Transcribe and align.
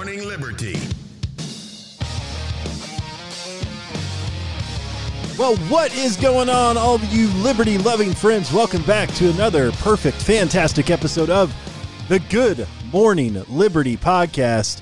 Morning 0.00 0.26
Liberty. 0.26 0.78
Well, 5.38 5.56
what 5.68 5.94
is 5.94 6.16
going 6.16 6.48
on, 6.48 6.78
all 6.78 6.94
of 6.94 7.04
you 7.12 7.28
liberty 7.42 7.76
loving 7.76 8.14
friends? 8.14 8.50
Welcome 8.50 8.80
back 8.84 9.12
to 9.16 9.28
another 9.28 9.70
perfect, 9.72 10.16
fantastic 10.16 10.88
episode 10.88 11.28
of 11.28 11.54
the 12.08 12.18
Good 12.30 12.66
Morning 12.90 13.44
Liberty 13.50 13.98
podcast. 13.98 14.80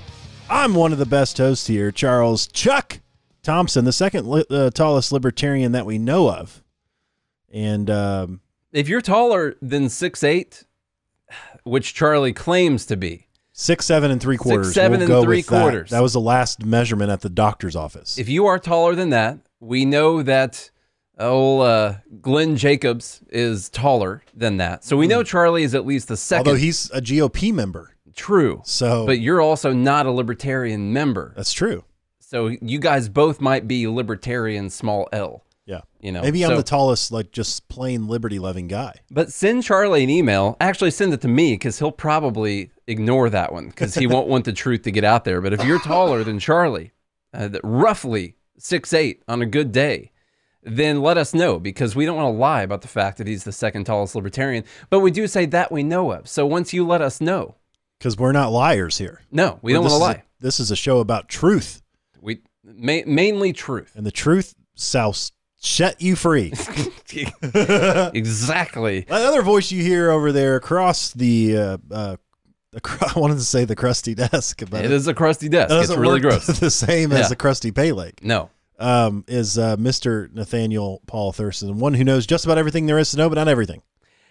I'm 0.48 0.72
one 0.76 0.92
of 0.92 0.98
the 0.98 1.04
best 1.04 1.36
hosts 1.38 1.66
here, 1.66 1.90
Charles 1.90 2.46
Chuck 2.46 3.00
Thompson, 3.42 3.84
the 3.84 3.92
second 3.92 4.28
li- 4.28 4.44
uh, 4.48 4.70
tallest 4.70 5.10
libertarian 5.10 5.72
that 5.72 5.84
we 5.84 5.98
know 5.98 6.30
of. 6.30 6.62
And 7.52 7.90
um, 7.90 8.40
If 8.70 8.88
you're 8.88 9.00
taller 9.00 9.56
than 9.60 9.88
six 9.88 10.22
eight, 10.22 10.62
which 11.64 11.92
Charlie 11.92 12.32
claims 12.32 12.86
to 12.86 12.96
be, 12.96 13.24
six, 13.58 13.84
seven, 13.86 14.10
and 14.10 14.20
three 14.20 14.36
quarters. 14.36 14.68
Six, 14.68 14.74
seven, 14.76 15.00
we'll 15.00 15.18
and 15.18 15.24
three 15.26 15.38
with 15.38 15.46
that. 15.48 15.60
quarters. 15.62 15.90
That 15.90 16.00
was 16.02 16.12
the 16.12 16.20
last 16.20 16.64
measurement 16.64 17.10
at 17.10 17.20
the 17.22 17.28
doctor's 17.28 17.74
office. 17.76 18.16
if 18.18 18.28
you 18.28 18.46
are 18.46 18.58
taller 18.58 18.94
than 18.94 19.10
that, 19.10 19.38
we 19.60 19.84
know 19.84 20.22
that 20.22 20.70
old 21.18 21.62
uh, 21.66 21.94
Glenn 22.22 22.56
Jacobs 22.56 23.20
is 23.28 23.68
taller 23.70 24.22
than 24.34 24.58
that. 24.58 24.84
So 24.84 24.96
we 24.96 25.08
know 25.08 25.22
Charlie 25.24 25.64
is 25.64 25.74
at 25.74 25.84
least 25.84 26.06
the 26.08 26.16
second. 26.16 26.44
Hmm. 26.44 26.48
Although 26.50 26.60
he's 26.60 26.90
a 26.92 27.00
GOP 27.00 27.52
member. 27.52 27.94
true, 28.14 28.62
So 28.64 29.04
but 29.04 29.18
you're 29.18 29.40
also 29.40 29.72
not 29.72 30.06
a 30.06 30.10
libertarian 30.12 30.92
member. 30.92 31.32
that's 31.36 31.52
true. 31.52 31.84
So 32.20 32.48
you 32.60 32.78
guys 32.78 33.08
both 33.08 33.40
might 33.40 33.66
be 33.66 33.86
libertarian 33.88 34.70
small 34.70 35.08
L. 35.12 35.44
Yeah. 35.66 35.80
You 36.00 36.12
know, 36.12 36.22
Maybe 36.22 36.44
I'm 36.44 36.50
so- 36.52 36.56
the 36.58 36.62
tallest, 36.62 37.10
like 37.10 37.32
just 37.32 37.68
plain 37.68 38.06
liberty 38.06 38.38
loving 38.38 38.68
guy. 38.68 38.94
But 39.10 39.32
send 39.32 39.64
Charlie 39.64 40.04
an 40.04 40.10
email. 40.10 40.56
Actually, 40.60 40.90
send 40.92 41.12
it 41.12 41.20
to 41.22 41.28
me 41.28 41.54
because 41.54 41.78
he'll 41.78 41.90
probably 41.92 42.70
ignore 42.88 43.30
that 43.30 43.52
one 43.52 43.68
because 43.68 43.94
he 43.94 44.06
won't 44.06 44.26
want 44.26 44.44
the 44.44 44.52
truth 44.52 44.82
to 44.82 44.90
get 44.90 45.04
out 45.04 45.24
there. 45.24 45.40
But 45.40 45.52
if 45.52 45.64
you're 45.64 45.78
taller 45.80 46.24
than 46.24 46.38
Charlie, 46.40 46.90
uh, 47.32 47.50
roughly 47.62 48.34
six 48.58 48.92
eight 48.92 49.22
on 49.28 49.40
a 49.42 49.46
good 49.46 49.70
day, 49.70 50.10
then 50.62 51.00
let 51.02 51.16
us 51.16 51.32
know 51.34 51.58
because 51.60 51.94
we 51.94 52.04
don't 52.04 52.16
want 52.16 52.34
to 52.34 52.38
lie 52.38 52.62
about 52.62 52.82
the 52.82 52.88
fact 52.88 53.18
that 53.18 53.26
he's 53.26 53.44
the 53.44 53.52
second 53.52 53.84
tallest 53.84 54.14
libertarian. 54.16 54.64
But 54.90 55.00
we 55.00 55.10
do 55.10 55.26
say 55.28 55.46
that 55.46 55.70
we 55.70 55.82
know 55.84 56.10
of. 56.12 56.28
So 56.28 56.44
once 56.46 56.72
you 56.72 56.84
let 56.86 57.00
us 57.00 57.20
know, 57.20 57.54
Because 57.98 58.16
we're 58.18 58.32
not 58.32 58.50
liars 58.50 58.98
here. 58.98 59.22
no, 59.30 59.58
we 59.62 59.72
don't 59.72 59.82
want 59.82 59.92
to 59.92 59.96
is 59.96 60.00
a- 60.00 60.04
lie. 60.04 60.22
this 60.40 60.58
is 60.60 60.70
a 60.70 60.76
show 60.76 60.98
about 60.98 61.28
truth, 61.28 61.82
we 62.20 62.40
ma- 62.64 63.02
mainly 63.06 63.52
truth. 63.52 63.92
and 63.94 64.04
the 64.04 64.10
truth 64.10 64.54
shall 64.76 65.14
set 65.60 66.00
you 66.02 66.16
free. 66.16 66.52
exactly. 68.14 69.00
that 69.08 69.22
other 69.22 69.42
voice 69.42 69.70
you 69.70 69.82
hear 69.82 70.10
over 70.10 70.32
there 70.32 70.56
across 70.56 71.12
the, 71.12 71.56
uh, 71.56 71.78
uh, 71.90 72.16
I 72.84 73.18
wanted 73.18 73.34
to 73.36 73.44
say 73.44 73.64
the 73.64 73.76
crusty 73.76 74.14
desk, 74.14 74.62
but 74.70 74.84
It 74.84 74.90
is 74.90 75.06
a 75.08 75.14
crusty 75.14 75.48
desk. 75.48 75.72
It's 75.74 75.94
really 75.96 76.20
gross. 76.20 76.46
the 76.60 76.70
same 76.70 77.12
as 77.12 77.20
Yeah. 77.20 77.28
the 77.28 77.36
crusty 77.36 77.70
pay 77.72 77.92
lake. 77.92 78.22
No. 78.22 78.50
Um, 78.78 79.24
is 79.26 79.58
uh, 79.58 79.76
Mr. 79.76 80.32
Nathaniel 80.32 81.00
Paul 81.06 81.32
Thurston, 81.32 81.78
one 81.78 81.94
who 81.94 82.04
knows 82.04 82.26
just 82.26 82.44
about 82.44 82.58
everything 82.58 82.86
there 82.86 82.98
is 82.98 83.10
to 83.10 83.16
know, 83.16 83.28
but 83.28 83.34
not 83.34 83.48
everything. 83.48 83.82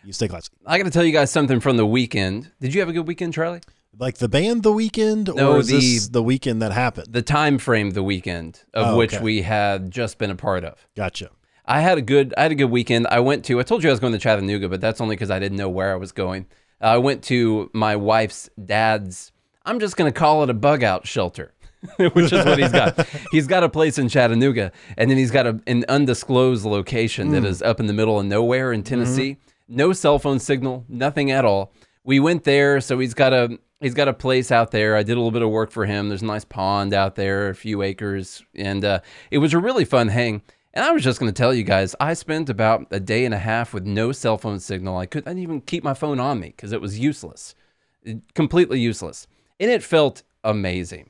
You 0.06 0.14
stay 0.14 0.28
classy. 0.30 0.50
I 0.66 0.78
got 0.78 0.86
to 0.86 0.90
tell 0.92 1.04
you 1.04 1.12
guys 1.12 1.32
something 1.32 1.60
from 1.60 1.76
the 1.76 1.86
weekend. 1.86 2.50
Did 2.62 2.74
you 2.74 2.80
have 2.80 2.88
a 2.88 2.94
good 2.94 3.08
weekend, 3.08 3.34
Charlie? 3.34 3.60
Like 4.00 4.20
the 4.20 4.30
band, 4.30 4.64
the 4.64 4.72
weekend, 4.72 5.28
or 5.28 5.34
No, 5.36 5.62
the- 5.62 6.08
the 6.12 6.24
weekend 6.24 6.62
that 6.62 6.72
happened? 6.72 7.08
the 7.12 7.22
time 7.24 7.58
frame 7.58 7.90
the 7.92 8.04
weekend 8.04 8.64
of 8.74 8.88
Oh, 8.94 8.98
which 8.98 9.16
okay. 9.16 9.24
we 9.24 9.42
had 9.42 9.92
just 9.92 10.18
been 10.20 10.30
a 10.32 10.36
part 10.36 10.64
of. 10.64 10.88
Gotcha. 10.96 11.32
I 11.66 11.82
had 11.82 11.98
a 11.98 12.02
good 12.02 12.34
I 12.38 12.44
had 12.44 12.52
a 12.54 12.56
good 12.56 12.72
weekend. 12.72 13.08
I 13.08 13.20
went 13.20 13.44
to 13.46 13.60
I 13.60 13.64
told 13.64 13.84
you 13.84 13.90
I 13.90 13.92
was 13.94 14.00
going 14.00 14.14
to 14.14 14.20
Chattanooga, 14.20 14.70
but 14.70 14.80
that's 14.80 15.02
only 15.02 15.16
because 15.18 15.32
I 15.32 15.40
didn't 15.40 15.58
know 15.58 15.68
where 15.68 15.92
I 15.92 15.96
was 15.96 16.14
going. 16.14 16.46
I 16.82 16.98
went 16.98 17.24
to 17.26 17.70
my 17.74 17.96
wife's 17.96 18.50
dad's. 18.64 19.32
I'm 19.66 19.80
just 19.80 19.98
going 19.98 20.12
to 20.12 20.18
call 20.18 20.44
it 20.44 20.50
a 20.50 20.54
bug 20.54 20.84
out 20.84 21.08
shelter, 21.08 21.54
which 21.98 22.32
is 22.32 22.46
what 22.46 22.60
he's 22.60 22.72
got. 22.72 23.08
he's 23.32 23.48
got 23.48 23.64
a 23.64 23.70
place 23.70 23.98
in 23.98 24.10
Chattanooga, 24.10 24.72
and 24.98 25.10
then 25.10 25.18
he's 25.18 25.32
got 25.32 25.48
a, 25.48 25.60
an 25.68 25.86
undisclosed 25.90 26.66
location 26.66 27.32
that 27.32 27.44
is 27.44 27.62
up 27.62 27.80
in 27.80 27.88
the 27.88 27.94
middle 27.94 28.20
of 28.20 28.26
nowhere 28.26 28.72
in 28.72 28.84
Tennessee. 28.84 29.38
No 29.68 29.92
cell 29.92 30.20
phone 30.20 30.40
signal, 30.40 30.86
nothing 30.88 31.32
at 31.32 31.44
all. 31.44 31.74
We 32.04 32.20
went 32.20 32.46
there, 32.46 32.80
so 32.80 33.00
he's 33.00 33.14
got 33.14 33.34
a 33.34 33.60
he's 33.82 33.94
got 33.94 34.08
a 34.08 34.14
place 34.14 34.52
out 34.52 34.72
there. 34.72 34.96
I 34.96 35.04
did 35.04 35.14
a 35.14 35.20
little 35.20 35.32
bit 35.32 35.42
of 35.42 35.50
work 35.50 35.72
for 35.72 35.86
him. 35.86 36.10
There's 36.10 36.22
a 36.22 36.26
nice 36.26 36.46
pond 36.46 36.94
out 36.94 37.16
there, 37.16 37.50
a 37.50 37.56
few 37.56 37.82
acres, 37.82 38.44
and 38.56 38.84
uh, 38.86 39.00
it 39.32 39.40
was 39.40 39.54
a 39.54 39.60
really 39.60 39.86
fun 39.86 40.08
hang. 40.08 40.42
And 40.78 40.86
I 40.86 40.92
was 40.92 41.04
just 41.04 41.20
going 41.20 41.34
to 41.34 41.36
tell 41.36 41.56
you 41.56 41.64
guys, 41.64 41.96
I 42.00 42.14
spent 42.14 42.52
about 42.52 42.86
a 42.92 43.00
day 43.00 43.26
and 43.26 43.34
a 43.34 43.40
half 43.40 43.74
with 43.74 43.88
no 43.88 44.12
cell 44.12 44.38
phone 44.38 44.60
signal. 44.60 44.96
I 44.96 45.08
couldn't 45.08 45.40
even 45.40 45.60
keep 45.62 45.84
my 45.84 45.96
phone 45.96 46.20
on 46.20 46.40
me 46.40 46.50
because 46.50 46.72
it 46.72 46.80
was 46.80 47.00
useless, 47.00 47.56
It- 48.04 48.22
completely 48.36 48.80
useless, 48.80 49.26
and 49.60 49.72
it 49.72 49.82
felt 49.82 50.22
amazing. 50.44 51.10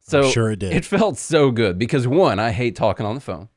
So 0.00 0.28
sure 0.28 0.50
it 0.50 0.58
did. 0.58 0.74
It 0.74 0.84
felt 0.84 1.16
so 1.16 1.50
good 1.50 1.78
because 1.78 2.06
one, 2.06 2.38
I 2.38 2.50
hate 2.50 2.76
talking 2.76 3.06
on 3.06 3.14
the 3.14 3.22
phone. 3.22 3.48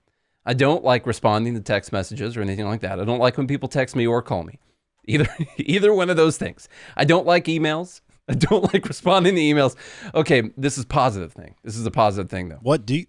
I 0.45 0.53
don't 0.53 0.85
like 0.85 1.05
responding 1.05 1.55
to 1.55 1.59
text 1.59 1.91
messages 1.91 2.37
or 2.37 2.41
anything 2.41 2.65
like 2.65 2.79
that. 2.79 2.97
I 2.97 3.03
don't 3.03 3.19
like 3.19 3.37
when 3.37 3.45
people 3.45 3.67
text 3.67 3.97
me 3.97 4.07
or 4.07 4.21
call 4.21 4.43
me. 4.43 4.59
Either 5.09 5.27
either 5.57 5.93
one 5.93 6.09
of 6.09 6.15
those 6.15 6.37
things. 6.37 6.69
I 6.95 7.03
don't 7.03 7.25
like 7.25 7.45
emails. 7.45 7.99
I 8.29 8.33
don't 8.35 8.73
like 8.73 8.85
responding 8.87 9.35
to 9.35 9.41
emails. 9.41 9.75
Okay, 10.15 10.51
this 10.55 10.77
is 10.77 10.85
positive 10.85 11.33
thing. 11.33 11.55
This 11.63 11.75
is 11.75 11.85
a 11.85 11.91
positive 11.91 12.29
thing 12.29 12.47
though. 12.47 12.59
What 12.61 12.85
do 12.85 12.95
you, 12.95 13.05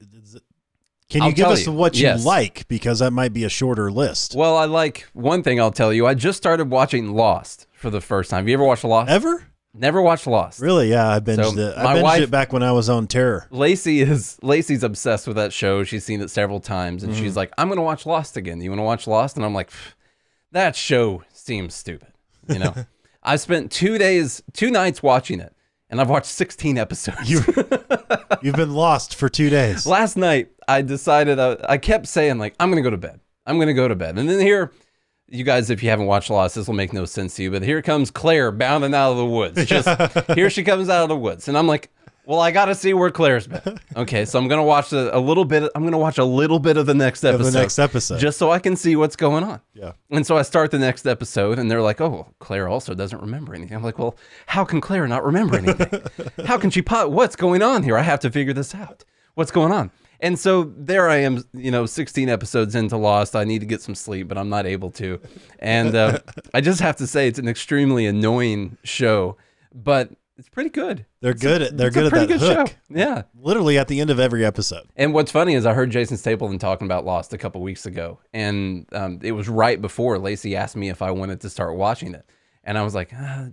can 1.11 1.21
you 1.23 1.29
I'll 1.29 1.35
give 1.35 1.49
us 1.49 1.67
you. 1.67 1.73
what 1.73 1.95
you 1.97 2.03
Yes. 2.05 2.25
like? 2.25 2.67
Because 2.69 3.01
that 3.01 3.11
might 3.13 3.33
be 3.35 3.45
a 3.45 3.49
shorter 3.51 3.91
list. 3.93 4.35
Well, 4.35 4.57
I 4.57 4.65
like 4.65 5.07
one 5.13 5.43
thing 5.43 5.61
I'll 5.61 5.71
tell 5.73 5.93
you. 5.93 6.07
I 6.07 6.15
just 6.15 6.39
started 6.39 6.71
watching 6.71 7.13
Lost 7.13 7.67
for 7.75 7.91
the 7.91 8.01
first 8.01 8.31
time. 8.31 8.39
Have 8.45 8.49
you 8.49 8.55
ever 8.55 8.65
watched 8.65 8.85
Lost? 8.85 9.11
Ever? 9.11 9.45
Never 9.75 10.01
watched 10.03 10.27
Lost. 10.27 10.61
Really? 10.61 10.91
Yeah, 10.91 11.09
I 11.09 11.21
binged 11.21 11.55
So, 11.55 11.59
it. 11.61 11.75
I 11.77 11.83
my 11.85 11.95
binged 11.97 12.03
wife- 12.03 12.23
it 12.23 12.31
back 12.31 12.53
when 12.53 12.63
I 12.63 12.73
was 12.73 12.89
on 12.89 13.07
Terror. 13.07 13.47
Lacey 13.51 14.01
is 14.01 14.37
Lacey's 14.43 14.83
obsessed 14.83 15.27
with 15.27 15.37
that 15.37 15.53
show. 15.53 15.85
She's 15.85 16.05
seen 16.05 16.21
it 16.21 16.31
several 16.31 16.59
times, 16.61 17.03
and 17.05 17.13
Mm-hmm. 17.13 17.23
she's 17.23 17.37
like, 17.37 17.53
"I'm 17.59 17.69
gonna 17.69 17.83
watch 17.83 18.05
Lost 18.07 18.37
again. 18.37 18.61
You 18.61 18.71
want 18.71 18.81
to 18.81 18.85
watch 18.85 19.07
Lost?" 19.07 19.37
And 19.37 19.45
I'm 19.45 19.55
like, 19.55 19.71
"That 20.53 20.75
show 20.75 21.23
seems 21.33 21.75
stupid." 21.75 22.09
You 22.49 22.59
know, 22.59 22.75
I 23.23 23.37
spent 23.37 23.71
two 23.71 23.97
days, 23.99 24.43
two 24.53 24.71
nights 24.73 25.03
watching 25.05 25.39
it, 25.39 25.55
and 25.91 26.01
I've 26.01 26.09
watched 26.09 26.27
16 26.27 26.79
episodes. 26.79 27.29
You, 27.29 27.41
you've 28.43 28.57
been 28.57 28.73
lost 28.73 29.15
for 29.15 29.29
two 29.29 29.51
days. 29.51 29.87
Last 29.87 30.17
night, 30.17 30.51
I 30.67 30.83
decided 30.83 31.39
I, 31.39 31.57
I 31.69 31.79
kept 31.79 32.07
saying 32.07 32.39
like, 32.39 32.55
"I'm 32.59 32.71
gonna 32.71 32.83
go 32.83 32.91
to 32.91 32.97
bed. 32.97 33.21
I'm 33.45 33.59
gonna 33.59 33.75
go 33.75 33.89
to 33.89 33.97
bed," 33.97 34.19
and 34.19 34.29
then 34.29 34.41
here. 34.41 34.73
You 35.33 35.45
guys, 35.45 35.71
if 35.71 35.81
you 35.81 35.91
haven't 35.91 36.07
watched 36.07 36.29
Lost, 36.29 36.57
this 36.57 36.67
will 36.67 36.75
make 36.75 36.93
no 36.93 37.05
sense 37.05 37.37
to 37.37 37.45
you. 37.45 37.53
But 37.53 37.63
here 37.63 37.83
comes 37.83 38.11
Claire 38.11 38.51
bounding 38.51 38.95
out 38.95 39.13
of 39.13 39.17
the 39.17 39.25
woods. 39.25 39.65
Just 39.65 39.89
here 40.35 40.51
she 40.51 40.65
comes 40.65 40.89
out 40.89 41.05
of 41.05 41.09
the 41.09 41.17
woods, 41.17 41.47
and 41.47 41.57
I'm 41.57 41.69
like, 41.69 41.89
"Well, 42.31 42.41
I 42.41 42.53
got 42.53 42.67
to 42.67 42.75
see 42.75 42.95
where 42.95 43.11
Claire's 43.11 43.47
been." 43.47 43.81
Okay, 43.97 44.25
so 44.25 44.39
I'm 44.39 44.47
gonna 44.47 44.63
watch 44.63 44.93
a, 44.93 45.17
a 45.17 45.19
little 45.19 45.45
bit. 45.45 45.69
I'm 45.75 45.83
gonna 45.83 45.99
watch 45.99 46.19
a 46.19 46.25
little 46.25 46.61
bit 46.61 46.77
of 46.77 46.87
the 46.87 46.95
next 46.95 47.25
episode. 47.25 47.51
the 47.51 47.59
next 47.59 47.79
episode. 47.79 48.21
just 48.21 48.39
so 48.39 48.51
I 48.53 48.61
can 48.61 48.77
see 48.77 48.95
what's 48.95 49.17
going 49.17 49.43
on. 49.43 49.61
yeah. 49.75 49.93
And 50.11 50.25
so 50.25 50.37
I 50.37 50.43
start 50.43 50.71
the 50.71 50.79
next 50.79 51.07
episode, 51.07 51.59
and 51.59 51.69
they're 51.69 51.83
like, 51.83 52.01
"Oh, 52.01 52.29
Claire 52.39 52.69
also 52.69 52.95
doesn't 52.95 53.21
remember 53.21 53.55
anything." 53.55 53.77
I'm 53.77 53.83
like, 53.83 53.99
"Well, 53.99 54.17
how 54.47 54.65
can 54.65 54.81
Claire 54.81 55.09
not 55.09 55.25
remember 55.25 55.57
anything? 55.57 56.03
how 56.47 56.57
can 56.57 56.71
she? 56.71 56.83
pot? 56.83 57.11
what's 57.11 57.35
going 57.35 57.63
on 57.63 57.83
here? 57.83 57.99
I 57.99 58.03
have 58.03 58.21
to 58.21 58.31
figure 58.31 58.53
this 58.55 58.75
out. 58.75 59.05
What's 59.35 59.51
going 59.51 59.73
on?" 59.73 59.91
And 60.21 60.39
so 60.39 60.73
there 60.77 61.09
I 61.09 61.17
am, 61.17 61.43
you 61.55 61.71
know, 61.71 61.87
16 61.87 62.29
episodes 62.29 62.75
into 62.75 62.97
Lost. 62.97 63.35
I 63.35 63.45
need 63.45 63.61
to 63.61 63.67
get 63.67 63.81
some 63.81 63.95
sleep, 63.95 64.29
but 64.29 64.37
I'm 64.37 64.51
not 64.51 64.67
able 64.67 64.91
to. 64.93 65.19
And 65.59 65.95
uh, 65.95 66.19
I 66.55 66.61
just 66.61 66.81
have 66.81 66.97
to 66.97 67.07
say, 67.07 67.27
it's 67.27 67.39
an 67.39 67.49
extremely 67.49 68.07
annoying 68.07 68.77
show, 68.85 69.37
but 69.75 70.11
it's 70.41 70.49
pretty 70.49 70.71
good. 70.71 71.05
They're 71.21 71.35
good 71.35 71.61
at 71.61 71.77
they're 71.77 71.91
good 71.91 72.07
at 72.07 72.13
that 72.13 72.29
good 72.29 72.41
hook. 72.41 72.69
show. 72.69 72.75
Yeah. 72.89 73.23
Literally 73.39 73.77
at 73.77 73.89
the 73.89 74.01
end 74.01 74.09
of 74.09 74.19
every 74.19 74.43
episode. 74.43 74.89
And 74.97 75.13
what's 75.13 75.31
funny 75.31 75.55
is 75.55 75.67
I 75.67 75.75
heard 75.75 75.91
Jason 75.91 76.17
Stapleton 76.17 76.59
talking 76.59 76.87
about 76.87 77.05
Lost 77.05 77.35
a 77.35 77.39
couple 77.39 77.61
weeks 77.61 77.85
ago, 77.85 78.19
and 78.33 78.87
um, 78.93 79.21
it 79.23 79.33
was 79.33 79.51
right 79.51 79.81
before 79.81 80.19
Lacey 80.19 80.57
asked 80.57 80.77
me 80.77 80.89
if 80.89 81.03
I 81.03 81.11
wanted 81.11 81.43
to 81.43 81.51
start 81.51 81.77
watching 81.77 82.15
it, 82.15 82.25
and 82.65 82.79
I 82.79 82.83
was 82.83 82.95
like, 82.95 83.13
ah, 83.15 83.49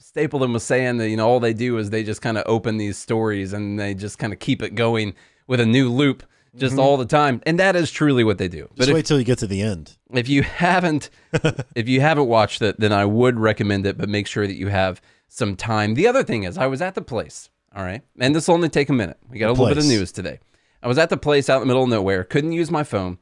Stapleton 0.00 0.52
was 0.52 0.64
saying 0.64 0.96
that 0.96 1.08
you 1.08 1.16
know 1.16 1.28
all 1.28 1.38
they 1.38 1.54
do 1.54 1.78
is 1.78 1.90
they 1.90 2.02
just 2.02 2.22
kind 2.22 2.36
of 2.36 2.42
open 2.46 2.76
these 2.76 2.98
stories 2.98 3.52
and 3.52 3.78
they 3.78 3.94
just 3.94 4.18
kind 4.18 4.32
of 4.32 4.40
keep 4.40 4.62
it 4.62 4.74
going 4.74 5.14
with 5.46 5.60
a 5.60 5.66
new 5.66 5.90
loop 5.90 6.24
just 6.56 6.76
all 6.76 6.96
the 6.96 7.06
time, 7.06 7.40
and 7.46 7.60
that 7.60 7.76
is 7.76 7.92
truly 7.92 8.24
what 8.24 8.38
they 8.38 8.48
do. 8.48 8.62
Just 8.62 8.78
but 8.78 8.88
wait 8.88 9.00
if, 9.00 9.06
till 9.06 9.18
you 9.20 9.24
get 9.24 9.38
to 9.38 9.46
the 9.46 9.62
end. 9.62 9.96
if 10.10 10.28
you 10.28 10.42
haven't, 10.42 11.08
if 11.76 11.88
you 11.88 12.00
haven't 12.00 12.26
watched 12.26 12.62
it, 12.62 12.80
then 12.80 12.92
I 12.92 13.04
would 13.04 13.38
recommend 13.38 13.86
it, 13.86 13.96
but 13.96 14.08
make 14.08 14.26
sure 14.26 14.44
that 14.44 14.56
you 14.56 14.66
have 14.66 15.00
some 15.32 15.56
time. 15.56 15.94
The 15.94 16.06
other 16.06 16.22
thing 16.22 16.44
is, 16.44 16.58
I 16.58 16.66
was 16.66 16.82
at 16.82 16.94
the 16.94 17.02
place, 17.02 17.48
all 17.74 17.82
right, 17.82 18.02
and 18.18 18.34
this 18.34 18.48
will 18.48 18.54
only 18.56 18.68
take 18.68 18.88
a 18.90 18.92
minute. 18.92 19.18
We 19.30 19.38
got 19.38 19.48
a 19.48 19.52
little 19.52 19.66
bit 19.68 19.78
of 19.78 19.86
news 19.86 20.12
today. 20.12 20.40
I 20.82 20.88
was 20.88 20.98
at 20.98 21.08
the 21.10 21.16
place 21.16 21.48
out 21.48 21.56
in 21.56 21.60
the 21.62 21.66
middle 21.66 21.84
of 21.84 21.88
nowhere, 21.88 22.22
couldn't 22.24 22.52
use 22.52 22.70
my 22.70 22.84
phone, 22.84 23.18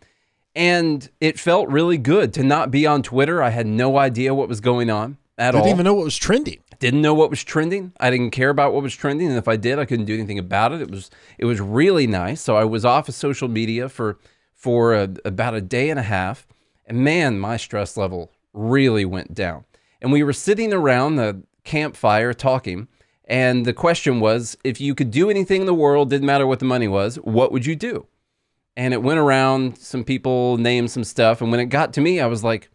and 0.56 1.08
it 1.20 1.38
felt 1.38 1.68
really 1.68 1.98
good 1.98 2.34
to 2.34 2.42
not 2.42 2.70
be 2.70 2.86
on 2.86 3.02
Twitter. 3.02 3.42
I 3.42 3.50
had 3.50 3.66
no 3.66 3.96
idea 3.96 4.34
what 4.34 4.48
was 4.48 4.60
going 4.60 4.90
on 4.90 5.18
at 5.38 5.52
Didn't 5.52 5.66
all. 5.66 5.70
even 5.72 5.84
know 5.84 5.94
what 5.94 6.04
was 6.04 6.16
trending. 6.16 6.58
didn't 6.80 7.02
know 7.02 7.14
what 7.14 7.30
was 7.30 7.44
trending. 7.44 7.92
I 8.00 8.10
didn't 8.10 8.30
care 8.30 8.50
about 8.50 8.72
what 8.72 8.82
was 8.82 8.94
trending, 8.96 9.28
and 9.28 9.36
if 9.36 9.46
I 9.46 9.56
did, 9.56 9.78
I 9.78 9.84
couldn't 9.84 10.06
do 10.06 10.14
anything 10.14 10.38
about 10.38 10.72
it. 10.72 10.80
It 10.80 10.90
was 10.90 11.10
it 11.38 11.44
was 11.44 11.60
really 11.60 12.06
nice. 12.08 12.40
So 12.40 12.56
I 12.56 12.64
was 12.64 12.84
off 12.84 13.08
of 13.08 13.14
social 13.14 13.48
media 13.48 13.88
for 13.88 14.18
for 14.54 14.94
a, 14.94 15.08
about 15.24 15.54
a 15.54 15.60
day 15.60 15.90
and 15.90 15.98
a 15.98 16.02
half, 16.02 16.46
and 16.86 16.98
man, 16.98 17.38
my 17.38 17.56
stress 17.56 17.96
level 17.96 18.32
really 18.52 19.04
went 19.04 19.32
down. 19.32 19.64
And 20.02 20.10
we 20.12 20.22
were 20.22 20.32
sitting 20.32 20.72
around 20.72 21.16
the 21.16 21.42
campfire 21.64 22.32
talking, 22.32 22.88
And 23.24 23.64
the 23.64 23.72
question 23.72 24.20
was 24.20 24.56
if 24.64 24.80
you 24.80 24.94
could 24.94 25.10
do 25.10 25.30
anything 25.30 25.60
in 25.60 25.66
the 25.66 25.74
world, 25.74 26.10
didn't 26.10 26.26
matter 26.26 26.46
what 26.46 26.58
the 26.58 26.64
money 26.64 26.88
was, 26.88 27.16
what 27.16 27.52
would 27.52 27.66
you 27.66 27.76
do? 27.76 28.06
And 28.76 28.94
it 28.94 29.02
went 29.02 29.18
around, 29.18 29.78
some 29.78 30.04
people 30.04 30.56
named 30.56 30.90
some 30.90 31.04
stuff. 31.04 31.40
And 31.40 31.50
when 31.50 31.60
it 31.60 31.66
got 31.66 31.92
to 31.94 32.00
me, 32.00 32.20
I 32.20 32.26
was 32.26 32.42
like, 32.42 32.70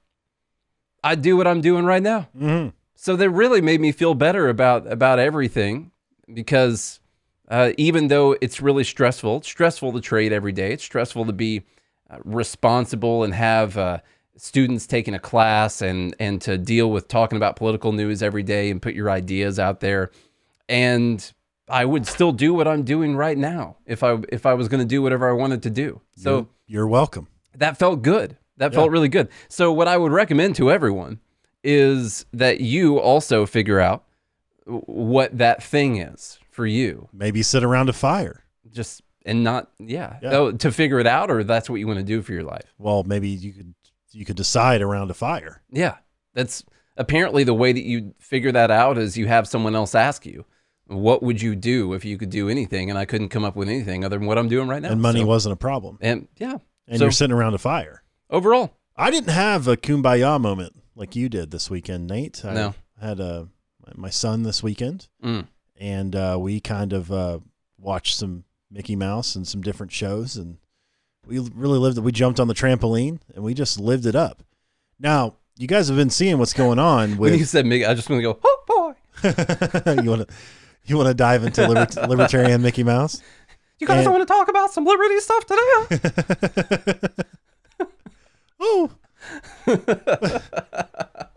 I'd 1.03 1.21
do 1.21 1.37
what 1.37 1.47
I'm 1.47 1.61
doing 1.61 1.85
right 1.85 2.01
now. 2.03 2.29
Mm-hmm. 2.37 2.69
So 2.95 3.15
that 3.15 3.29
really 3.29 3.61
made 3.61 3.81
me 3.81 3.91
feel 3.91 4.15
better 4.15 4.49
about 4.49 4.91
about 4.91 5.19
everything 5.19 5.91
because 6.33 6.99
uh, 7.49 7.73
even 7.77 8.07
though 8.07 8.35
it's 8.41 8.61
really 8.61 8.83
stressful, 8.83 9.38
it's 9.38 9.47
stressful 9.47 9.93
to 9.93 10.01
trade 10.01 10.33
every 10.33 10.51
day. 10.51 10.71
It's 10.71 10.83
stressful 10.83 11.25
to 11.25 11.33
be 11.33 11.63
uh, 12.09 12.17
responsible 12.23 13.23
and 13.23 13.33
have 13.33 13.77
uh, 13.77 13.99
students 14.37 14.85
taking 14.85 15.13
a 15.13 15.19
class 15.19 15.81
and 15.81 16.15
and 16.19 16.41
to 16.41 16.57
deal 16.57 16.91
with 16.91 17.07
talking 17.07 17.37
about 17.37 17.55
political 17.55 17.91
news 17.91 18.21
every 18.21 18.43
day 18.43 18.69
and 18.69 18.81
put 18.81 18.93
your 18.93 19.09
ideas 19.09 19.59
out 19.59 19.79
there. 19.79 20.11
And 20.67 21.31
I 21.67 21.85
would 21.85 22.05
still 22.05 22.31
do 22.31 22.53
what 22.53 22.67
I'm 22.67 22.83
doing 22.83 23.15
right 23.15 23.37
now 23.37 23.77
if 23.85 24.03
I 24.03 24.17
if 24.29 24.45
I 24.45 24.53
was 24.53 24.67
going 24.67 24.81
to 24.81 24.87
do 24.87 25.01
whatever 25.01 25.29
I 25.29 25.33
wanted 25.33 25.63
to 25.63 25.69
do. 25.69 26.01
So 26.15 26.47
you're, 26.67 26.87
welcome. 26.87 27.27
that 27.55 27.77
felt 27.77 28.01
good. 28.01 28.37
That 28.57 28.73
felt 28.73 28.89
really 28.89 29.09
good. 29.09 29.29
So 29.49 29.71
what 29.71 29.87
I 29.87 29.97
would 29.97 30.11
recommend 30.11 30.55
to 30.55 30.71
everyone 30.71 31.19
is 31.63 32.25
that 32.31 32.61
you 32.61 32.99
also 32.99 33.45
figure 33.45 33.79
out 33.79 34.05
what 34.65 35.38
that 35.38 35.61
thing 35.61 35.97
is 35.97 36.39
for 36.51 36.65
you. 36.65 37.09
Maybe 37.11 37.43
sit 37.43 37.63
around 37.63 37.89
a 37.89 37.93
fire. 37.93 38.43
Just 38.71 39.01
and 39.25 39.43
not 39.43 39.71
yeah, 39.79 40.17
Yeah. 40.21 40.29
Oh, 40.31 40.51
to 40.51 40.71
figure 40.71 40.99
it 40.99 41.07
out 41.07 41.29
or 41.29 41.43
that's 41.43 41.69
what 41.69 41.77
you 41.77 41.88
want 41.88 41.99
to 41.99 42.05
do 42.05 42.21
for 42.21 42.33
your 42.33 42.43
life. 42.43 42.73
Well, 42.77 43.03
maybe 43.03 43.29
you 43.29 43.51
could 43.51 43.73
you 44.15 44.25
could 44.25 44.35
decide 44.38 44.81
around 44.81 45.12
a 45.12 45.13
fire. 45.13 45.62
Yeah. 45.71 45.97
That's 46.33 46.63
apparently 46.97 47.44
the 47.44 47.53
way 47.53 47.71
that 47.73 47.83
you 47.83 48.13
figure 48.19 48.51
that 48.51 48.71
out 48.71 48.97
is 48.97 49.17
you 49.17 49.27
have 49.27 49.47
someone 49.47 49.75
else 49.75 49.94
ask 49.95 50.25
you, 50.25 50.45
what 50.88 51.21
would 51.23 51.41
you 51.41 51.56
do 51.56 51.94
if 51.94 52.06
you 52.06 52.17
could 52.17 52.29
do 52.29 52.47
anything? 52.50 52.89
And 52.89 52.97
I 53.00 53.06
couldn't 53.06 53.29
come 53.29 53.44
up 53.44 53.56
with 53.56 53.67
anything 53.69 54.06
other 54.06 54.17
than 54.17 54.27
what 54.27 54.38
I'm 54.38 54.47
doing 54.47 54.67
right 54.67 54.81
now. 54.81 54.91
and 54.91 55.01
money 55.01 55.21
So- 55.21 55.25
wasn't 55.25 55.53
a 55.53 55.57
problem. 55.57 55.97
and 56.01 56.27
yeah. 56.38 56.57
And 56.88 57.00
so 57.00 57.06
you're 57.06 57.12
sitting 57.12 57.35
around 57.35 57.56
a 57.56 57.57
fire. 57.57 58.03
overall, 58.29 58.77
I 58.95 59.09
didn't 59.12 59.31
have 59.33 59.67
a 59.67 59.75
kumbaya 59.75 60.39
moment 60.39 60.73
like 60.95 61.15
you 61.15 61.27
did 61.29 61.51
this 61.51 61.69
weekend, 61.69 62.07
Nate. 62.07 62.45
I 62.45 62.53
No. 62.53 62.75
had 63.01 63.19
a 63.19 63.50
my 63.95 64.09
son 64.09 64.41
this 64.44 64.63
weekend, 64.63 65.07
mm, 65.23 65.45
and 65.75 66.15
uh, 66.15 66.38
we 66.39 66.59
kind 66.59 66.91
of 66.94 67.12
uh, 67.12 67.39
watched 67.77 68.15
some 68.15 68.45
Mickey 68.71 68.95
Mouse 68.95 69.35
and 69.35 69.47
some 69.47 69.62
different 69.62 69.91
shows, 69.91 70.38
and 70.38 70.57
we 71.27 71.39
really 71.39 71.80
lived 71.80 71.98
it. 71.98 72.01
We 72.01 72.12
jumped 72.12 72.39
on 72.39 72.48
the 72.48 72.54
trampoline 72.54 73.19
and 73.33 73.44
we 73.44 73.54
just 73.54 73.80
lived 73.80 74.06
it 74.06 74.16
up. 74.16 74.44
Now, 75.00 75.36
you 75.57 75.68
guys 75.68 75.88
have 75.88 75.98
been 75.98 76.10
seeing 76.10 76.38
what's 76.38 76.54
going 76.54 76.80
on 76.80 77.18
when 77.18 77.33
you 77.38 77.45
said 77.45 77.66
Mickey, 77.66 77.86
I 77.86 77.94
just 77.94 78.10
want 78.10 78.19
to 78.19 78.24
go, 78.24 78.39
oh 78.44 78.63
boy. 78.68 78.94
you 80.04 80.10
want 80.10 80.27
to 80.27 80.33
you 80.86 80.98
want 80.98 81.07
to 81.07 81.13
dive 81.13 81.44
into 81.44 81.68
libert- 81.68 81.95
libertarian 82.10 82.62
Mickey 82.62 82.83
Mouse? 82.83 83.22
You 83.80 83.88
guys 83.88 84.06
And- 84.06 84.13
want 84.13 84.22
to 84.27 84.31
talk 84.33 84.48
about 84.50 84.72
some 84.72 84.86
liberty 84.86 85.19
stuff 85.19 85.45
today? 85.45 87.00
Oh, 88.68 88.89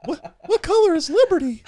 what 0.05 0.35
what 0.47 0.63
color 0.63 0.95
is 0.95 1.11
liberty? 1.11 1.63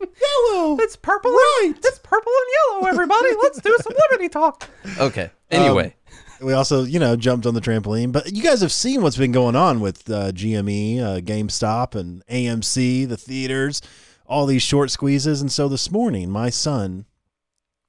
Yellow. 0.00 0.76
It's 0.80 0.94
purple. 0.96 1.30
Right. 1.32 1.72
It's 1.76 1.98
purple 2.00 2.32
and 2.32 2.80
yellow, 2.82 2.88
everybody. 2.88 3.28
Let's 3.42 3.60
do 3.60 3.76
some 3.82 3.94
liberty 4.10 4.28
talk. 4.28 4.68
Okay. 4.98 5.30
Anyway, 5.50 5.86
um, 5.86 5.92
we 6.40 6.52
also, 6.52 6.84
you 6.84 6.98
know, 6.98 7.16
jumped 7.16 7.46
on 7.46 7.54
the 7.54 7.60
trampoline. 7.60 8.12
But 8.12 8.32
you 8.32 8.42
guys 8.42 8.60
have 8.60 8.72
seen 8.72 9.02
what's 9.02 9.16
been 9.16 9.32
going 9.32 9.56
on 9.56 9.80
with 9.80 10.08
uh, 10.10 10.32
GME, 10.32 11.00
uh, 11.00 11.20
GameStop, 11.20 11.94
and 11.94 12.24
AMC, 12.26 13.08
the 13.08 13.16
theaters, 13.16 13.82
all 14.26 14.46
these 14.46 14.62
short 14.62 14.90
squeezes. 14.90 15.40
And 15.40 15.50
so 15.50 15.68
this 15.68 15.90
morning, 15.90 16.30
my 16.30 16.50
son, 16.50 17.06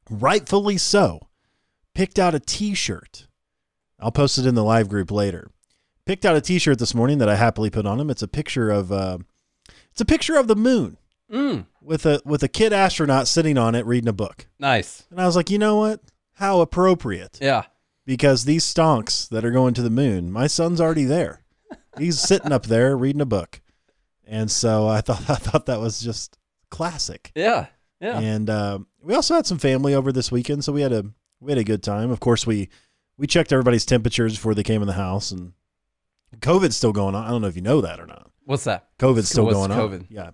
rightfully 0.10 0.78
so, 0.78 1.28
picked 1.94 2.20
out 2.20 2.36
a 2.36 2.40
T-shirt. 2.40 3.28
I'll 4.00 4.12
post 4.12 4.38
it 4.38 4.46
in 4.46 4.56
the 4.56 4.64
live 4.64 4.90
group 4.90 5.12
later. 5.12 5.52
Picked 6.06 6.26
out 6.26 6.36
a 6.36 6.42
T-shirt 6.42 6.80
this 6.80 6.96
morning 6.96 7.18
that 7.20 7.30
I 7.30 7.36
happily 7.36 7.70
put 7.70 7.86
on 7.86 8.00
him. 8.00 8.10
It's 8.10 8.24
a 8.24 8.28
picture 8.28 8.70
of, 8.72 8.92
uh, 8.92 9.20
it's 9.92 10.02
a 10.02 10.06
picture 10.06 10.38
of 10.38 10.48
the 10.48 10.56
moon 10.56 10.98
mm, 11.32 11.66
with 11.82 12.06
a 12.06 12.22
with 12.26 12.42
a 12.44 12.48
kid 12.48 12.74
astronaut 12.74 13.28
sitting 13.28 13.58
on 13.58 13.76
it 13.76 13.86
reading 13.86 14.08
a 14.08 14.14
book. 14.14 14.48
nice. 14.58 15.06
And 15.12 15.22
I 15.22 15.26
was 15.26 15.36
like, 15.36 15.50
you 15.50 15.58
know 15.60 15.76
what? 15.78 16.02
How 16.36 16.62
appropriate 16.62 17.38
Yeah. 17.42 17.64
Because 18.10 18.46
these 18.46 18.66
stonks 18.66 19.30
that 19.30 19.46
are 19.46 19.52
going 19.52 19.76
to 19.76 19.84
the 19.84 19.90
moon, 19.92 20.32
my 20.32 20.48
son's 20.48 20.82
already 20.82 21.04
there. 21.04 21.44
He's 21.96 22.20
sitting 22.20 22.52
up 22.52 22.66
there 22.66 22.98
reading 22.98 23.22
a 23.22 23.26
book, 23.26 23.62
and 24.26 24.50
so 24.50 24.88
I 24.88 25.02
thought 25.06 25.30
I 25.30 25.36
thought 25.36 25.68
that 25.68 25.80
was 25.80 26.02
just 26.02 26.36
classic. 26.72 27.32
Yeah. 27.36 27.68
Yeah. 28.02 28.18
And 28.18 28.50
uh, 28.50 28.80
we 29.04 29.14
also 29.14 29.36
had 29.36 29.46
some 29.46 29.60
family 29.60 29.94
over 29.94 30.12
this 30.12 30.32
weekend, 30.32 30.64
so 30.64 30.74
we 30.74 30.82
had 30.82 30.92
a 30.92 31.06
we 31.40 31.52
had 31.52 31.60
a 31.60 31.64
good 31.64 31.84
time. 31.84 32.10
Of 32.10 32.20
course, 32.20 32.48
we 32.48 32.70
we 33.20 33.28
checked 33.28 33.54
everybody's 33.54 33.86
temperatures 33.86 34.34
before 34.34 34.56
they 34.56 34.64
came 34.64 34.82
in 34.82 34.88
the 34.88 34.94
house, 34.94 35.30
and 35.30 35.54
COVID's 36.38 36.76
still 36.76 36.94
going 36.94 37.14
on. 37.14 37.24
I 37.24 37.30
don't 37.30 37.44
know 37.44 37.48
if 37.48 37.56
you 37.56 37.62
know 37.62 37.82
that 37.82 38.00
or 38.00 38.08
not. 38.08 38.32
What's 38.46 38.64
that? 38.64 38.88
COVID's 38.98 39.30
still 39.30 39.46
What's 39.46 39.56
going 39.56 39.72
on. 39.72 39.78
COVID? 39.78 40.06
Yeah, 40.10 40.32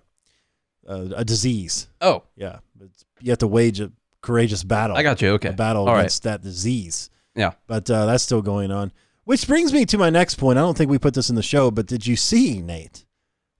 uh, 0.88 1.08
a 1.14 1.26
disease. 1.26 1.88
Oh, 2.00 2.22
Yeah, 2.36 2.60
but 2.74 2.88
you 3.20 3.32
have 3.32 3.40
to 3.40 3.46
wage 3.46 3.80
a 3.80 3.92
courageous 4.22 4.64
battle. 4.64 4.96
I 4.96 5.02
got 5.02 5.20
you. 5.20 5.32
Okay. 5.32 5.50
a 5.50 5.52
battle 5.52 5.86
All 5.86 5.92
right. 5.92 6.00
against 6.00 6.22
that 6.22 6.40
disease. 6.40 7.10
Yeah. 7.36 7.52
But 7.66 7.88
uh, 7.90 8.06
that's 8.06 8.24
still 8.24 8.42
going 8.42 8.70
on. 8.72 8.92
Which 9.24 9.46
brings 9.46 9.72
me 9.72 9.84
to 9.86 9.98
my 9.98 10.08
next 10.10 10.36
point. 10.36 10.58
I 10.58 10.62
don't 10.62 10.76
think 10.76 10.90
we 10.90 10.98
put 10.98 11.14
this 11.14 11.28
in 11.30 11.36
the 11.36 11.42
show, 11.42 11.70
but 11.70 11.86
did 11.86 12.06
you 12.06 12.16
see, 12.16 12.60
Nate, 12.62 13.04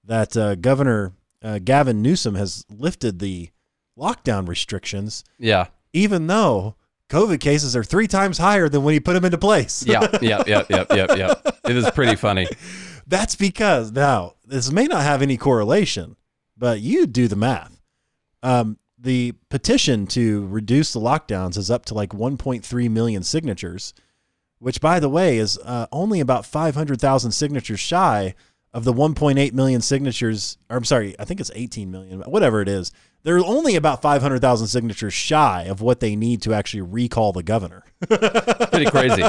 that 0.04 0.36
uh, 0.36 0.54
Governor 0.54 1.12
uh, 1.42 1.58
Gavin 1.62 2.02
Newsom 2.02 2.34
has 2.36 2.64
lifted 2.70 3.18
the 3.18 3.50
lockdown 3.98 4.48
restrictions, 4.48 5.24
Yeah. 5.38 5.66
even 5.92 6.26
though 6.28 6.76
COVID 7.10 7.40
cases 7.40 7.74
are 7.76 7.84
three 7.84 8.06
times 8.06 8.38
higher 8.38 8.68
than 8.68 8.82
when 8.84 8.94
he 8.94 9.00
put 9.00 9.12
them 9.14 9.24
into 9.24 9.38
place? 9.38 9.84
Yeah. 9.86 10.06
Yeah. 10.22 10.42
Yeah. 10.46 10.62
Yeah. 10.70 10.84
Yeah. 10.94 11.14
Yeah. 11.16 11.34
It 11.68 11.76
is 11.76 11.90
pretty 11.90 12.16
funny. 12.16 12.46
That's 13.06 13.34
because 13.36 13.92
now 13.92 14.34
this 14.44 14.70
may 14.72 14.86
not 14.86 15.02
have 15.02 15.22
any 15.22 15.36
correlation, 15.36 16.16
but 16.56 16.80
you 16.80 17.06
do 17.06 17.28
the 17.28 17.36
math. 17.36 17.80
Um, 18.42 18.78
the 19.06 19.32
petition 19.50 20.04
to 20.08 20.48
reduce 20.48 20.92
the 20.92 20.98
lockdowns 20.98 21.56
is 21.56 21.70
up 21.70 21.84
to 21.86 21.94
like 21.94 22.10
1.3 22.10 22.90
million 22.90 23.22
signatures, 23.22 23.94
which, 24.58 24.80
by 24.80 24.98
the 24.98 25.08
way, 25.08 25.38
is 25.38 25.56
uh, 25.64 25.86
only 25.92 26.18
about 26.18 26.44
500,000 26.44 27.30
signatures 27.30 27.78
shy 27.78 28.34
of 28.74 28.82
the 28.82 28.92
1.8 28.92 29.52
million 29.52 29.80
signatures. 29.80 30.58
Or 30.68 30.76
I'm 30.76 30.84
sorry, 30.84 31.14
I 31.20 31.24
think 31.24 31.38
it's 31.38 31.52
18 31.54 31.88
million, 31.88 32.20
whatever 32.22 32.60
it 32.60 32.68
is. 32.68 32.90
They're 33.22 33.38
only 33.38 33.76
about 33.76 34.02
500,000 34.02 34.66
signatures 34.66 35.14
shy 35.14 35.62
of 35.68 35.80
what 35.80 36.00
they 36.00 36.16
need 36.16 36.42
to 36.42 36.52
actually 36.52 36.82
recall 36.82 37.32
the 37.32 37.44
governor. 37.44 37.84
Pretty 38.08 38.90
crazy. 38.90 39.22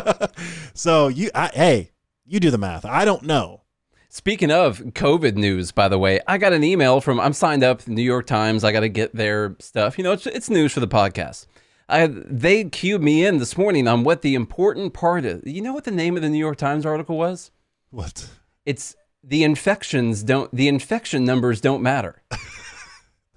So 0.74 1.08
you, 1.08 1.30
I, 1.36 1.52
hey, 1.54 1.92
you 2.26 2.40
do 2.40 2.50
the 2.50 2.58
math. 2.58 2.84
I 2.84 3.06
don't 3.06 3.24
know. 3.24 3.62
Speaking 4.10 4.52
of 4.52 4.80
COVID 4.80 5.36
news, 5.36 5.72
by 5.74 5.90
the 5.90 6.00
way, 6.00 6.22
I 6.28 6.38
got 6.38 6.54
an 6.54 6.64
email 6.64 7.02
from 7.02 7.20
I'm 7.20 7.34
signed 7.34 7.64
up 7.64 7.88
New 7.88 8.02
York 8.02 8.26
Times. 8.26 8.64
I 8.64 8.72
got 8.72 8.80
to 8.80 8.90
get 8.90 9.14
their 9.14 9.58
stuff. 9.60 9.98
You 9.98 10.06
know, 10.06 10.14
it's, 10.14 10.26
it's 10.26 10.50
news 10.50 10.74
for 10.74 10.80
the 10.80 10.88
podcast. 10.88 11.46
I, 11.90 12.08
they 12.08 12.66
cued 12.66 13.02
me 13.04 13.26
in 13.26 13.38
this 13.38 13.58
morning 13.58 13.88
on 13.88 14.04
what 14.04 14.22
the 14.22 14.36
important 14.36 14.94
part 14.94 15.26
is. 15.26 15.42
You 15.46 15.62
know 15.62 15.74
what 15.74 15.84
the 15.84 15.92
name 15.92 16.16
of 16.16 16.22
the 16.22 16.30
New 16.30 16.38
York 16.38 16.58
Times 16.58 16.86
article 16.86 17.18
was? 17.18 17.52
What? 17.90 18.30
It's 18.66 18.96
the 19.24 19.44
infections 19.44 20.24
don't 20.24 20.54
the 20.56 20.70
infection 20.70 21.26
numbers 21.26 21.60
don't 21.60 21.82
matter. 21.82 22.22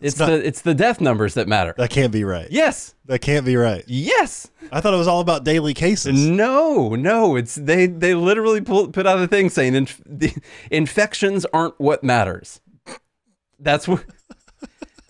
it's 0.00 0.19
not- 0.19 0.26
the 0.28 0.47
it's 0.47 0.62
the 0.62 0.75
death 0.75 1.00
numbers 1.00 1.35
that 1.35 1.49
matter. 1.49 1.75
That 1.76 1.90
can't 1.90 2.12
be 2.12 2.25
right. 2.25 2.49
Yes. 2.50 2.95
That 3.07 3.21
can't 3.21 3.45
be 3.45 3.57
right. 3.57 3.85
Yes. 3.87 4.50
I 4.73 4.80
thought 4.80 4.95
it 4.95 4.99
was 4.99 5.09
all 5.09 5.21
about 5.21 5.45
daily 5.45 5.75
cases. 5.75 6.14
No, 6.16 6.95
no, 6.95 7.37
it's 7.37 7.54
they 7.57 7.87
they 7.87 8.14
literally 8.14 8.61
pull, 8.61 8.88
put 8.88 9.07
out 9.07 9.19
a 9.21 9.26
thing 9.26 9.49
saying 9.50 9.75
inf- 9.75 10.00
the 10.07 10.33
infections 10.71 11.45
aren't 11.52 11.78
what 11.80 12.02
matters. 12.04 12.61
That's 13.59 13.87
what. 13.88 14.04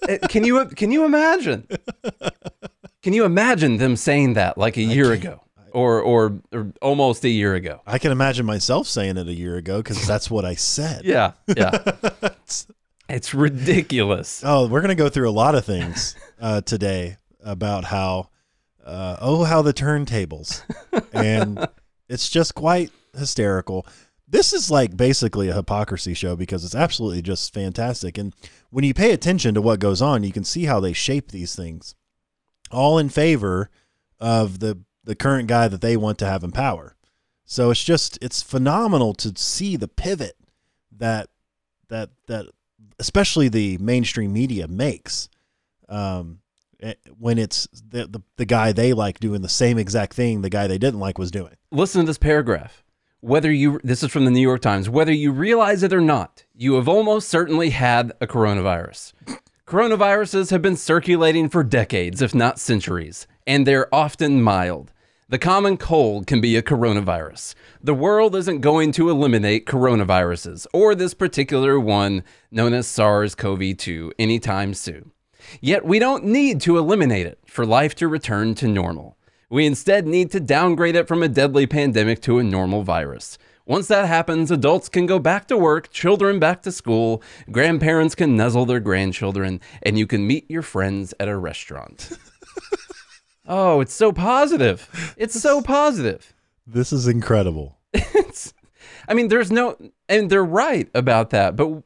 Eh, 0.09 0.17
can 0.31 0.45
you 0.45 0.65
can 0.65 0.91
you 0.91 1.05
imagine? 1.05 1.69
Can 3.03 3.13
you 3.13 3.27
imagine 3.27 3.77
them 3.77 3.97
saying 3.97 4.33
that 4.33 4.57
like 4.57 4.79
a 4.79 4.83
year 4.83 5.13
ago 5.13 5.43
or, 5.73 6.01
or 6.01 6.41
or 6.53 6.73
almost 6.81 7.23
a 7.25 7.29
year 7.29 7.55
ago? 7.55 7.83
I 7.87 7.99
can 7.99 8.11
imagine 8.11 8.47
myself 8.47 8.87
saying 8.87 9.19
it 9.19 9.29
a 9.29 9.35
year 9.35 9.57
ago 9.57 9.77
because 9.83 10.07
that's 10.07 10.31
what 10.31 10.47
I 10.47 10.55
said. 10.55 11.05
Yeah, 11.05 11.33
yeah. 11.55 11.77
it's 13.11 13.35
ridiculous. 13.35 14.43
Oh, 14.51 14.67
we're 14.67 14.81
gonna 14.81 14.95
go 14.95 15.09
through 15.09 15.29
a 15.29 15.33
lot 15.33 15.55
of 15.55 15.65
things 15.65 16.17
uh, 16.41 16.61
today 16.63 17.17
about 17.43 17.85
how, 17.85 18.31
uh, 18.85 19.17
oh, 19.21 19.45
how 19.45 19.63
the 19.63 19.73
turntables, 19.73 20.63
and 21.13 21.67
it's 22.09 22.29
just 22.29 22.55
quite 22.55 22.91
hysterical. 23.17 23.87
This 24.27 24.53
is 24.53 24.71
like 24.71 24.97
basically 24.97 25.49
a 25.49 25.55
hypocrisy 25.55 26.15
show 26.15 26.37
because 26.37 26.65
it's 26.65 26.75
absolutely 26.75 27.23
just 27.23 27.53
fantastic. 27.53 28.17
And 28.17 28.35
when 28.71 28.85
you 28.85 28.95
pay 28.95 29.13
attention 29.13 29.55
to 29.55 29.63
what 29.63 29.81
goes 29.81 30.01
on, 30.01 30.23
you 30.23 30.33
can 30.33 30.45
see 30.45 30.65
how 30.65 30.79
they 30.81 30.93
shape 30.93 31.31
these 31.31 31.57
things, 31.57 31.95
all 32.71 32.99
in 32.99 33.09
favor 33.09 33.71
of 34.19 34.61
the 34.61 34.79
the 35.05 35.15
current 35.15 35.49
guy 35.49 35.67
that 35.69 35.81
they 35.81 35.97
want 35.97 36.19
to 36.19 36.27
have 36.27 36.45
in 36.45 36.53
power. 36.53 36.97
So 37.45 37.71
it's 37.71 37.83
just 37.83 38.19
it's 38.23 38.43
phenomenal 38.43 39.13
to 39.15 39.33
see 39.37 39.77
the 39.77 39.89
pivot 39.89 40.37
that 40.93 41.29
that 41.89 42.11
that 42.29 42.47
especially 43.01 43.49
the 43.49 43.79
mainstream 43.79 44.33
media 44.33 44.69
makes. 44.69 45.29
Um, 45.89 46.39
eh, 46.81 46.95
when 47.19 47.39
it's 47.39 47.67
the, 47.73 48.07
the 48.07 48.21
the 48.37 48.45
guy 48.45 48.71
they 48.71 48.93
like 48.93 49.19
doing 49.19 49.43
the 49.43 49.49
same 49.49 49.77
exact 49.77 50.15
thing 50.15 50.43
the 50.43 50.51
guy 50.51 50.69
they 50.69 50.79
didn't 50.79 51.01
like 51.01 51.19
was 51.19 51.33
doing. 51.33 51.57
Listen 51.73 52.03
to 52.03 52.07
this 52.07 52.19
paragraph. 52.19 52.85
Whether 53.23 53.53
you, 53.53 53.81
this 53.85 54.03
is 54.03 54.11
from 54.11 54.25
the 54.25 54.31
New 54.31 54.41
York 54.41 54.63
Times, 54.63 54.89
whether 54.89 55.13
you 55.13 55.31
realize 55.31 55.83
it 55.83 55.93
or 55.93 56.01
not, 56.01 56.45
you 56.55 56.75
have 56.75 56.89
almost 56.89 57.29
certainly 57.29 57.69
had 57.69 58.13
a 58.19 58.27
coronavirus. 58.27 59.13
Coronaviruses 59.67 60.51
have 60.51 60.63
been 60.63 60.77
circulating 60.77 61.51
for 61.51 61.63
decades, 61.63 62.23
if 62.23 62.35
not 62.35 62.59
centuries, 62.59 63.27
and 63.47 63.67
they're 63.67 63.95
often 63.95 64.43
mild. 64.43 64.91
The 65.31 65.39
common 65.39 65.77
cold 65.77 66.27
can 66.27 66.41
be 66.41 66.57
a 66.57 66.63
coronavirus. 66.63 67.55
The 67.81 67.95
world 67.95 68.35
isn't 68.35 68.63
going 68.63 68.91
to 68.91 69.11
eliminate 69.11 69.65
coronaviruses, 69.65 70.67
or 70.73 70.97
this 70.97 71.15
particular 71.15 71.79
one 71.79 72.25
known 72.51 72.75
as 72.75 72.89
SARS 72.89 73.37
CoV 73.37 73.77
2, 73.77 74.13
anytime 74.19 74.75
soon. 74.75 75.13
Yet 75.61 75.85
we 75.85 76.01
don't 76.01 76.25
need 76.25 76.61
to 76.63 76.79
eliminate 76.79 77.29
it 77.29 77.39
for 77.47 77.65
life 77.65 77.95
to 77.97 78.09
return 78.09 78.57
to 78.57 78.67
normal. 78.67 79.17
We 79.49 79.67
instead 79.67 80.05
need 80.05 80.33
to 80.33 80.41
downgrade 80.41 80.97
it 80.97 81.07
from 81.07 81.23
a 81.23 81.29
deadly 81.29 81.65
pandemic 81.69 82.21
to 82.23 82.41
a 82.41 82.43
normal 82.43 82.83
virus. 82.83 83.39
Once 83.65 83.87
that 83.87 84.09
happens, 84.09 84.51
adults 84.51 84.89
can 84.89 85.07
go 85.07 85.21
back 85.21 85.47
to 85.47 85.57
work, 85.57 85.93
children 85.93 86.41
back 86.41 86.61
to 86.63 86.73
school, 86.73 87.23
grandparents 87.53 88.17
can 88.17 88.37
nuzzle 88.37 88.67
their 88.67 88.81
grandchildren, 88.81 89.61
and 89.85 89.97
you 89.97 90.09
can 90.09 90.27
meet 90.27 90.51
your 90.51 90.63
friends 90.63 91.15
at 91.21 91.29
a 91.29 91.37
restaurant. 91.37 92.19
oh, 93.47 93.81
it's 93.81 93.95
so 93.95 94.13
positive. 94.13 94.89
It's 95.17 95.39
so 95.39 95.61
positive. 95.61 96.35
This 96.67 96.93
is 96.93 97.07
incredible. 97.07 97.79
It's, 97.95 98.55
I 99.09 99.15
mean, 99.15 99.29
there's 99.29 99.51
no, 99.51 99.77
and 100.09 100.31
they're 100.31 100.45
right 100.45 100.89
about 100.95 101.31
that, 101.31 101.57
but 101.57 101.83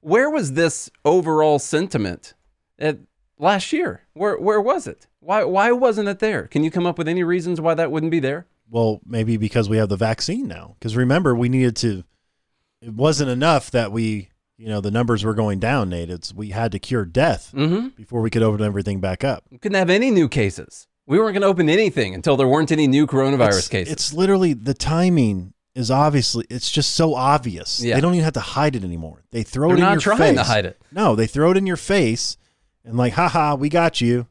where 0.00 0.28
was 0.28 0.52
this 0.52 0.90
overall 1.04 1.58
sentiment 1.58 2.34
at 2.78 2.98
last 3.38 3.72
year? 3.72 4.02
Where, 4.12 4.38
where 4.38 4.60
was 4.60 4.86
it? 4.86 5.06
Why, 5.20 5.44
why 5.44 5.72
wasn't 5.72 6.08
it 6.08 6.18
there? 6.18 6.46
Can 6.46 6.62
you 6.62 6.70
come 6.70 6.86
up 6.86 6.98
with 6.98 7.08
any 7.08 7.24
reasons 7.24 7.60
why 7.60 7.74
that 7.74 7.90
wouldn't 7.90 8.12
be 8.12 8.20
there? 8.20 8.46
Well, 8.70 9.00
maybe 9.06 9.36
because 9.38 9.68
we 9.68 9.78
have 9.78 9.88
the 9.88 9.96
vaccine 9.96 10.46
now. 10.46 10.76
Because 10.78 10.96
remember, 10.96 11.34
we 11.34 11.48
needed 11.48 11.76
to. 11.76 12.04
It 12.82 12.92
wasn't 12.92 13.30
enough 13.30 13.70
that 13.70 13.92
we, 13.92 14.28
you 14.56 14.68
know, 14.68 14.80
the 14.80 14.90
numbers 14.90 15.24
were 15.24 15.34
going 15.34 15.58
down. 15.58 15.88
Nate, 15.90 16.10
it's 16.10 16.32
we 16.34 16.50
had 16.50 16.72
to 16.72 16.78
cure 16.78 17.04
death 17.04 17.52
Mm-hmm. 17.54 17.88
before 17.88 18.20
we 18.20 18.30
could 18.30 18.42
open 18.42 18.64
everything 18.64 19.00
back 19.00 19.24
up. 19.24 19.44
We 19.50 19.58
couldn't 19.58 19.78
have 19.78 19.90
any 19.90 20.10
new 20.10 20.28
cases. 20.28 20.86
We 21.06 21.18
weren't 21.18 21.34
going 21.34 21.42
to 21.42 21.48
open 21.48 21.68
anything 21.68 22.14
until 22.14 22.36
there 22.36 22.48
weren't 22.48 22.72
any 22.72 22.86
new 22.86 23.06
coronavirus 23.06 23.58
it's, 23.58 23.68
cases. 23.68 23.92
It's 23.92 24.12
literally 24.14 24.54
the 24.54 24.72
timing 24.74 25.52
is 25.74 25.90
obviously 25.90 26.46
it's 26.48 26.70
just 26.70 26.94
so 26.94 27.14
obvious. 27.14 27.80
Yeah. 27.80 27.96
They 27.96 28.00
don't 28.00 28.14
even 28.14 28.24
have 28.24 28.32
to 28.34 28.40
hide 28.40 28.74
it 28.76 28.84
anymore. 28.84 29.24
They 29.32 29.42
throw 29.42 29.68
They're 29.68 29.76
it 29.76 29.80
in 29.80 29.84
not 29.84 29.92
your 30.04 30.14
trying 30.16 30.36
face. 30.36 30.46
to 30.46 30.52
hide 30.52 30.66
it. 30.66 30.80
No, 30.92 31.14
they 31.16 31.26
throw 31.26 31.50
it 31.50 31.56
in 31.56 31.66
your 31.66 31.76
face 31.76 32.38
and 32.84 32.96
like, 32.96 33.14
haha, 33.14 33.54
we 33.56 33.68
got 33.68 34.00
you. 34.00 34.28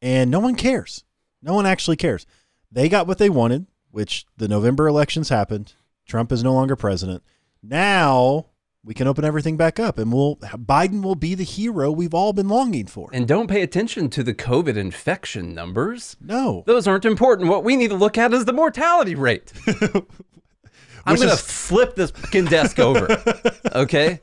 And 0.00 0.30
no 0.30 0.38
one 0.38 0.54
cares. 0.54 1.02
No 1.42 1.52
one 1.54 1.66
actually 1.66 1.96
cares. 1.96 2.26
They 2.70 2.88
got 2.88 3.06
what 3.06 3.18
they 3.18 3.28
wanted, 3.28 3.66
which 3.90 4.24
the 4.36 4.48
November 4.48 4.86
elections 4.88 5.28
happened. 5.28 5.74
Trump 6.06 6.30
is 6.32 6.42
no 6.44 6.52
longer 6.54 6.76
president. 6.76 7.22
Now 7.62 8.46
we 8.84 8.92
can 8.94 9.06
open 9.06 9.24
everything 9.24 9.56
back 9.56 9.80
up 9.80 9.98
and 9.98 10.12
we'll 10.12 10.36
Biden 10.36 11.02
will 11.02 11.14
be 11.14 11.34
the 11.34 11.44
hero 11.44 11.90
we've 11.90 12.12
all 12.14 12.32
been 12.32 12.48
longing 12.48 12.86
for. 12.86 13.08
And 13.12 13.26
don't 13.26 13.48
pay 13.48 13.62
attention 13.62 14.10
to 14.10 14.22
the 14.22 14.34
COVID 14.34 14.76
infection 14.76 15.54
numbers. 15.54 16.16
no. 16.20 16.62
Those 16.66 16.86
aren't 16.86 17.04
important. 17.06 17.48
What 17.48 17.64
we 17.64 17.76
need 17.76 17.88
to 17.88 17.96
look 17.96 18.18
at 18.18 18.32
is 18.34 18.44
the 18.44 18.52
mortality 18.52 19.14
rate. 19.14 19.52
I'm 21.06 21.16
going 21.16 21.28
to 21.28 21.34
is- 21.34 21.40
flip 21.40 21.96
this 21.96 22.10
fucking 22.10 22.46
desk 22.46 22.78
over. 22.78 23.08
Okay? 23.74 24.20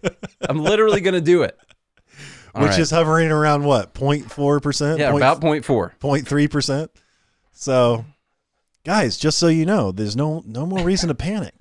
I'm 0.47 0.59
literally 0.59 1.01
going 1.01 1.13
to 1.15 1.19
do 1.21 1.43
it. 1.43 1.57
All 2.55 2.61
Which 2.61 2.71
right. 2.71 2.79
is 2.79 2.89
hovering 2.89 3.31
around 3.31 3.65
what? 3.65 3.93
0.4%? 3.93 4.97
yeah, 4.97 5.13
about 5.13 5.41
point 5.41 5.65
four. 5.65 5.93
0.3%. 5.99 6.87
So, 7.51 8.05
guys, 8.85 9.17
just 9.17 9.37
so 9.37 9.47
you 9.47 9.65
know, 9.65 9.91
there's 9.91 10.15
no 10.15 10.41
no 10.45 10.65
more 10.65 10.83
reason 10.85 11.09
to 11.09 11.15
panic. 11.15 11.60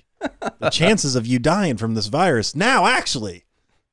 The 0.59 0.71
chances 0.71 1.17
of 1.17 1.27
you 1.27 1.39
dying 1.39 1.77
from 1.77 1.95
this 1.95 2.07
virus 2.07 2.55
now 2.55 2.87
actually 2.87 3.45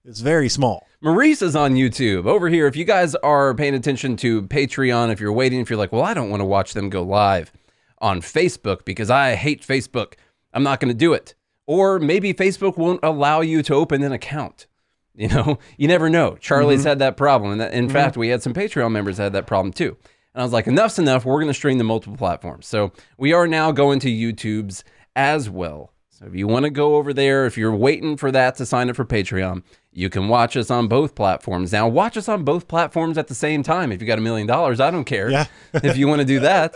is 0.03 0.21
very 0.21 0.49
small. 0.49 0.87
Maurice 1.01 1.41
is 1.41 1.55
on 1.55 1.75
YouTube 1.75 2.25
over 2.25 2.49
here. 2.49 2.65
If 2.65 2.75
you 2.75 2.85
guys 2.85 3.13
are 3.15 3.53
paying 3.53 3.75
attention 3.75 4.17
to 4.17 4.41
Patreon, 4.43 5.11
if 5.11 5.19
you're 5.19 5.33
waiting, 5.33 5.59
if 5.59 5.69
you're 5.69 5.77
like, 5.77 5.91
well, 5.91 6.03
I 6.03 6.13
don't 6.13 6.29
want 6.29 6.41
to 6.41 6.45
watch 6.45 6.73
them 6.73 6.89
go 6.89 7.03
live 7.03 7.51
on 7.99 8.21
Facebook 8.21 8.85
because 8.85 9.09
I 9.09 9.35
hate 9.35 9.61
Facebook, 9.61 10.13
I'm 10.53 10.63
not 10.63 10.79
going 10.79 10.89
to 10.89 10.97
do 10.97 11.13
it. 11.13 11.35
Or 11.65 11.99
maybe 11.99 12.33
Facebook 12.33 12.77
won't 12.77 13.01
allow 13.03 13.41
you 13.41 13.61
to 13.63 13.73
open 13.73 14.03
an 14.03 14.11
account. 14.11 14.67
You 15.19 15.29
know, 15.29 15.57
you 15.77 15.87
never 15.87 16.11
know. 16.11 16.35
Charlie's 16.35 16.81
mm-hmm. 16.81 16.89
had 16.89 16.99
that 16.99 17.17
problem. 17.17 17.59
And 17.59 17.73
in 17.73 17.85
mm-hmm. 17.85 17.91
fact, 17.91 18.17
we 18.17 18.27
had 18.27 18.43
some 18.43 18.53
Patreon 18.53 18.91
members 18.91 19.17
that 19.17 19.23
had 19.23 19.33
that 19.33 19.47
problem 19.47 19.73
too. 19.73 19.97
And 20.35 20.41
I 20.41 20.43
was 20.43 20.53
like, 20.53 20.67
enough's 20.67 20.99
enough. 20.99 21.25
We're 21.25 21.37
going 21.39 21.47
to 21.47 21.55
stream 21.55 21.79
to 21.79 21.83
multiple 21.83 22.15
platforms. 22.15 22.67
So 22.67 22.91
we 23.17 23.33
are 23.33 23.47
now 23.47 23.71
going 23.71 23.99
to 24.01 24.09
YouTube's 24.09 24.83
as 25.15 25.49
well. 25.49 25.91
So 26.17 26.25
if 26.25 26.33
you 26.33 26.47
want 26.47 26.63
to 26.63 26.71
go 26.71 26.95
over 26.95 27.13
there, 27.13 27.45
if 27.45 27.57
you're 27.59 27.75
waiting 27.75 28.17
for 28.17 28.31
that 28.31 28.55
to 28.55 28.65
sign 28.65 28.89
up 28.89 28.95
for 28.95 29.05
Patreon, 29.05 29.61
you 29.91 30.09
can 30.09 30.27
watch 30.29 30.57
us 30.57 30.71
on 30.71 30.87
both 30.87 31.13
platforms. 31.13 31.71
Now, 31.71 31.87
watch 31.87 32.17
us 32.17 32.27
on 32.27 32.43
both 32.43 32.67
platforms 32.67 33.19
at 33.19 33.27
the 33.27 33.35
same 33.35 33.61
time. 33.61 33.91
If 33.91 34.01
you 34.01 34.07
got 34.07 34.17
a 34.17 34.21
million 34.21 34.47
dollars, 34.47 34.79
I 34.79 34.89
don't 34.89 35.03
care. 35.05 35.29
Yeah. 35.29 35.45
if 35.73 35.95
you 35.95 36.07
want 36.07 36.21
to 36.21 36.25
do 36.25 36.39
that, 36.39 36.73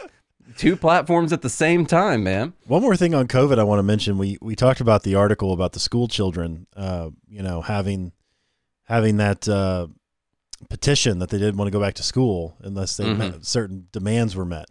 two 0.57 0.75
platforms 0.75 1.33
at 1.33 1.41
the 1.41 1.49
same 1.49 1.87
time, 1.87 2.23
man. 2.23 2.53
One 2.67 2.83
more 2.83 2.95
thing 2.95 3.15
on 3.15 3.27
COVID 3.27 3.57
I 3.57 3.63
want 3.63 3.79
to 3.79 3.83
mention. 3.83 4.19
We 4.19 4.37
we 4.41 4.55
talked 4.55 4.79
about 4.79 5.01
the 5.01 5.15
article 5.15 5.53
about 5.53 5.73
the 5.73 5.79
school 5.79 6.07
children 6.07 6.67
uh, 6.75 7.09
you 7.27 7.41
know, 7.41 7.61
having 7.61 8.11
having 8.83 9.17
that 9.17 9.47
uh, 9.49 9.87
petition 10.69 11.17
that 11.17 11.29
they 11.29 11.39
didn't 11.39 11.57
want 11.57 11.65
to 11.67 11.71
go 11.71 11.81
back 11.83 11.95
to 11.95 12.03
school 12.03 12.57
unless 12.61 12.95
they 12.97 13.05
Mhm. 13.05 13.17
met, 13.17 13.45
certain 13.45 13.87
demands 13.91 14.35
were 14.35 14.45
met. 14.45 14.67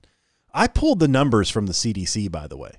I 0.55 0.69
pulled 0.69 1.01
the 1.01 1.09
numbers 1.09 1.51
from 1.51 1.67
the 1.67 1.73
CDC, 1.75 2.29
by 2.29 2.47
the 2.47 2.57
way, 2.57 2.73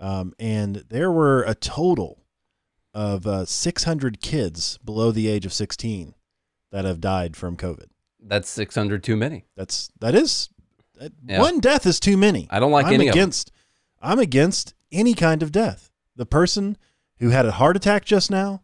um, 0.00 0.34
and 0.38 0.84
there 0.88 1.10
were 1.10 1.42
a 1.42 1.54
total 1.54 2.22
of 2.92 3.26
uh, 3.26 3.44
600 3.44 4.20
kids 4.20 4.78
below 4.84 5.10
the 5.10 5.28
age 5.28 5.44
of 5.46 5.52
16 5.52 6.14
that 6.70 6.84
have 6.84 7.00
died 7.00 7.36
from 7.36 7.56
COVID. 7.56 7.86
That's 8.20 8.48
600 8.50 9.02
too 9.02 9.16
many. 9.16 9.44
That's 9.56 9.90
that 10.00 10.14
is 10.14 10.48
that, 10.98 11.12
Yeah. 11.26 11.40
one 11.40 11.60
death 11.60 11.86
is 11.86 11.98
too 12.00 12.16
many. 12.16 12.46
I 12.50 12.58
don't 12.60 12.72
like 12.72 12.86
I'm 12.86 12.94
any 12.94 13.08
of 13.08 13.14
them. 13.14 13.20
against 13.22 13.50
I'm 14.00 14.18
against 14.18 14.74
any 14.92 15.14
kind 15.14 15.42
of 15.42 15.50
death. 15.52 15.90
The 16.16 16.26
person 16.26 16.76
who 17.18 17.30
had 17.30 17.46
a 17.46 17.52
heart 17.52 17.76
attack 17.76 18.04
just 18.04 18.30
now, 18.30 18.62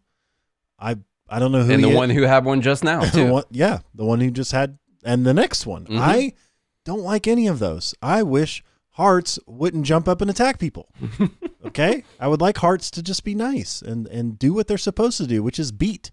I 0.78 0.96
I 1.28 1.38
don't 1.38 1.52
know 1.52 1.62
who 1.62 1.72
And 1.72 1.84
the 1.84 1.90
is. 1.90 1.96
one 1.96 2.10
who 2.10 2.22
had 2.22 2.44
one 2.44 2.62
just 2.62 2.82
now, 2.84 3.00
The 3.04 3.10
too. 3.10 3.30
one- 3.32 3.44
yeah, 3.50 3.80
the 3.94 4.04
one 4.04 4.20
who 4.20 4.30
just 4.30 4.52
had, 4.52 4.78
and 5.04 5.25
the 5.26 5.34
next 5.34 5.66
one. 5.66 5.87
Mhm. 5.87 5.99
I 5.99 6.32
don't 6.84 7.02
like 7.02 7.28
any 7.28 7.46
of 7.46 7.58
those. 7.58 7.94
I 8.02 8.22
wish 8.22 8.64
hearts 9.00 9.38
wouldn't 9.47 9.85
jump 9.87 10.07
up 10.09 10.21
and 10.21 10.30
attack 10.30 10.59
people. 10.59 10.88
okay, 11.66 12.04
I 12.19 12.28
would 12.28 12.40
like 12.40 12.59
hearts 12.59 12.90
to 12.92 13.02
just 13.02 13.25
be 13.25 13.35
nice 13.35 13.83
and 13.83 14.07
and 14.09 14.38
do 14.38 14.52
what 14.52 14.66
they're 14.69 14.78
supposed 14.78 15.16
to 15.19 15.26
do, 15.26 15.42
which 15.42 15.59
is 15.59 15.73
beat 15.73 16.11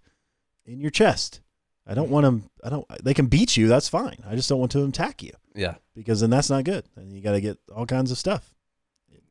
in 0.66 0.80
your 0.80 0.92
chest. 0.92 1.42
I 1.86 1.94
don't 1.94 2.10
want 2.10 2.26
them. 2.26 2.50
I 2.64 2.70
don't. 2.70 2.86
They 3.04 3.14
can 3.14 3.28
beat 3.28 3.56
you. 3.58 3.68
That's 3.68 3.90
fine. 3.90 4.18
I 4.28 4.36
just 4.36 4.50
don't 4.50 4.60
want 4.60 4.72
to 4.74 4.84
attack 4.84 5.24
you 5.24 5.32
yeah. 5.56 5.76
because 5.96 6.22
then 6.22 6.30
that's 6.30 6.50
not 6.50 6.64
good. 6.66 6.84
And 6.96 7.14
you 7.14 7.22
got 7.22 7.32
to 7.34 7.42
get 7.42 7.58
all 7.74 7.86
kinds 7.86 8.12
of 8.12 8.18
stuff. 8.18 8.54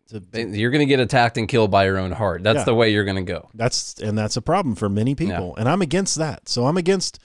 To, 0.09 0.21
to- 0.21 0.57
You're 0.57 0.71
going 0.71 0.87
to 0.87 0.87
get 0.87 1.01
attacked 1.01 1.37
and 1.37 1.49
killed 1.49 1.71
by 1.71 1.85
your 1.85 1.99
own 1.99 2.13
heart. 2.13 2.43
That's 2.45 2.59
Yeah. 2.59 2.65
the 2.65 2.75
way 2.75 2.93
you're 2.93 3.05
going 3.05 3.17
to 3.27 3.33
go. 3.33 3.49
that's 3.55 3.95
and 4.01 4.17
that's 4.17 4.37
a 4.37 4.43
problem 4.43 4.75
for 4.75 4.89
many 4.89 5.15
people, 5.15 5.55
and 5.57 5.69
I'm 5.69 5.83
against 5.83 6.17
that. 6.17 6.49
So 6.49 6.67
I'm 6.67 6.77
against, 6.77 7.19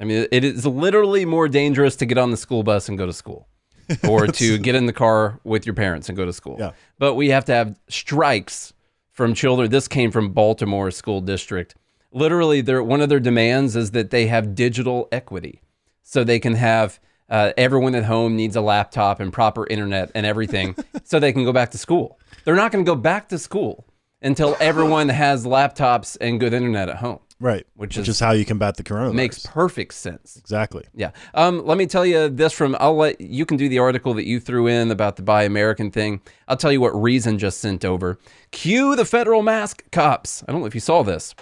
I 0.00 0.04
mean, 0.04 0.26
it 0.32 0.44
is 0.44 0.66
literally 0.66 1.24
more 1.24 1.48
dangerous 1.48 1.96
to 1.96 2.06
get 2.06 2.18
on 2.18 2.30
the 2.30 2.36
school 2.36 2.62
bus 2.62 2.88
and 2.88 2.98
go 2.98 3.06
to 3.06 3.12
school 3.12 3.48
or 4.08 4.26
to 4.26 4.58
get 4.58 4.74
in 4.74 4.86
the 4.86 4.92
car 4.92 5.40
with 5.44 5.66
your 5.66 5.74
parents 5.74 6.08
and 6.08 6.16
go 6.16 6.24
to 6.24 6.32
school. 6.32 6.56
Yeah. 6.58 6.72
But 6.98 7.14
we 7.14 7.28
have 7.28 7.44
to 7.46 7.52
have 7.52 7.78
strikes 7.88 8.72
from 9.12 9.34
children. 9.34 9.70
This 9.70 9.88
came 9.88 10.10
from 10.10 10.32
Baltimore 10.32 10.90
School 10.90 11.20
District. 11.20 11.74
Literally, 12.12 12.60
their 12.60 12.82
one 12.82 13.00
of 13.00 13.08
their 13.08 13.20
demands 13.20 13.76
is 13.76 13.92
that 13.92 14.10
they 14.10 14.26
have 14.26 14.54
digital 14.54 15.08
equity, 15.12 15.60
so 16.02 16.24
they 16.24 16.38
can 16.38 16.54
have 16.54 16.98
uh, 17.30 17.52
everyone 17.56 17.94
at 17.94 18.04
home 18.04 18.36
needs 18.36 18.56
a 18.56 18.60
laptop 18.60 19.20
and 19.20 19.32
proper 19.32 19.66
internet 19.66 20.10
and 20.14 20.24
everything, 20.26 20.76
so 21.04 21.18
they 21.18 21.32
can 21.32 21.44
go 21.44 21.52
back 21.52 21.70
to 21.72 21.78
school. 21.78 22.18
They're 22.44 22.54
not 22.56 22.72
going 22.72 22.84
to 22.84 22.88
go 22.88 22.96
back 22.96 23.28
to 23.30 23.38
school 23.38 23.86
until 24.22 24.56
everyone 24.60 25.08
has 25.08 25.44
laptops 25.46 26.16
and 26.20 26.38
good 26.40 26.52
internet 26.54 26.88
at 26.88 26.96
home. 26.96 27.18
right. 27.38 27.66
Which 27.74 27.96
Which, 27.96 28.08
is- 28.08 28.16
is, 28.16 28.20
how 28.20 28.32
you 28.32 28.44
combat 28.44 28.76
the 28.76 28.82
coronavirus. 28.82 29.14
Makes 29.14 29.46
perfect 29.46 29.92
sense. 29.94 30.36
exactly. 30.36 30.84
Yeah. 30.94 31.10
Um, 31.34 31.66
let 31.66 31.76
me 31.76 31.86
tell 31.86 32.06
you 32.06 32.28
this 32.30 32.52
from, 32.52 32.76
I'll 32.80 32.96
let 32.96 33.20
you 33.20 33.44
can 33.44 33.56
do 33.58 33.68
the 33.68 33.78
article 33.78 34.14
that 34.14 34.24
you 34.26 34.40
threw 34.40 34.66
in 34.68 34.90
about 34.90 35.16
the 35.16 35.22
Buy 35.22 35.42
American 35.42 35.90
thing. 35.90 36.20
I'll 36.48 36.56
tell 36.56 36.72
you 36.72 36.80
what 36.80 37.00
Reason 37.00 37.38
just 37.38 37.60
sent 37.60 37.84
over. 37.84 38.18
Cue 38.52 38.96
the 38.96 39.04
federal 39.04 39.42
mask 39.42 39.82
cops. 39.92 40.42
I 40.48 40.52
don't 40.52 40.60
know 40.62 40.66
if 40.66 40.74
you 40.74 40.80
saw 40.80 41.02
this. 41.02 41.34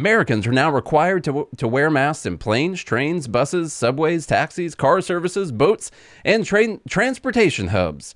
Americans 0.00 0.46
are 0.46 0.52
now 0.52 0.70
required 0.72 1.22
to, 1.24 1.46
to 1.58 1.68
wear 1.68 1.90
masks 1.90 2.24
in 2.24 2.38
planes, 2.38 2.82
trains, 2.82 3.28
buses, 3.28 3.72
subways, 3.74 4.26
taxis, 4.26 4.74
car 4.74 5.02
services, 5.02 5.52
boats, 5.52 5.90
and 6.24 6.46
train 6.46 6.80
transportation 6.88 7.68
hubs. 7.68 8.14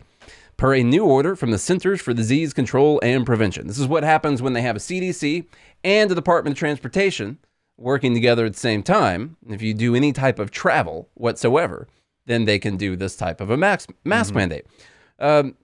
Per 0.57 0.75
a 0.75 0.83
new 0.83 1.05
order 1.05 1.37
from 1.37 1.51
the 1.51 1.59
Centers 1.59 2.01
for 2.01 2.15
Disease 2.15 2.55
Control 2.55 2.99
and 3.03 3.27
Prevention. 3.27 3.67
This 3.67 3.79
is 3.79 3.87
what 3.87 4.03
happens 4.03 4.41
when 4.41 4.55
they 4.55 4.63
have 4.63 4.77
a 4.77 4.81
CDC 4.81 5.47
and 5.83 6.11
the 6.11 6.15
Department 6.15 6.55
of 6.55 6.59
Transportation 6.59 7.39
working 7.77 8.15
together 8.15 8.47
at 8.47 8.55
the 8.55 8.59
same 8.59 8.83
time. 8.83 9.37
If 9.47 9.61
you 9.61 9.75
do 9.75 9.95
any 9.95 10.13
type 10.13 10.39
of 10.39 10.51
travel 10.51 11.11
whatsoever, 11.15 11.87
then 12.25 12.47
they 12.47 12.59
can 12.59 12.79
do 12.79 12.97
this 12.97 13.15
type 13.15 13.43
of 13.43 13.51
a 13.51 13.59
mask, 13.59 13.93
mask 14.05 14.35
mandate. 14.35 14.65
Um, 15.19 15.57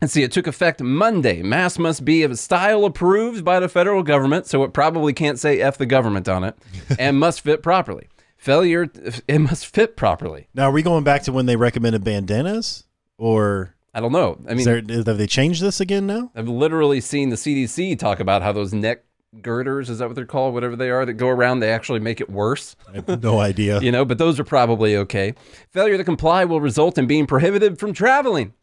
Let's 0.00 0.14
see, 0.14 0.22
it 0.22 0.32
took 0.32 0.46
effect 0.46 0.82
Monday. 0.82 1.42
Mask 1.42 1.78
must 1.78 2.04
be 2.04 2.22
of 2.22 2.30
a 2.30 2.36
style 2.36 2.84
approved 2.86 3.44
by 3.44 3.60
the 3.60 3.68
federal 3.68 4.02
government, 4.02 4.46
so 4.46 4.62
it 4.64 4.72
probably 4.72 5.12
can't 5.12 5.38
say 5.38 5.60
F 5.60 5.76
the 5.76 5.84
government 5.86 6.28
on 6.28 6.42
it, 6.44 6.56
and 6.98 7.18
must 7.18 7.42
fit 7.42 7.62
properly. 7.62 8.08
Failure, 8.38 8.88
it 9.28 9.38
must 9.40 9.66
fit 9.66 9.96
properly. 9.96 10.48
Now, 10.54 10.64
are 10.70 10.72
we 10.72 10.82
going 10.82 11.04
back 11.04 11.24
to 11.24 11.32
when 11.32 11.44
they 11.44 11.56
recommended 11.56 12.02
bandanas? 12.02 12.84
Or 13.18 13.74
I 13.92 14.00
don't 14.00 14.12
know. 14.12 14.38
I 14.46 14.50
mean, 14.50 14.60
is 14.60 14.64
there, 14.64 14.78
is- 14.78 15.06
have 15.06 15.18
they 15.18 15.26
changed 15.26 15.62
this 15.62 15.80
again 15.80 16.06
now? 16.06 16.30
I've 16.34 16.48
literally 16.48 17.02
seen 17.02 17.28
the 17.28 17.36
CDC 17.36 17.98
talk 17.98 18.18
about 18.20 18.40
how 18.40 18.52
those 18.52 18.72
neck 18.72 19.04
girders, 19.42 19.90
is 19.90 19.98
that 19.98 20.08
what 20.08 20.16
they're 20.16 20.24
called? 20.24 20.54
Whatever 20.54 20.74
they 20.76 20.88
are 20.90 21.04
that 21.04 21.12
go 21.14 21.28
around, 21.28 21.60
they 21.60 21.70
actually 21.70 22.00
make 22.00 22.20
it 22.22 22.30
worse. 22.30 22.74
I 22.88 22.96
have 23.06 23.22
no 23.22 23.38
idea. 23.38 23.80
you 23.82 23.92
know, 23.92 24.06
but 24.06 24.16
those 24.16 24.40
are 24.40 24.44
probably 24.44 24.96
okay. 24.96 25.34
Failure 25.70 25.98
to 25.98 26.04
comply 26.04 26.46
will 26.46 26.60
result 26.62 26.96
in 26.96 27.06
being 27.06 27.26
prohibited 27.26 27.78
from 27.78 27.92
traveling, 27.92 28.54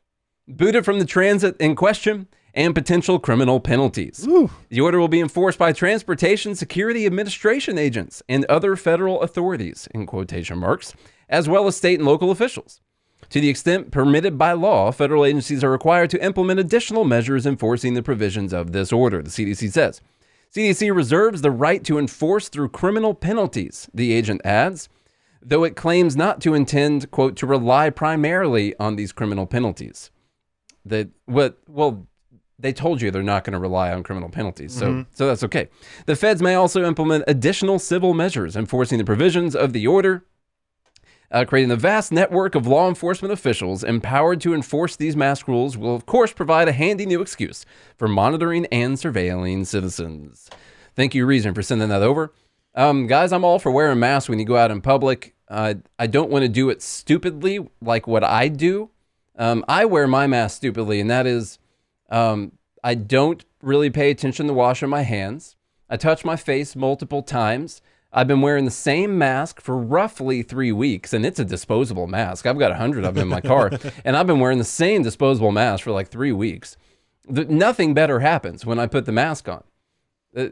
booted 0.47 0.85
from 0.85 0.99
the 0.99 1.05
transit 1.05 1.55
in 1.59 1.75
question, 1.75 2.27
and 2.57 2.73
potential 2.73 3.19
criminal 3.19 3.59
penalties. 3.59 4.25
Ooh. 4.27 4.49
The 4.69 4.81
order 4.81 4.99
will 4.99 5.07
be 5.07 5.19
enforced 5.19 5.59
by 5.59 5.73
Transportation 5.73 6.55
Security 6.55 7.05
Administration 7.05 7.77
agents 7.77 8.23
and 8.27 8.45
other 8.45 8.75
federal 8.75 9.21
authorities, 9.21 9.87
in 9.93 10.07
quotation 10.07 10.57
marks, 10.57 10.95
as 11.29 11.47
well 11.47 11.67
as 11.67 11.75
state 11.75 11.99
and 11.99 12.07
local 12.07 12.31
officials. 12.31 12.81
To 13.29 13.39
the 13.39 13.49
extent 13.49 13.91
permitted 13.91 14.39
by 14.39 14.53
law, 14.53 14.91
federal 14.91 15.23
agencies 15.23 15.63
are 15.63 15.69
required 15.69 16.09
to 16.11 16.23
implement 16.23 16.59
additional 16.59 17.03
measures 17.03 17.45
enforcing 17.45 17.93
the 17.93 18.01
provisions 18.01 18.53
of 18.53 18.71
this 18.71 18.91
order, 18.91 19.21
the 19.21 19.29
CDC 19.29 19.71
says. 19.71 20.01
CDC 20.55 20.95
reserves 20.95 21.41
the 21.41 21.51
right 21.51 21.83
to 21.83 21.99
enforce 21.99 22.49
through 22.49 22.69
criminal 22.69 23.13
penalties, 23.13 23.87
the 23.93 24.13
agent 24.13 24.41
adds, 24.43 24.89
though 25.43 25.63
it 25.63 25.75
claims 25.75 26.15
not 26.15 26.41
to 26.41 26.55
intend, 26.55 27.11
quote, 27.11 27.35
to 27.35 27.45
rely 27.45 27.91
primarily 27.91 28.73
on 28.79 28.95
these 28.95 29.11
criminal 29.11 29.45
penalties. 29.45 30.09
That 30.89 31.09
what 31.25 31.57
well, 31.67 32.07
they 32.59 32.73
told 32.73 33.01
you 33.01 33.11
they're 33.11 33.23
not 33.23 33.43
going 33.43 33.53
to 33.53 33.59
rely 33.59 33.91
on 33.91 34.03
criminal 34.03 34.29
penalties, 34.29 34.73
so 34.73 35.05
so 35.13 35.27
that's 35.27 35.43
okay. 35.43 35.69
The 36.05 36.15
feds 36.15 36.41
may 36.41 36.55
also 36.55 36.85
implement 36.85 37.23
additional 37.27 37.79
civil 37.79 38.13
measures 38.13 38.55
enforcing 38.55 38.97
the 38.97 39.05
provisions 39.05 39.55
of 39.55 39.73
the 39.73 39.87
order 39.87 40.25
uh, 41.31 41.45
creating 41.45 41.71
a 41.71 41.75
vast 41.75 42.11
network 42.11 42.55
of 42.55 42.67
law 42.67 42.87
enforcement 42.87 43.31
officials 43.31 43.83
empowered 43.83 44.41
to 44.41 44.53
enforce 44.53 44.95
these 44.95 45.15
mask 45.15 45.47
rules 45.47 45.77
will, 45.77 45.95
of 45.95 46.05
course, 46.05 46.31
provide 46.31 46.67
a 46.67 46.71
handy 46.71 47.05
new 47.05 47.21
excuse 47.21 47.65
for 47.97 48.07
monitoring 48.07 48.65
and 48.67 48.95
surveilling 48.95 49.65
citizens. 49.65 50.49
Thank 50.95 51.13
you, 51.13 51.25
Reason, 51.25 51.53
for 51.53 51.61
sending 51.61 51.89
that 51.89 52.01
over. 52.01 52.33
Um, 52.75 53.07
guys, 53.07 53.31
I'm 53.31 53.43
all 53.43 53.59
for 53.59 53.71
wearing 53.71 53.99
masks 53.99 54.29
when 54.29 54.39
you 54.39 54.45
go 54.45 54.55
out 54.55 54.71
in 54.71 54.81
public. 54.81 55.35
Uh, 55.47 55.75
I 55.97 56.07
don't 56.07 56.29
want 56.29 56.43
to 56.43 56.49
do 56.49 56.69
it 56.69 56.81
stupidly 56.81 57.67
like 57.81 58.07
what 58.07 58.23
I 58.23 58.47
do. 58.47 58.89
Um, 59.37 59.63
I 59.67 59.85
wear 59.85 60.07
my 60.07 60.27
mask 60.27 60.57
stupidly, 60.57 60.99
and 60.99 61.09
that 61.09 61.27
is 61.27 61.59
um, 62.09 62.53
I 62.83 62.95
don't 62.95 63.43
really 63.61 63.89
pay 63.89 64.09
attention 64.09 64.47
to 64.47 64.53
washing 64.53 64.89
my 64.89 65.03
hands. 65.03 65.55
I 65.89 65.97
touch 65.97 66.25
my 66.25 66.35
face 66.35 66.75
multiple 66.75 67.21
times. 67.21 67.81
I've 68.11 68.27
been 68.27 68.41
wearing 68.41 68.65
the 68.65 68.71
same 68.71 69.17
mask 69.17 69.61
for 69.61 69.77
roughly 69.77 70.41
three 70.41 70.71
weeks, 70.71 71.13
and 71.13 71.25
it's 71.25 71.39
a 71.39 71.45
disposable 71.45 72.07
mask. 72.07 72.45
I've 72.45 72.57
got 72.57 72.71
a 72.71 72.75
hundred 72.75 73.05
of 73.05 73.15
them 73.15 73.23
in 73.23 73.27
my 73.27 73.41
car, 73.41 73.71
and 74.05 74.15
I've 74.15 74.27
been 74.27 74.39
wearing 74.39 74.57
the 74.57 74.63
same 74.63 75.03
disposable 75.03 75.51
mask 75.51 75.83
for 75.83 75.91
like 75.91 76.07
three 76.07 76.31
weeks. 76.31 76.77
The, 77.29 77.45
nothing 77.45 77.93
better 77.93 78.21
happens 78.21 78.65
when 78.65 78.79
I 78.79 78.87
put 78.87 79.05
the 79.05 79.11
mask 79.11 79.49
on. 79.49 79.63
Uh, 80.35 80.47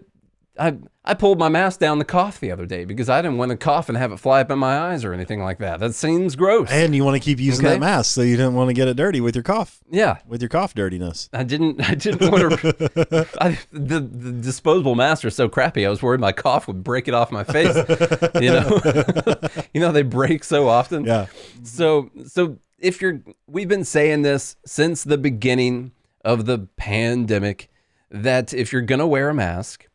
I 0.60 0.78
I 1.04 1.14
pulled 1.14 1.38
my 1.38 1.50
mask 1.50 1.80
down 1.80 2.00
to 2.00 2.06
cough 2.06 2.40
the 2.40 2.52
other 2.52 2.66
day 2.66 2.86
because 2.86 3.10
I 3.10 3.22
didn't 3.22 3.38
want 3.38 3.52
to 3.52 3.58
cough 3.58 3.90
and 3.90 3.98
have 3.98 4.12
it 4.12 4.18
fly 4.18 4.42
up 4.42 4.50
in 4.50 4.58
my 4.58 4.78
eyes 4.80 5.04
or 5.04 5.14
anything 5.14 5.42
like 5.42 5.60
that. 5.60 5.80
That 5.80 5.94
seems 5.94 6.36
gross. 6.36 6.70
And 6.72 6.96
you 6.96 7.04
want 7.04 7.16
to 7.16 7.20
keep 7.20 7.40
using 7.40 7.66
Okay. 7.66 7.76
that 7.76 7.80
mask, 7.80 8.14
so 8.14 8.22
you 8.22 8.38
didn't 8.38 8.54
want 8.56 8.70
to 8.70 8.74
get 8.74 8.88
it 8.88 8.96
dirty 8.96 9.22
with 9.22 9.36
your 9.36 9.44
cough, 9.44 9.80
yeah, 9.92 10.18
with 10.28 10.42
your 10.42 10.50
cough 10.50 10.74
dirtiness. 10.74 11.30
I 11.34 11.44
didn't. 11.44 11.82
I 11.90 11.96
didn't 11.96 12.32
want 12.32 12.60
to. 12.60 13.28
I, 13.42 13.60
the, 13.72 14.00
the 14.00 14.32
disposable 14.32 14.96
masks 14.96 15.26
are 15.26 15.30
so 15.30 15.48
crappy. 15.50 15.86
I 15.86 15.90
was 15.90 16.02
worried 16.02 16.20
my 16.22 16.32
cough 16.32 16.68
would 16.68 16.84
break 16.84 17.08
it 17.08 17.14
off 17.14 17.32
my 17.32 17.44
face. 17.44 17.76
You 18.42 18.50
know, 18.52 18.80
you 19.74 19.82
know 19.82 19.92
they 19.92 20.04
break 20.04 20.44
so 20.44 20.68
often. 20.70 21.06
Yeah. 21.06 21.28
So 21.64 22.10
so 22.28 22.58
if 22.80 23.02
you're, 23.02 23.22
we've 23.48 23.68
been 23.70 23.86
saying 23.86 24.22
this 24.24 24.58
since 24.66 25.04
the 25.04 25.18
beginning 25.18 25.92
of 26.24 26.46
the 26.46 26.68
pandemic 26.78 27.70
that 28.12 28.54
if 28.54 28.72
you're 28.74 28.82
gonna 28.82 29.08
wear 29.08 29.30
a 29.30 29.34
mask, 29.34 29.88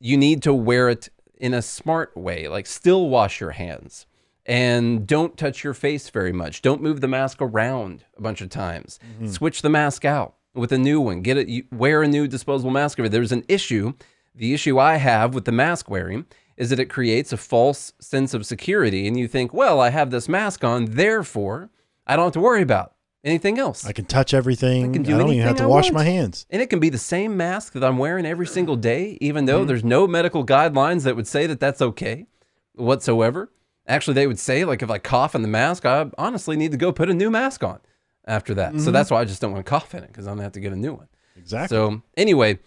you 0.00 0.16
need 0.16 0.42
to 0.42 0.52
wear 0.52 0.88
it 0.88 1.08
in 1.36 1.54
a 1.54 1.62
smart 1.62 2.16
way. 2.16 2.48
Like 2.48 2.66
still 2.66 3.08
wash 3.08 3.40
your 3.40 3.52
hands 3.52 4.06
and 4.46 5.06
don't 5.06 5.36
touch 5.36 5.62
your 5.62 5.74
face 5.74 6.10
very 6.10 6.32
much. 6.32 6.62
Don't 6.62 6.82
move 6.82 7.00
the 7.00 7.08
mask 7.08 7.40
around 7.40 8.04
a 8.16 8.22
bunch 8.22 8.40
of 8.40 8.48
times. 8.48 8.98
Mm-hmm. 9.14 9.28
Switch 9.28 9.62
the 9.62 9.68
mask 9.68 10.04
out 10.04 10.34
with 10.54 10.72
a 10.72 10.78
new 10.78 11.00
one. 11.00 11.22
Get 11.22 11.36
it. 11.36 11.66
Wear 11.70 12.02
a 12.02 12.08
new 12.08 12.26
disposable 12.26 12.70
mask. 12.70 12.98
There's 12.98 13.32
an 13.32 13.44
issue. 13.48 13.92
The 14.34 14.54
issue 14.54 14.78
I 14.78 14.96
have 14.96 15.34
with 15.34 15.44
the 15.44 15.52
mask 15.52 15.90
wearing 15.90 16.26
is 16.56 16.70
that 16.70 16.80
it 16.80 16.86
creates 16.86 17.32
a 17.32 17.36
false 17.36 17.92
sense 18.00 18.34
of 18.34 18.44
security, 18.44 19.08
and 19.08 19.18
you 19.18 19.26
think, 19.26 19.54
well, 19.54 19.80
I 19.80 19.88
have 19.90 20.10
this 20.10 20.28
mask 20.28 20.62
on, 20.62 20.84
therefore 20.84 21.70
I 22.06 22.16
don't 22.16 22.26
have 22.26 22.32
to 22.34 22.40
worry 22.40 22.62
about 22.62 22.94
anything 23.24 23.58
else. 23.58 23.84
I 23.86 23.92
can 23.92 24.04
touch 24.04 24.32
everything. 24.34 24.90
I, 24.90 24.92
can 24.92 25.02
do 25.02 25.16
don't 25.18 25.32
even 25.32 25.46
have 25.46 25.56
to 25.56 25.64
I 25.64 25.66
wash 25.66 25.84
want. 25.84 25.94
my 25.94 26.04
hands. 26.04 26.46
And 26.50 26.60
it 26.62 26.70
can 26.70 26.80
be 26.80 26.88
the 26.88 26.98
same 26.98 27.36
mask 27.36 27.72
that 27.74 27.84
I'm 27.84 27.98
wearing 27.98 28.26
every 28.26 28.46
single 28.46 28.76
day, 28.76 29.18
even 29.20 29.44
Mm-hmm. 29.44 29.46
though 29.46 29.64
there's 29.64 29.84
no 29.84 30.06
medical 30.06 30.44
guidelines 30.44 31.04
that 31.04 31.16
would 31.16 31.26
say 31.26 31.46
that 31.46 31.60
that's 31.60 31.80
okay 31.82 32.26
whatsoever. 32.74 33.50
Actually, 33.86 34.14
they 34.14 34.26
would 34.26 34.38
say, 34.38 34.64
like, 34.64 34.82
if 34.82 34.90
I 34.90 34.98
cough 34.98 35.34
in 35.34 35.42
the 35.42 35.48
mask, 35.48 35.84
I 35.84 36.10
honestly 36.16 36.56
need 36.56 36.70
to 36.72 36.76
go 36.78 36.92
put 36.92 37.10
a 37.10 37.14
new 37.14 37.30
mask 37.30 37.64
on 37.64 37.80
after 38.24 38.54
that. 38.54 38.72
Mm-hmm. 38.72 38.84
So 38.84 38.90
that's 38.90 39.10
why 39.10 39.20
I 39.20 39.24
just 39.24 39.40
don't 39.40 39.52
want 39.52 39.64
to 39.64 39.68
cough 39.70 39.94
in 39.94 40.04
it 40.04 40.08
because 40.08 40.26
I'm 40.26 40.32
going 40.32 40.38
to 40.38 40.42
have 40.44 40.52
to 40.52 40.60
get 40.60 40.72
a 40.72 40.76
new 40.76 40.94
one. 40.94 41.08
Exactly. 41.36 41.76
So, 41.76 42.02
anyway, 42.16 42.58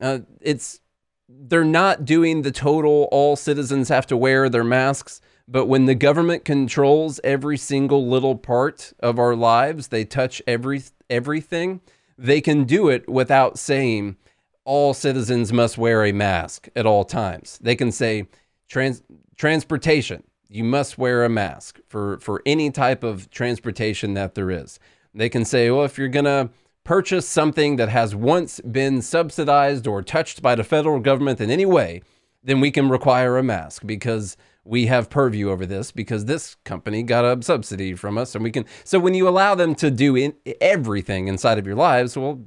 uh, 0.00 0.20
it's 0.40 0.80
they're 1.28 1.64
not 1.64 2.04
doing 2.04 2.42
the 2.42 2.50
total 2.50 3.08
all 3.12 3.36
citizens 3.36 3.88
have 3.88 4.06
to 4.08 4.16
wear 4.16 4.48
their 4.48 4.64
masks. 4.64 5.20
But 5.50 5.66
when 5.66 5.86
the 5.86 5.96
government 5.96 6.44
controls 6.44 7.18
every 7.24 7.58
single 7.58 8.06
little 8.06 8.36
part 8.36 8.92
of 9.00 9.18
our 9.18 9.34
lives, 9.34 9.88
they 9.88 10.04
touch 10.04 10.40
every 10.46 10.82
everything. 11.10 11.80
they 12.16 12.40
can 12.40 12.64
do 12.64 12.88
it 12.88 13.08
without 13.08 13.58
saying 13.58 14.16
all 14.64 14.94
citizens 14.94 15.52
must 15.52 15.76
wear 15.76 16.04
a 16.04 16.12
mask 16.12 16.68
at 16.76 16.86
all 16.86 17.04
times. 17.04 17.58
They 17.60 17.74
can 17.74 17.90
say 17.90 18.28
trans- 18.68 19.02
transportation, 19.36 20.22
you 20.48 20.62
must 20.62 20.98
wear 20.98 21.24
a 21.24 21.28
mask 21.28 21.80
for, 21.88 22.20
for 22.20 22.42
any 22.46 22.70
type 22.70 23.02
of 23.02 23.28
transportation 23.30 24.14
that 24.14 24.36
there 24.36 24.50
is. 24.50 24.78
They 25.12 25.28
can 25.28 25.44
say, 25.44 25.70
well, 25.70 25.84
if 25.84 25.98
you're 25.98 26.08
going 26.08 26.26
to 26.26 26.50
purchase 26.84 27.26
something 27.26 27.76
that 27.76 27.88
has 27.88 28.14
once 28.14 28.60
been 28.60 29.02
subsidized 29.02 29.86
or 29.88 30.02
touched 30.02 30.42
by 30.42 30.54
the 30.54 30.62
federal 30.62 31.00
government 31.00 31.40
in 31.40 31.50
any 31.50 31.66
way, 31.66 32.02
then 32.44 32.60
we 32.60 32.70
can 32.70 32.88
require 32.88 33.38
a 33.38 33.42
mask 33.42 33.82
because 33.86 34.36
we 34.70 34.86
have 34.86 35.10
purview 35.10 35.50
over 35.50 35.66
this 35.66 35.90
because 35.90 36.26
this 36.26 36.54
company 36.64 37.02
got 37.02 37.24
a 37.24 37.42
subsidy 37.42 37.92
from 37.94 38.16
us 38.16 38.34
and 38.36 38.44
we 38.44 38.52
can 38.52 38.64
so 38.84 39.00
when 39.00 39.14
you 39.14 39.28
allow 39.28 39.54
them 39.54 39.74
to 39.74 39.90
do 39.90 40.14
in, 40.14 40.32
everything 40.60 41.26
inside 41.26 41.58
of 41.58 41.66
your 41.66 41.74
lives 41.74 42.16
well 42.16 42.40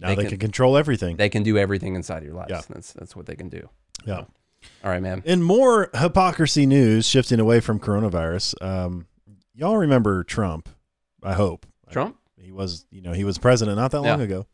now 0.00 0.08
they, 0.08 0.16
they 0.16 0.22
can, 0.22 0.30
can, 0.30 0.38
control 0.38 0.78
everything. 0.78 1.16
They 1.16 1.28
can 1.28 1.42
do 1.42 1.58
everything 1.58 1.94
inside 1.94 2.18
of 2.18 2.24
your 2.24 2.34
lives. 2.34 2.50
Yeah. 2.50 2.62
that's 2.70 2.94
that's 2.94 3.14
what 3.14 3.26
they 3.26 3.36
can 3.36 3.50
do. 3.50 3.68
Yeah. 4.06 4.24
All 4.82 4.90
right 4.90 5.02
man 5.02 5.22
in 5.24 5.42
more 5.42 5.90
hypocrisy 5.94 6.66
news 6.66 7.06
shifting 7.06 7.38
away 7.38 7.60
from 7.60 7.78
coronavirus 7.78 8.60
um, 8.62 9.06
y'all 9.54 9.76
remember 9.76 10.24
trump 10.24 10.68
i 11.22 11.34
hope. 11.34 11.66
Trump? 11.90 12.16
He 12.36 12.50
was 12.50 12.84
you 12.90 13.00
know 13.00 13.12
he 13.12 13.24
was 13.24 13.38
president 13.38 13.76
not 13.76 13.92
that 13.92 14.00
long 14.00 14.18
yeah. 14.18 14.24
ago. 14.24 14.46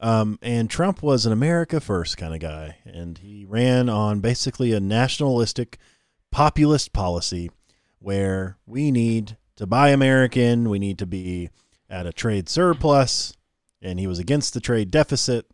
Um, 0.00 0.38
and 0.42 0.70
Trump 0.70 1.02
was 1.02 1.26
an 1.26 1.32
America 1.32 1.80
first 1.80 2.16
kind 2.16 2.32
of 2.32 2.38
guy, 2.38 2.76
and 2.84 3.18
he 3.18 3.44
ran 3.44 3.88
on 3.88 4.20
basically 4.20 4.72
a 4.72 4.78
nationalistic 4.78 5.76
populist 6.30 6.92
policy 6.92 7.50
where 7.98 8.56
we 8.66 8.90
need 8.90 9.36
to 9.56 9.66
buy 9.66 9.90
American, 9.90 10.68
we 10.68 10.78
need 10.78 10.98
to 10.98 11.06
be 11.06 11.50
at 11.90 12.06
a 12.06 12.12
trade 12.12 12.48
surplus, 12.48 13.34
and 13.82 13.98
he 13.98 14.06
was 14.06 14.18
against 14.18 14.54
the 14.54 14.60
trade 14.60 14.90
deficit, 14.90 15.46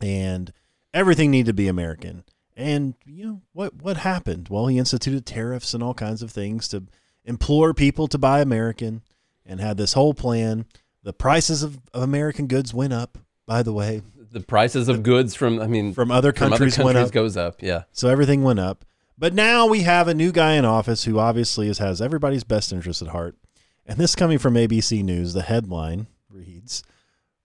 and 0.00 0.52
everything 0.94 1.30
needed 1.30 1.46
to 1.46 1.54
be 1.54 1.68
American. 1.68 2.24
And 2.56 2.94
you 3.06 3.24
know 3.24 3.42
what 3.52 3.82
what 3.82 3.98
happened? 3.98 4.48
Well, 4.48 4.66
he 4.66 4.78
instituted 4.78 5.24
tariffs 5.24 5.74
and 5.74 5.82
all 5.82 5.94
kinds 5.94 6.22
of 6.22 6.30
things 6.30 6.68
to 6.68 6.84
implore 7.24 7.74
people 7.74 8.08
to 8.08 8.18
buy 8.18 8.40
American, 8.40 9.02
and 9.44 9.60
had 9.60 9.76
this 9.76 9.94
whole 9.94 10.14
plan. 10.14 10.66
The 11.02 11.12
prices 11.12 11.62
of, 11.62 11.78
of 11.94 12.02
American 12.02 12.46
goods 12.46 12.74
went 12.74 12.92
up. 12.92 13.18
By 13.46 13.62
the 13.62 13.72
way, 13.72 14.02
the 14.30 14.40
prices 14.40 14.88
of 14.88 15.02
goods 15.02 15.34
from 15.34 15.60
I 15.60 15.66
mean 15.66 15.94
from 15.94 16.10
other 16.10 16.32
countries, 16.32 16.76
from 16.76 16.86
other 16.86 16.94
countries 16.94 17.10
goes 17.10 17.36
up. 17.36 17.62
Yeah, 17.62 17.84
so 17.92 18.08
everything 18.08 18.42
went 18.42 18.58
up. 18.58 18.84
But 19.18 19.34
now 19.34 19.66
we 19.66 19.80
have 19.82 20.06
a 20.06 20.14
new 20.14 20.30
guy 20.30 20.52
in 20.54 20.64
office 20.64 21.04
who 21.04 21.18
obviously 21.18 21.68
is, 21.68 21.78
has 21.78 22.00
everybody's 22.00 22.44
best 22.44 22.72
interest 22.72 23.02
at 23.02 23.08
heart. 23.08 23.36
And 23.84 23.98
this 23.98 24.14
coming 24.14 24.38
from 24.38 24.54
ABC 24.54 25.02
News, 25.02 25.32
the 25.32 25.42
headline 25.42 26.06
reads, 26.30 26.84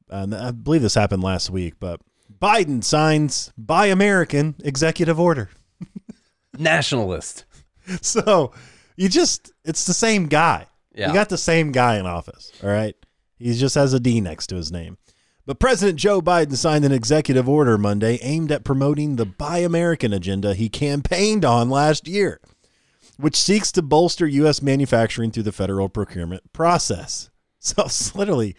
and 0.10 0.36
I 0.36 0.52
believe 0.52 0.84
this 0.84 0.94
happened 0.94 1.24
last 1.24 1.50
week, 1.50 1.76
but 1.80 2.00
Biden 2.40 2.84
signs 2.84 3.52
Buy 3.58 3.88
American 3.88 4.56
executive 4.64 5.20
order. 5.20 5.50
Nationalist. 6.58 7.46
So 8.02 8.54
you 8.96 9.10
just, 9.10 9.52
it's 9.66 9.84
the 9.84 9.94
same 9.94 10.28
guy. 10.28 10.68
Yeah. 10.96 11.10
You 11.10 11.14
got 11.14 11.28
the 11.28 11.38
same 11.38 11.74
guy 11.74 11.98
in 11.98 12.06
office. 12.06 12.50
All 12.64 12.70
right. 12.70 12.96
He 13.38 13.54
just 13.54 13.76
has 13.76 13.92
a 13.92 14.00
D 14.00 14.22
next 14.22 14.48
to 14.48 14.56
his 14.56 14.72
name. 14.72 14.98
But 15.46 15.60
President 15.60 16.00
Joe 16.00 16.22
Biden 16.22 16.56
signed 16.56 16.86
an 16.86 16.94
executive 16.94 17.50
order 17.50 17.78
Monday 17.78 18.18
aimed 18.22 18.52
at 18.52 18.64
promoting 18.64 19.16
the 19.16 19.26
Buy 19.26 19.58
American 19.58 20.14
agenda 20.14 20.54
he 20.54 20.70
campaigned 20.70 21.44
on 21.44 21.70
last 21.70 22.08
year, 22.08 22.40
which 23.18 23.36
seeks 23.36 23.72
to 23.74 23.82
bolster 23.82 24.26
U.S. 24.26 24.62
manufacturing 24.62 25.32
through 25.32 25.44
the 25.44 25.52
federal 25.52 25.90
procurement 25.90 26.52
process. 26.54 27.30
So 27.66 27.84
it's 27.86 28.14
literally, 28.14 28.58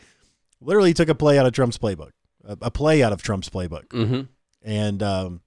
literally 0.62 0.94
took 0.94 1.10
a 1.10 1.14
play 1.14 1.38
out 1.38 1.44
of 1.44 1.52
Trump's 1.52 1.76
playbook, 1.76 2.12
a, 2.42 2.56
a 2.62 2.70
play 2.70 3.02
out 3.02 3.12
of 3.12 3.22
Trump's 3.22 3.50
playbook, 3.50 3.86
mm-hmm. 3.88 4.22
and 4.62 5.02
um, 5.02 5.42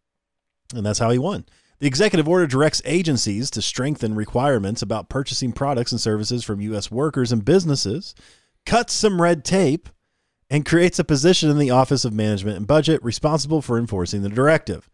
and 0.76 0.86
that's 0.86 1.00
how 1.00 1.10
he 1.10 1.18
won. 1.18 1.44
The 1.80 1.88
executive 1.88 2.30
order 2.30 2.46
directs 2.46 2.84
agencies 2.86 3.50
to 3.50 3.64
strengthen 3.64 4.14
requirements 4.14 4.84
about 4.84 5.10
purchasing 5.10 5.54
products 5.54 5.92
and 5.92 6.00
services 6.00 6.44
from 6.44 6.62
U.S. 6.62 6.92
workers 6.92 7.32
and 7.32 7.44
businesses, 7.44 8.14
cuts 8.68 8.94
some 8.94 9.20
red 9.20 9.44
tape 9.44 9.90
and 10.50 10.66
creates 10.66 11.00
a 11.00 11.04
position 11.04 11.50
in 11.50 11.58
the 11.58 11.72
Office 11.72 12.06
of 12.06 12.14
Management 12.14 12.58
and 12.58 12.68
Budget 12.68 13.04
responsible 13.04 13.62
for 13.62 13.78
enforcing 13.78 14.22
the 14.22 14.30
directive. 14.30 14.90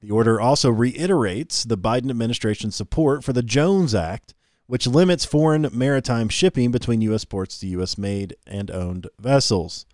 The 0.00 0.10
order 0.10 0.40
also 0.40 0.70
reiterates 0.70 1.64
the 1.64 1.78
Biden 1.78 2.10
administration's 2.10 2.76
support 2.76 3.22
for 3.22 3.32
the 3.32 3.42
Jones 3.42 3.94
Act, 3.94 4.34
which 4.66 4.86
limits 4.86 5.24
foreign 5.24 5.68
maritime 5.72 6.28
shipping 6.28 6.70
between 6.70 7.02
U.S. 7.02 7.24
ports 7.24 7.58
to 7.60 7.66
U.S. 7.68 7.96
made 7.96 8.34
and 8.46 8.70
owned 8.70 9.08
vessels. 9.20 9.86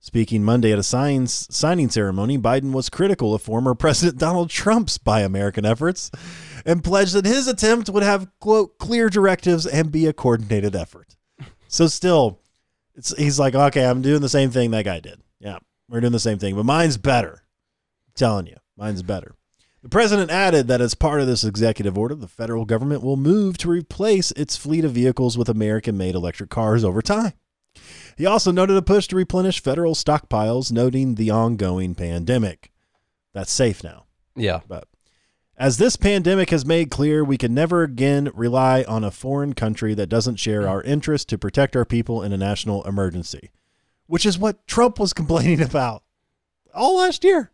Speaking 0.00 0.42
Monday 0.42 0.72
at 0.72 0.80
a 0.80 0.82
signs, 0.82 1.46
signing 1.54 1.88
ceremony, 1.88 2.36
Biden 2.36 2.72
was 2.72 2.88
critical 2.90 3.34
of 3.34 3.42
former 3.42 3.72
President 3.76 4.18
Donald 4.18 4.50
Trump's 4.50 4.98
Buy 4.98 5.20
American 5.20 5.64
efforts 5.64 6.10
and 6.66 6.82
pledged 6.82 7.14
that 7.14 7.24
his 7.24 7.46
attempt 7.46 7.88
would 7.88 8.02
have, 8.02 8.28
quote, 8.40 8.78
clear 8.78 9.08
directives 9.08 9.64
and 9.64 9.92
be 9.92 10.06
a 10.06 10.12
coordinated 10.12 10.74
effort. 10.74 11.14
So, 11.68 11.86
still, 11.86 12.41
it's 12.94 13.16
he's 13.16 13.38
like, 13.38 13.54
okay, 13.54 13.84
I'm 13.84 14.02
doing 14.02 14.20
the 14.20 14.28
same 14.28 14.50
thing 14.50 14.70
that 14.72 14.84
guy 14.84 15.00
did. 15.00 15.20
Yeah, 15.40 15.58
we're 15.88 16.00
doing 16.00 16.12
the 16.12 16.18
same 16.18 16.38
thing, 16.38 16.54
but 16.54 16.64
mine's 16.64 16.96
better. 16.96 17.42
I'm 18.06 18.12
telling 18.14 18.46
you, 18.46 18.56
mine's 18.76 19.02
better. 19.02 19.34
The 19.82 19.88
president 19.88 20.30
added 20.30 20.68
that 20.68 20.80
as 20.80 20.94
part 20.94 21.20
of 21.20 21.26
this 21.26 21.42
executive 21.42 21.98
order, 21.98 22.14
the 22.14 22.28
federal 22.28 22.64
government 22.64 23.02
will 23.02 23.16
move 23.16 23.58
to 23.58 23.68
replace 23.68 24.30
its 24.32 24.56
fleet 24.56 24.84
of 24.84 24.92
vehicles 24.92 25.36
with 25.36 25.48
American 25.48 25.96
made 25.98 26.14
electric 26.14 26.50
cars 26.50 26.84
over 26.84 27.02
time. 27.02 27.32
He 28.16 28.24
also 28.24 28.52
noted 28.52 28.76
a 28.76 28.82
push 28.82 29.08
to 29.08 29.16
replenish 29.16 29.60
federal 29.60 29.94
stockpiles, 29.94 30.70
noting 30.70 31.16
the 31.16 31.30
ongoing 31.30 31.96
pandemic. 31.96 32.70
That's 33.34 33.50
safe 33.50 33.82
now. 33.82 34.04
Yeah. 34.36 34.60
But 34.68 34.86
as 35.56 35.76
this 35.76 35.96
pandemic 35.96 36.50
has 36.50 36.64
made 36.64 36.90
clear, 36.90 37.22
we 37.22 37.36
can 37.36 37.54
never 37.54 37.82
again 37.82 38.30
rely 38.34 38.84
on 38.88 39.04
a 39.04 39.10
foreign 39.10 39.52
country 39.52 39.94
that 39.94 40.08
doesn't 40.08 40.36
share 40.36 40.68
our 40.68 40.82
interest 40.82 41.28
to 41.28 41.38
protect 41.38 41.76
our 41.76 41.84
people 41.84 42.22
in 42.22 42.32
a 42.32 42.38
national 42.38 42.82
emergency, 42.84 43.50
which 44.06 44.24
is 44.24 44.38
what 44.38 44.66
Trump 44.66 44.98
was 44.98 45.12
complaining 45.12 45.60
about 45.60 46.02
all 46.74 46.98
last 46.98 47.22
year. 47.22 47.50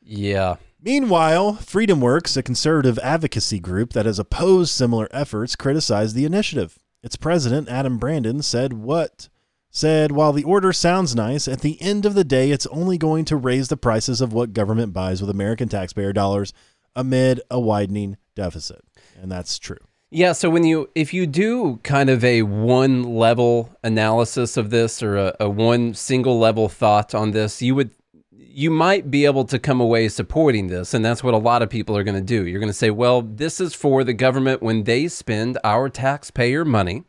Yeah. 0.00 0.56
Meanwhile, 0.82 1.58
FreedomWorks, 1.60 2.36
a 2.36 2.42
conservative 2.42 2.98
advocacy 2.98 3.60
group 3.60 3.92
that 3.92 4.04
has 4.04 4.18
opposed 4.18 4.72
similar 4.72 5.08
efforts, 5.12 5.54
criticized 5.54 6.16
the 6.16 6.24
initiative. 6.24 6.78
Its 7.04 7.14
president, 7.14 7.68
Adam 7.68 7.98
Brandon, 7.98 8.42
said 8.42 8.72
what? 8.72 9.28
Said, 9.70 10.12
while 10.12 10.32
the 10.32 10.44
order 10.44 10.72
sounds 10.72 11.14
nice, 11.14 11.48
at 11.48 11.60
the 11.60 11.80
end 11.80 12.04
of 12.04 12.14
the 12.14 12.24
day, 12.24 12.50
it's 12.50 12.66
only 12.66 12.98
going 12.98 13.24
to 13.26 13.36
raise 13.36 13.68
the 13.68 13.76
prices 13.76 14.20
of 14.20 14.32
what 14.32 14.52
government 14.52 14.92
buys 14.92 15.20
with 15.20 15.30
American 15.30 15.68
taxpayer 15.68 16.12
dollars 16.12 16.52
amid 16.94 17.40
a 17.50 17.60
widening 17.60 18.16
deficit. 18.34 18.84
And 19.20 19.30
that's 19.30 19.58
true. 19.58 19.78
Yeah, 20.14 20.32
so 20.32 20.50
when 20.50 20.64
you 20.64 20.90
if 20.94 21.14
you 21.14 21.26
do 21.26 21.80
kind 21.84 22.10
of 22.10 22.22
a 22.22 22.42
one 22.42 23.02
level 23.02 23.70
analysis 23.82 24.58
of 24.58 24.68
this 24.68 25.02
or 25.02 25.16
a, 25.16 25.36
a 25.40 25.48
one 25.48 25.94
single 25.94 26.38
level 26.38 26.68
thought 26.68 27.14
on 27.14 27.30
this, 27.30 27.62
you 27.62 27.74
would 27.74 27.92
you 28.30 28.70
might 28.70 29.10
be 29.10 29.24
able 29.24 29.46
to 29.46 29.58
come 29.58 29.80
away 29.80 30.10
supporting 30.10 30.66
this 30.66 30.92
and 30.92 31.02
that's 31.02 31.24
what 31.24 31.32
a 31.32 31.38
lot 31.38 31.62
of 31.62 31.70
people 31.70 31.96
are 31.96 32.04
going 32.04 32.14
to 32.14 32.20
do. 32.20 32.46
You're 32.46 32.60
going 32.60 32.68
to 32.68 32.74
say, 32.74 32.90
"Well, 32.90 33.22
this 33.22 33.58
is 33.58 33.74
for 33.74 34.04
the 34.04 34.12
government 34.12 34.62
when 34.62 34.84
they 34.84 35.08
spend 35.08 35.56
our 35.64 35.88
taxpayer 35.88 36.62
money, 36.62 37.04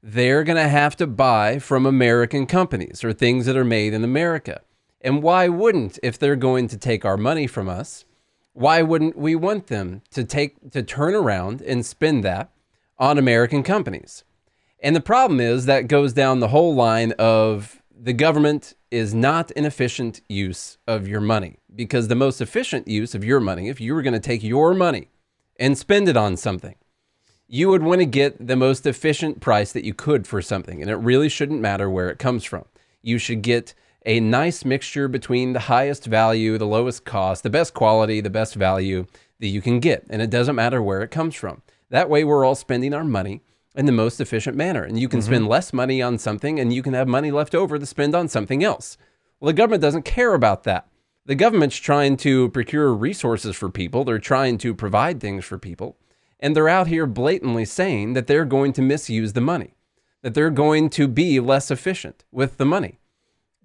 they're 0.00 0.44
going 0.44 0.62
to 0.62 0.68
have 0.68 0.94
to 0.98 1.08
buy 1.08 1.58
from 1.58 1.86
American 1.86 2.46
companies 2.46 3.02
or 3.02 3.12
things 3.12 3.46
that 3.46 3.56
are 3.56 3.64
made 3.64 3.92
in 3.92 4.04
America." 4.04 4.60
And 5.00 5.24
why 5.24 5.48
wouldn't 5.48 5.98
if 6.04 6.20
they're 6.20 6.36
going 6.36 6.68
to 6.68 6.76
take 6.76 7.04
our 7.04 7.16
money 7.16 7.48
from 7.48 7.68
us? 7.68 8.04
Why 8.58 8.82
wouldn't 8.82 9.16
we 9.16 9.36
want 9.36 9.68
them 9.68 10.02
to 10.10 10.24
take 10.24 10.72
to 10.72 10.82
turn 10.82 11.14
around 11.14 11.62
and 11.62 11.86
spend 11.86 12.24
that 12.24 12.50
on 12.98 13.16
American 13.16 13.62
companies? 13.62 14.24
And 14.82 14.96
the 14.96 15.00
problem 15.00 15.38
is 15.38 15.66
that 15.66 15.86
goes 15.86 16.12
down 16.12 16.40
the 16.40 16.48
whole 16.48 16.74
line 16.74 17.12
of 17.20 17.80
the 17.96 18.12
government 18.12 18.74
is 18.90 19.14
not 19.14 19.52
an 19.54 19.64
efficient 19.64 20.22
use 20.28 20.76
of 20.88 21.06
your 21.06 21.20
money 21.20 21.58
because 21.72 22.08
the 22.08 22.16
most 22.16 22.40
efficient 22.40 22.88
use 22.88 23.14
of 23.14 23.24
your 23.24 23.38
money, 23.38 23.68
if 23.68 23.80
you 23.80 23.94
were 23.94 24.02
going 24.02 24.12
to 24.12 24.20
take 24.20 24.42
your 24.42 24.74
money 24.74 25.08
and 25.60 25.78
spend 25.78 26.08
it 26.08 26.16
on 26.16 26.36
something, 26.36 26.74
you 27.46 27.68
would 27.68 27.84
want 27.84 28.00
to 28.00 28.06
get 28.06 28.44
the 28.44 28.56
most 28.56 28.86
efficient 28.86 29.40
price 29.40 29.70
that 29.70 29.84
you 29.84 29.94
could 29.94 30.26
for 30.26 30.42
something. 30.42 30.82
And 30.82 30.90
it 30.90 30.96
really 30.96 31.28
shouldn't 31.28 31.60
matter 31.60 31.88
where 31.88 32.10
it 32.10 32.18
comes 32.18 32.42
from. 32.42 32.64
You 33.02 33.18
should 33.18 33.42
get 33.42 33.72
a 34.08 34.20
nice 34.20 34.64
mixture 34.64 35.06
between 35.06 35.52
the 35.52 35.60
highest 35.60 36.06
value, 36.06 36.56
the 36.56 36.66
lowest 36.66 37.04
cost, 37.04 37.42
the 37.42 37.50
best 37.50 37.74
quality, 37.74 38.22
the 38.22 38.30
best 38.30 38.54
value 38.54 39.06
that 39.38 39.48
you 39.48 39.60
can 39.60 39.80
get. 39.80 40.06
And 40.08 40.22
it 40.22 40.30
doesn't 40.30 40.56
matter 40.56 40.82
where 40.82 41.02
it 41.02 41.10
comes 41.10 41.34
from. 41.34 41.60
That 41.90 42.08
way, 42.08 42.24
we're 42.24 42.44
all 42.44 42.54
spending 42.54 42.94
our 42.94 43.04
money 43.04 43.42
in 43.74 43.84
the 43.84 43.92
most 43.92 44.18
efficient 44.18 44.56
manner. 44.56 44.82
And 44.82 44.98
you 44.98 45.10
can 45.10 45.20
mm-hmm. 45.20 45.26
spend 45.26 45.48
less 45.48 45.74
money 45.74 46.00
on 46.00 46.16
something 46.16 46.58
and 46.58 46.72
you 46.72 46.82
can 46.82 46.94
have 46.94 47.06
money 47.06 47.30
left 47.30 47.54
over 47.54 47.78
to 47.78 47.84
spend 47.84 48.14
on 48.14 48.28
something 48.28 48.64
else. 48.64 48.96
Well, 49.40 49.48
the 49.48 49.52
government 49.52 49.82
doesn't 49.82 50.06
care 50.06 50.32
about 50.32 50.64
that. 50.64 50.88
The 51.26 51.34
government's 51.34 51.76
trying 51.76 52.16
to 52.18 52.48
procure 52.48 52.94
resources 52.94 53.56
for 53.56 53.68
people, 53.68 54.04
they're 54.04 54.18
trying 54.18 54.56
to 54.58 54.74
provide 54.74 55.20
things 55.20 55.44
for 55.44 55.58
people. 55.58 55.98
And 56.40 56.56
they're 56.56 56.70
out 56.70 56.86
here 56.86 57.04
blatantly 57.04 57.66
saying 57.66 58.14
that 58.14 58.26
they're 58.26 58.46
going 58.46 58.72
to 58.72 58.82
misuse 58.82 59.34
the 59.34 59.42
money, 59.42 59.74
that 60.22 60.32
they're 60.32 60.48
going 60.48 60.88
to 60.90 61.06
be 61.08 61.40
less 61.40 61.70
efficient 61.70 62.24
with 62.32 62.56
the 62.56 62.64
money. 62.64 63.00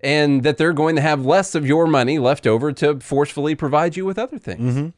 And 0.03 0.43
that 0.43 0.57
they're 0.57 0.73
going 0.73 0.95
to 0.97 1.01
have 1.01 1.25
less 1.25 1.55
of 1.55 1.65
your 1.65 1.87
money 1.87 2.19
left 2.19 2.45
over 2.45 2.71
to 2.73 2.99
forcefully 2.99 3.55
provide 3.55 3.95
you 3.95 4.05
with 4.05 4.19
other 4.19 4.37
things. 4.37 4.75
Mm-hmm. 4.75 4.89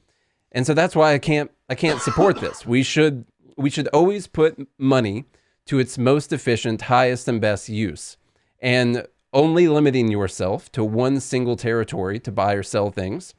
And 0.51 0.65
so 0.65 0.73
that's 0.73 0.95
why 0.95 1.13
I 1.13 1.19
can't 1.19 1.51
I 1.69 1.75
can't 1.75 2.01
support 2.01 2.41
this. 2.41 2.65
We 2.65 2.83
should 2.83 3.25
we 3.55 3.69
should 3.69 3.87
always 3.89 4.27
put 4.27 4.67
money 4.77 5.25
to 5.67 5.79
its 5.79 5.97
most 5.97 6.33
efficient, 6.33 6.83
highest 6.83 7.27
and 7.27 7.39
best 7.39 7.69
use. 7.69 8.17
And 8.59 9.05
only 9.31 9.67
limiting 9.67 10.09
yourself 10.09 10.71
to 10.71 10.83
one 10.83 11.19
single 11.19 11.55
territory 11.55 12.19
to 12.21 12.31
buy 12.31 12.53
or 12.53 12.63
sell 12.63 12.89
things 12.89 13.33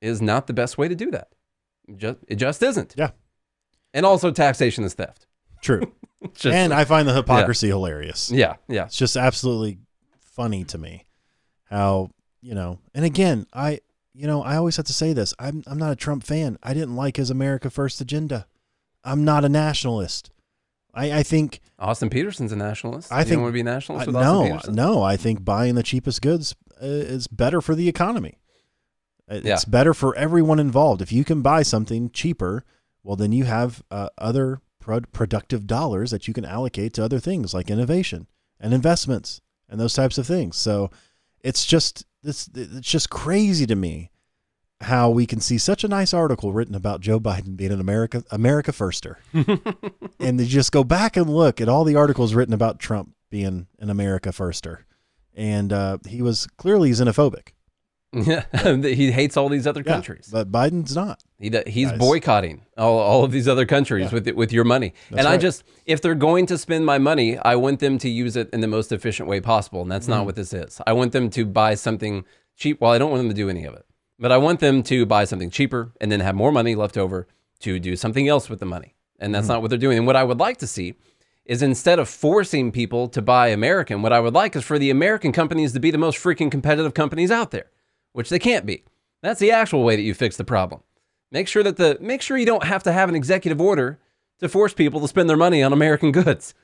is 0.00 0.22
not 0.22 0.46
the 0.46 0.52
best 0.52 0.78
way 0.78 0.88
to 0.88 0.94
do 0.94 1.10
that. 1.10 1.28
Just, 1.96 2.18
it 2.28 2.36
just 2.36 2.62
isn't. 2.62 2.94
Yeah. 2.96 3.10
And 3.92 4.06
also 4.06 4.30
taxation 4.30 4.84
is 4.84 4.94
theft. 4.94 5.26
True. 5.60 5.92
Just- 6.34 6.54
and 6.54 6.72
I 6.72 6.84
find 6.84 7.08
the 7.08 7.14
hypocrisy 7.14 7.66
hilarious. 7.66 8.30
Yeah, 8.30 8.54
yeah. 8.68 8.84
It's 8.84 8.96
just 8.96 9.16
absolutely 9.16 9.78
funny 10.34 10.64
to 10.64 10.78
me 10.78 11.04
how, 11.64 12.10
you 12.40 12.54
know, 12.54 12.78
and 12.94 13.04
again, 13.04 13.46
I, 13.52 13.80
you 14.14 14.26
know, 14.26 14.42
I 14.42 14.56
always 14.56 14.76
have 14.76 14.86
to 14.86 14.92
say 14.92 15.12
this. 15.12 15.32
I'm, 15.38 15.62
I'm 15.66 15.78
not 15.78 15.92
a 15.92 15.96
Trump 15.96 16.24
fan. 16.24 16.58
I 16.62 16.74
didn't 16.74 16.96
like 16.96 17.16
his 17.16 17.30
America 17.30 17.70
First 17.70 18.00
agenda. 18.00 18.46
I'm 19.04 19.24
not 19.24 19.44
a 19.44 19.48
nationalist. 19.48 20.30
I, 20.94 21.20
I 21.20 21.22
think, 21.22 21.60
Austin 21.78 22.10
Petersen's 22.10 22.52
a 22.52 22.56
nationalist. 22.56 23.10
I 23.10 23.20
you 23.20 23.24
think- 23.24 23.40
want 23.40 23.50
to 23.50 23.54
be 23.54 23.60
a 23.60 23.64
nationalist 23.64 24.06
with 24.06 24.16
Austin 24.16 24.32
no, 24.34 24.44
Petersen? 24.56 24.74
no, 24.74 25.02
I 25.02 25.16
think 25.16 25.44
buying 25.44 25.74
the 25.74 25.82
cheapest 25.82 26.20
goods 26.20 26.54
uh, 26.82 26.84
is 26.86 27.26
better 27.28 27.60
for 27.62 27.74
the 27.74 27.88
economy. 27.88 28.38
It's 29.28 29.46
Yeah. 29.46 29.58
better 29.66 29.94
for 29.94 30.14
everyone 30.16 30.58
involved. 30.58 31.00
If 31.00 31.10
you 31.12 31.24
can 31.24 31.40
buy 31.40 31.62
something 31.62 32.10
cheaper, 32.10 32.64
well, 33.02 33.16
then 33.16 33.32
you 33.32 33.44
have 33.44 33.82
uh, 33.90 34.10
other 34.18 34.60
pro- 34.78 35.00
productive 35.00 35.66
dollars 35.66 36.10
that 36.10 36.28
you 36.28 36.34
can 36.34 36.44
allocate 36.44 36.92
to 36.94 37.04
other 37.04 37.18
things 37.18 37.54
like 37.54 37.70
innovation 37.70 38.26
and 38.60 38.74
investments 38.74 39.40
and 39.72 39.80
those 39.80 39.94
types 39.94 40.18
of 40.18 40.26
things. 40.26 40.56
So 40.56 40.90
it's 41.40 41.64
just 41.64 42.04
this 42.22 42.48
it's 42.54 42.88
just 42.88 43.10
crazy 43.10 43.66
to 43.66 43.74
me 43.74 44.10
how 44.82 45.10
we 45.10 45.26
can 45.26 45.40
see 45.40 45.58
such 45.58 45.82
a 45.82 45.88
nice 45.88 46.12
article 46.12 46.52
written 46.52 46.74
about 46.74 47.00
Joe 47.00 47.18
Biden 47.18 47.56
being 47.56 47.72
an 47.72 47.80
America 47.80 48.22
America 48.30 48.70
firster. 48.70 49.16
and 50.20 50.38
you 50.38 50.46
just 50.46 50.70
go 50.70 50.84
back 50.84 51.16
and 51.16 51.28
look 51.28 51.60
at 51.60 51.68
all 51.68 51.84
the 51.84 51.96
articles 51.96 52.34
written 52.34 52.54
about 52.54 52.78
Trump 52.78 53.14
being 53.30 53.66
an 53.78 53.90
America 53.90 54.28
firster. 54.28 54.80
And 55.34 55.72
uh, 55.72 55.98
he 56.06 56.20
was 56.20 56.46
clearly 56.58 56.90
xenophobic. 56.90 57.48
Yeah, 58.12 58.44
he 58.82 59.10
hates 59.10 59.36
all 59.36 59.48
these 59.48 59.66
other 59.66 59.82
Yeah, 59.84 59.92
countries. 59.92 60.28
but 60.30 60.52
Biden's 60.52 60.94
not. 60.94 61.22
He, 61.38 61.48
d- 61.50 61.62
he's 61.66 61.90
Guys. 61.90 61.98
boycotting 61.98 62.66
all, 62.76 62.98
all 62.98 63.24
of 63.24 63.32
these 63.32 63.48
other 63.48 63.64
countries 63.66 64.08
Yeah. 64.12 64.14
with 64.20 64.28
with 64.32 64.52
your 64.52 64.64
money. 64.64 64.92
That's 65.10 65.20
and 65.20 65.28
I 65.28 65.38
just, 65.38 65.64
if 65.86 66.00
they're 66.02 66.14
going 66.14 66.46
to 66.46 66.58
spend 66.58 66.84
my 66.84 66.98
money, 66.98 67.38
I 67.38 67.56
want 67.56 67.80
them 67.80 67.98
to 67.98 68.08
use 68.08 68.36
it 68.36 68.50
in 68.52 68.60
the 68.60 68.66
most 68.68 68.92
efficient 68.92 69.28
way 69.28 69.40
possible. 69.40 69.80
And 69.82 69.90
that's 69.90 70.04
Mm-hmm. 70.06 70.14
not 70.18 70.26
what 70.26 70.36
this 70.36 70.52
is. 70.52 70.80
I 70.86 70.92
want 70.92 71.12
them 71.12 71.30
to 71.30 71.46
buy 71.46 71.74
something 71.74 72.24
cheap. 72.56 72.80
Well, 72.80 72.92
I 72.92 72.98
don't 72.98 73.10
want 73.10 73.20
them 73.20 73.30
to 73.30 73.34
do 73.34 73.48
any 73.48 73.64
of 73.64 73.74
it, 73.74 73.86
but 74.18 74.30
I 74.30 74.36
want 74.36 74.60
them 74.60 74.82
to 74.84 75.06
buy 75.06 75.24
something 75.24 75.48
cheaper 75.50 75.92
and 76.00 76.12
then 76.12 76.20
have 76.20 76.34
more 76.34 76.52
money 76.52 76.74
left 76.74 76.98
over 76.98 77.26
to 77.60 77.78
do 77.78 77.96
something 77.96 78.28
else 78.28 78.50
with 78.50 78.60
the 78.60 78.66
money. 78.66 78.94
And 79.18 79.28
Mm-hmm. 79.28 79.32
that's 79.32 79.48
not 79.48 79.62
what 79.62 79.70
they're 79.70 79.78
doing. 79.78 79.96
And 79.98 80.06
what 80.06 80.16
I 80.16 80.24
would 80.24 80.38
like 80.38 80.58
to 80.58 80.66
see 80.66 80.94
is 81.46 81.62
instead 81.62 81.98
of 81.98 82.08
forcing 82.08 82.70
people 82.72 83.08
to 83.08 83.22
buy 83.22 83.48
American, 83.48 84.02
what 84.02 84.12
I 84.12 84.20
would 84.20 84.34
like 84.34 84.54
is 84.54 84.64
for 84.64 84.78
the 84.78 84.90
American 84.90 85.32
companies 85.32 85.72
to 85.72 85.80
be 85.80 85.90
the 85.90 85.98
most 85.98 86.18
freaking 86.18 86.50
competitive 86.50 86.92
companies 86.94 87.30
out 87.32 87.50
there, 87.52 87.66
which 88.12 88.28
they 88.30 88.38
can't 88.38 88.66
be. 88.66 88.84
That's 89.22 89.40
the 89.40 89.50
actual 89.52 89.84
way 89.84 89.96
that 89.96 90.02
you 90.02 90.14
fix 90.14 90.36
the 90.36 90.44
problem. 90.44 90.82
Make 91.30 91.48
sure 91.48 91.62
that 91.62 91.76
the 91.76 91.96
make 92.00 92.22
sure 92.22 92.36
you 92.36 92.46
don't 92.46 92.64
have 92.64 92.82
to 92.84 92.92
have 92.92 93.08
an 93.08 93.14
executive 93.14 93.60
order 93.60 93.98
to 94.40 94.48
force 94.48 94.74
people 94.74 95.00
to 95.00 95.08
spend 95.08 95.30
their 95.30 95.36
money 95.36 95.62
on 95.62 95.72
American 95.72 96.12
goods. 96.22 96.54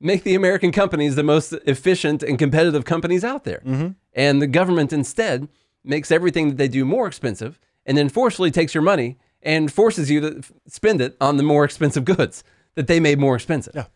Make 0.00 0.22
the 0.24 0.34
American 0.34 0.70
companies 0.72 1.16
the 1.16 1.22
most 1.24 1.52
efficient 1.66 2.22
and 2.22 2.38
competitive 2.38 2.84
companies 2.84 3.24
out 3.24 3.44
there. 3.44 3.62
Mm-hmm. 3.64 3.88
And 4.14 4.40
the 4.40 4.46
government 4.46 4.92
instead 4.92 5.48
makes 5.84 6.10
everything 6.10 6.48
that 6.48 6.56
they 6.56 6.68
do 6.68 6.84
more 6.84 7.06
expensive 7.06 7.58
and 7.84 7.96
then 7.98 8.08
forcefully 8.08 8.50
takes 8.50 8.74
your 8.74 8.82
money 8.82 9.18
and 9.42 9.72
forces 9.72 10.10
you 10.10 10.20
to 10.20 10.38
f- 10.38 10.52
spend 10.66 11.00
it 11.00 11.16
on 11.20 11.36
the 11.36 11.42
more 11.42 11.64
expensive 11.64 12.04
goods 12.04 12.44
that 12.74 12.86
they 12.86 13.00
made 13.00 13.18
more 13.18 13.34
expensive. 13.36 13.74
Yeah. 13.74 13.86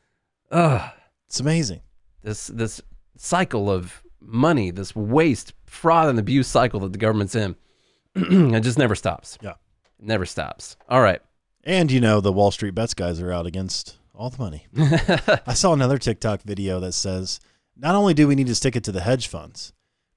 Ugh, 0.51 0.91
It's 1.29 1.41
amazing. 1.41 1.81
this 2.23 2.49
this 2.49 2.81
cycle 3.17 3.71
of 3.71 4.03
money, 4.21 4.71
this 4.71 4.95
waste, 4.97 5.53
fraud, 5.73 6.09
and 6.09 6.19
abuse 6.19 6.47
cycle 6.49 6.81
that 6.81 6.93
the 6.93 6.99
government's 6.99 7.35
in, 7.35 7.57
it 8.15 8.61
just 8.61 8.79
never 8.79 8.95
stops. 8.95 9.39
Yeah. 9.43 9.55
It 9.99 10.07
never 10.07 10.27
stops. 10.27 10.77
All 10.89 11.01
right. 11.01 11.21
And 11.65 11.91
you 11.91 12.01
know 12.01 12.21
the 12.21 12.33
Wall 12.33 12.51
Street 12.51 12.75
bets 12.75 12.95
guys 12.95 13.21
are 13.21 13.33
out 13.33 13.47
against 13.47 13.97
all 14.15 14.31
the 14.31 14.39
money. 14.39 14.67
I 15.47 15.55
saw 15.55 15.73
another 15.73 15.97
TikTok 15.99 16.43
video 16.43 16.81
that 16.81 16.93
says 16.93 17.41
not 17.77 17.95
only 17.95 18.15
do 18.15 18.27
we 18.29 18.35
need 18.35 18.49
to 18.49 18.55
stick 18.55 18.77
it 18.77 18.85
to 18.85 18.93
the 18.93 19.01
hedge 19.01 19.29
funds, 19.29 19.73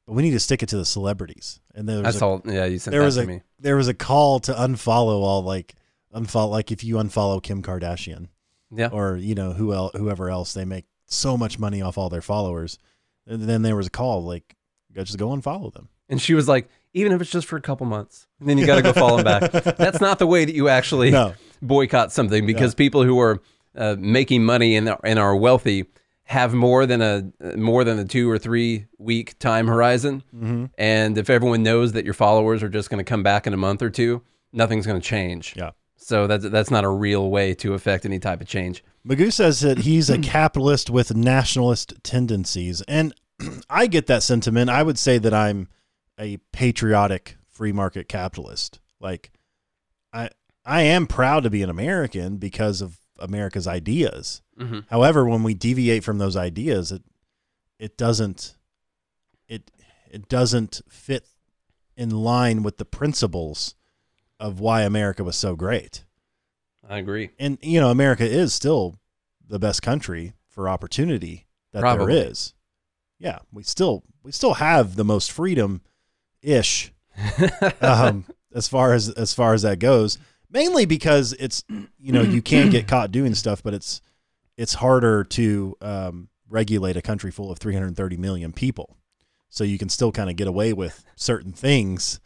but 0.05 0.13
we 0.13 0.23
need 0.23 0.31
to 0.31 0.39
stick 0.39 0.61
it 0.63 0.69
to 0.69 0.77
the 0.77 0.85
celebrities. 0.85 1.59
And 1.73 1.87
there 1.87 1.97
I 1.99 2.07
was 2.07 2.15
a, 2.15 2.19
saw. 2.19 2.39
Yeah, 2.45 2.65
you 2.65 2.79
sent 2.79 2.91
there 2.91 3.01
that 3.01 3.05
was 3.05 3.15
to 3.15 3.21
a 3.23 3.25
me. 3.27 3.41
there 3.59 3.77
was 3.77 3.87
a 3.87 3.93
call 3.93 4.39
to 4.41 4.53
unfollow 4.53 5.21
all 5.21 5.43
like 5.43 5.75
unfollow 6.13 6.49
like 6.49 6.71
if 6.71 6.83
you 6.83 6.95
unfollow 6.95 7.41
Kim 7.41 7.61
Kardashian 7.61 8.27
Yeah. 8.71 8.89
or 8.91 9.15
you 9.17 9.35
know 9.35 9.53
who 9.53 9.73
el- 9.73 9.91
whoever 9.95 10.29
else 10.29 10.53
they 10.53 10.65
make 10.65 10.85
so 11.07 11.37
much 11.37 11.59
money 11.59 11.81
off 11.81 11.97
all 11.97 12.09
their 12.09 12.21
followers. 12.21 12.79
And 13.27 13.43
then 13.43 13.61
there 13.61 13.75
was 13.75 13.87
a 13.87 13.91
call 13.91 14.23
like 14.23 14.54
just 15.03 15.17
go 15.17 15.33
and 15.33 15.43
follow 15.43 15.69
them. 15.69 15.89
And 16.09 16.21
she 16.21 16.33
was 16.33 16.47
like, 16.47 16.69
even 16.93 17.11
if 17.11 17.21
it's 17.21 17.31
just 17.31 17.47
for 17.47 17.57
a 17.57 17.61
couple 17.61 17.85
months, 17.85 18.27
and 18.39 18.47
then 18.47 18.57
you 18.57 18.65
got 18.65 18.75
to 18.75 18.81
go 18.81 18.93
follow 18.93 19.17
them 19.21 19.25
back. 19.25 19.51
That's 19.77 19.99
not 19.99 20.19
the 20.19 20.27
way 20.27 20.45
that 20.45 20.55
you 20.55 20.69
actually 20.69 21.11
No. 21.11 21.33
boycott 21.61 22.11
something 22.11 22.45
because 22.45 22.73
people 22.75 23.03
who 23.03 23.19
are 23.19 23.41
uh, 23.75 23.95
making 23.99 24.45
money 24.45 24.75
and, 24.75 24.95
and 25.03 25.19
are 25.19 25.35
wealthy 25.35 25.85
have 26.27 26.53
more 26.53 26.85
than 26.85 27.01
a 27.01 27.55
more 27.55 27.83
than 27.83 27.99
a 27.99 28.05
two 28.05 28.29
or 28.29 28.37
three 28.39 28.85
week 28.97 29.37
time 29.39 29.67
horizon. 29.67 30.23
Mm-hmm. 30.35 30.65
And 30.77 31.17
if 31.17 31.29
everyone 31.29 31.61
knows 31.63 31.91
that 31.91 32.05
your 32.05 32.13
followers 32.15 32.63
are 32.63 32.69
just 32.69 32.89
going 32.89 32.97
to 32.97 33.03
come 33.07 33.21
back 33.21 33.45
in 33.45 33.53
a 33.53 33.57
month 33.57 33.81
or 33.83 33.89
two, 33.89 34.23
nothing's 34.53 34.87
going 34.87 34.99
to 34.99 35.05
change. 35.07 35.53
Yeah. 35.55 35.71
So 35.97 36.25
that's 36.27 36.47
that's 36.49 36.71
not 36.71 36.83
a 36.83 36.89
real 36.89 37.29
way 37.29 37.53
to 37.55 37.73
affect 37.73 38.05
any 38.05 38.19
type 38.19 38.41
of 38.41 38.47
change. 38.47 38.83
Magoo 39.07 39.31
says 39.31 39.59
that 39.59 39.79
he's 39.79 40.09
a 40.09 40.17
capitalist 40.17 40.89
with 40.89 41.15
nationalist 41.15 41.93
tendencies. 42.03 42.81
And 42.87 43.13
I 43.69 43.87
get 43.87 44.07
that 44.07 44.23
sentiment. 44.23 44.69
I 44.69 44.83
would 44.83 44.97
say 44.99 45.17
that 45.17 45.33
I'm 45.33 45.67
a 46.19 46.37
patriotic 46.51 47.37
free 47.49 47.71
market 47.71 48.07
capitalist. 48.07 48.79
Like 48.99 49.31
I 50.13 50.29
I 50.65 50.81
am 50.81 51.07
proud 51.07 51.43
to 51.43 51.49
be 51.49 51.61
an 51.63 51.69
American 51.69 52.37
because 52.37 52.81
of 52.81 52.97
America's 53.19 53.67
ideas. 53.67 54.41
Mm-hmm. 54.59 54.79
However, 54.89 55.25
when 55.25 55.43
we 55.43 55.53
deviate 55.53 56.03
from 56.03 56.17
those 56.17 56.35
ideas, 56.35 56.91
it 56.91 57.03
it 57.79 57.97
doesn't 57.97 58.55
it 59.47 59.71
it 60.09 60.27
doesn't 60.29 60.81
fit 60.89 61.27
in 61.97 62.09
line 62.09 62.63
with 62.63 62.77
the 62.77 62.85
principles 62.85 63.75
of 64.39 64.59
why 64.59 64.83
America 64.83 65.23
was 65.23 65.35
so 65.35 65.55
great 65.55 66.03
I 66.87 66.97
agree. 66.97 67.31
and 67.39 67.57
you 67.61 67.79
know 67.79 67.89
america 67.89 68.25
is 68.25 68.53
still 68.53 68.95
the 69.47 69.59
best 69.59 69.81
country 69.81 70.33
for 70.47 70.67
opportunity 70.69 71.47
that 71.71 71.81
Probably. 71.81 72.13
there 72.13 72.27
is 72.29 72.53
yeah 73.19 73.39
we 73.51 73.63
still 73.63 74.03
we 74.23 74.31
still 74.31 74.55
have 74.55 74.95
the 74.95 75.05
most 75.05 75.31
freedom 75.31 75.81
ish 76.41 76.91
um, 77.81 78.25
as 78.53 78.67
far 78.67 78.93
as 78.93 79.09
as 79.09 79.33
far 79.33 79.53
as 79.53 79.61
that 79.61 79.79
goes 79.79 80.17
mainly 80.49 80.85
because 80.85 81.33
it's 81.33 81.63
you 81.69 82.11
know 82.11 82.21
you 82.21 82.41
can 82.41 82.69
get 82.69 82.87
caught 82.87 83.11
doing 83.11 83.33
stuff 83.33 83.63
but 83.63 83.73
it's 83.73 84.01
it's 84.57 84.75
harder 84.75 85.23
to 85.23 85.75
um, 85.81 86.29
regulate 86.49 86.97
a 86.97 87.01
country 87.01 87.31
full 87.31 87.51
of 87.51 87.59
330 87.59 88.17
million 88.17 88.53
people. 88.53 88.97
So 89.49 89.63
you 89.63 89.77
can 89.77 89.89
still 89.89 90.11
kind 90.11 90.29
of 90.29 90.35
get 90.35 90.47
away 90.47 90.73
with 90.73 91.03
certain 91.15 91.53
things 91.53 92.19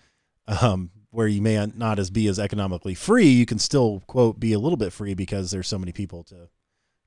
um, 0.47 0.91
where 1.11 1.27
you 1.27 1.41
may 1.41 1.63
not 1.75 1.99
as 1.99 2.09
be 2.09 2.27
as 2.27 2.39
economically 2.39 2.95
free. 2.95 3.27
You 3.27 3.45
can 3.45 3.59
still 3.59 4.03
quote 4.07 4.39
be 4.39 4.53
a 4.53 4.59
little 4.59 4.77
bit 4.77 4.93
free 4.93 5.13
because 5.13 5.51
there's 5.51 5.67
so 5.67 5.77
many 5.77 5.91
people 5.91 6.23
to 6.25 6.49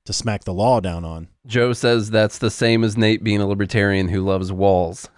to 0.04 0.12
smack 0.12 0.44
the 0.44 0.54
law 0.54 0.80
down 0.80 1.04
on 1.04 1.28
Joe 1.46 1.72
says 1.72 2.10
that's 2.10 2.38
the 2.38 2.50
same 2.50 2.84
as 2.84 2.96
Nate 2.96 3.22
being 3.24 3.40
a 3.40 3.46
libertarian 3.46 4.08
who 4.08 4.22
loves 4.24 4.52
walls. 4.52 5.08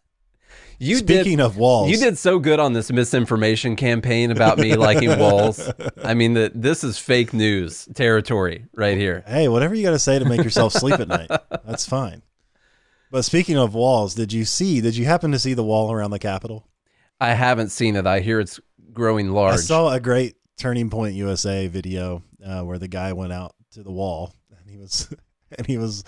you 0.78 1.00
did 1.00 1.22
speaking 1.22 1.40
of 1.40 1.56
walls 1.56 1.90
You 1.90 1.96
did 1.96 2.18
so 2.18 2.38
good 2.38 2.60
on 2.60 2.72
this 2.72 2.90
misinformation 2.92 3.76
campaign 3.76 4.30
about 4.30 4.58
me 4.58 4.74
liking 4.76 5.18
walls. 5.18 5.70
I 6.02 6.14
mean, 6.14 6.34
that 6.34 6.60
this 6.60 6.84
is 6.84 6.98
fake 6.98 7.32
news 7.32 7.88
territory 7.94 8.66
right 8.74 8.96
here. 8.96 9.24
hey 9.26 9.48
whatever 9.48 9.74
you 9.74 9.82
got 9.82 9.90
to 9.90 9.98
say 9.98 10.18
to 10.18 10.24
make 10.24 10.42
yourself 10.42 10.72
sleep 10.72 11.00
at 11.00 11.08
night 11.08 11.28
that's 11.64 11.86
fine 11.86 12.22
but 13.10 13.22
speaking 13.24 13.56
of 13.56 13.74
walls 13.74 14.14
did 14.14 14.32
you 14.32 14.44
see 14.44 14.80
did 14.80 14.96
you 14.96 15.04
happen 15.06 15.32
to 15.32 15.38
see 15.38 15.54
the 15.54 15.64
wall 15.64 15.92
around 15.92 16.10
the 16.10 16.18
capitol 16.18 16.68
I 17.20 17.34
haven't 17.34 17.70
seen 17.70 17.96
it. 17.96 18.06
I 18.06 18.20
hear 18.20 18.38
it's 18.38 18.60
growing 18.92 19.30
large. 19.30 19.54
I 19.54 19.56
saw 19.56 19.90
a 19.92 19.98
great 19.98 20.36
Turning 20.56 20.88
Point 20.88 21.14
USA 21.16 21.66
video 21.66 22.22
uh, 22.44 22.62
where 22.62 22.78
the 22.78 22.86
guy 22.86 23.12
went 23.12 23.32
out 23.32 23.56
to 23.72 23.82
the 23.82 23.90
wall 23.92 24.34
and 24.58 24.70
he 24.70 24.76
was 24.78 25.12
and 25.56 25.66
he 25.66 25.78
was 25.78 26.04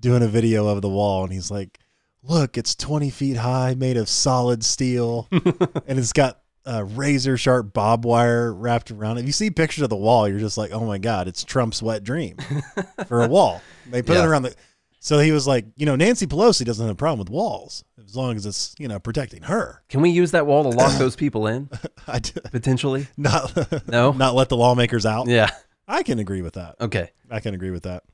doing 0.00 0.22
a 0.22 0.28
video 0.28 0.66
of 0.68 0.82
the 0.82 0.88
wall 0.88 1.24
and 1.24 1.32
he's 1.32 1.50
like, 1.50 1.78
"Look, 2.22 2.56
it's 2.58 2.74
20 2.74 3.10
feet 3.10 3.36
high, 3.36 3.74
made 3.74 3.96
of 3.96 4.08
solid 4.08 4.64
steel, 4.64 5.28
and 5.32 5.98
it's 5.98 6.12
got 6.12 6.40
uh, 6.66 6.82
razor 6.84 7.36
sharp 7.36 7.72
bob 7.72 8.04
wire 8.04 8.52
wrapped 8.52 8.90
around 8.90 9.18
it." 9.18 9.20
If 9.22 9.26
you 9.26 9.32
see 9.32 9.50
pictures 9.50 9.82
of 9.82 9.90
the 9.90 9.96
wall, 9.96 10.28
you're 10.28 10.38
just 10.38 10.58
like, 10.58 10.70
"Oh 10.72 10.84
my 10.84 10.98
god, 10.98 11.28
it's 11.28 11.44
Trump's 11.44 11.82
wet 11.82 12.02
dream 12.04 12.36
for 13.06 13.22
a 13.22 13.28
wall." 13.28 13.62
They 13.90 14.02
put 14.02 14.16
Yeah. 14.16 14.22
it 14.24 14.26
around 14.26 14.42
the. 14.42 14.54
So 15.00 15.18
he 15.18 15.32
was 15.32 15.46
like, 15.46 15.66
you 15.76 15.84
know, 15.84 15.96
Nancy 15.96 16.26
Pelosi 16.26 16.64
doesn't 16.64 16.82
have 16.82 16.94
a 16.94 16.96
problem 16.96 17.18
with 17.18 17.28
walls 17.28 17.84
as 18.02 18.16
long 18.16 18.36
as 18.36 18.46
it's, 18.46 18.74
you 18.78 18.88
know, 18.88 18.98
protecting 18.98 19.42
her. 19.42 19.82
Can 19.90 20.00
we 20.00 20.08
use 20.08 20.30
that 20.30 20.46
wall 20.46 20.62
to 20.62 20.70
lock 20.70 20.96
those 20.98 21.14
people 21.14 21.46
in 21.46 21.68
I 22.08 22.20
d- 22.20 22.32
potentially? 22.50 23.06
not 23.18 23.86
No? 23.86 24.12
not 24.12 24.34
let 24.34 24.48
the 24.48 24.56
lawmakers 24.56 25.04
out. 25.04 25.28
Yeah. 25.28 25.50
I 25.86 26.02
can 26.02 26.18
agree 26.18 26.42
with 26.42 26.54
that. 26.54 26.76
Okay. 26.80 27.10
I 27.30 27.40
can 27.40 27.54
agree 27.54 27.70
with 27.70 27.82
that. 27.84 28.04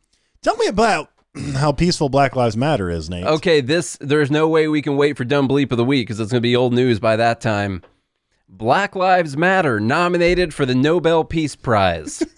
Tell 0.43 0.57
me 0.57 0.67
about 0.67 1.11
how 1.55 1.73
peaceful 1.73 2.09
Black 2.09 2.35
Lives 2.37 2.57
Matter 2.57 2.91
is, 2.91 3.09
Nate. 3.11 3.27
Okay, 3.27 3.61
this 3.61 3.97
there's 4.01 4.31
no 4.31 4.49
way 4.49 4.69
we 4.69 4.83
can 4.83 4.97
wait 4.97 5.17
for 5.17 5.25
dumb 5.25 5.49
bleep 5.49 5.71
of 5.71 5.77
the 5.77 5.85
week 5.85 6.07
because 6.07 6.21
it's 6.21 6.33
going 6.33 6.41
to 6.41 6.47
be 6.47 6.57
old 6.57 6.73
news 6.73 6.99
by 6.99 7.17
that 7.17 7.41
time. 7.41 7.83
Black 8.49 8.97
Lives 8.97 9.37
Matter 9.37 9.79
nominated 9.79 10.53
for 10.53 10.67
the 10.67 10.75
Nobel 10.75 11.25
Peace 11.25 11.57
Prize. 11.57 12.23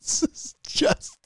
This 0.00 0.22
is 0.22 0.54
just 0.66 1.16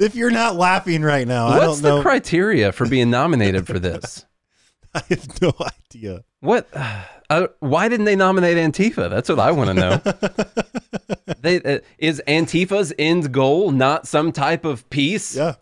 if 0.00 0.16
you're 0.16 0.32
not 0.32 0.56
laughing 0.56 1.02
right 1.02 1.24
now, 1.26 1.46
I 1.46 1.58
What's 1.58 1.80
don't 1.80 1.96
the 1.98 2.02
criteria 2.02 2.72
for 2.72 2.88
being 2.88 3.10
nominated 3.10 3.64
for 3.64 3.78
this? 3.78 4.26
I 4.94 5.02
have 5.08 5.40
no 5.40 5.52
idea. 5.60 6.24
What? 6.40 6.68
Uh, 7.30 7.46
why 7.60 7.88
didn't 7.88 8.06
they 8.06 8.16
nominate 8.16 8.56
Antifa? 8.56 9.08
That's 9.08 9.28
what 9.28 9.38
I 9.40 9.50
want 9.50 9.68
to 9.68 9.74
know. 9.74 11.34
they, 11.40 11.60
uh, 11.62 11.78
is 11.98 12.22
Antifa's 12.28 12.92
end 12.98 13.32
goal 13.32 13.70
not 13.70 14.06
some 14.06 14.32
type 14.32 14.64
of 14.64 14.88
peace? 14.90 15.34
Yeah. 15.36 15.54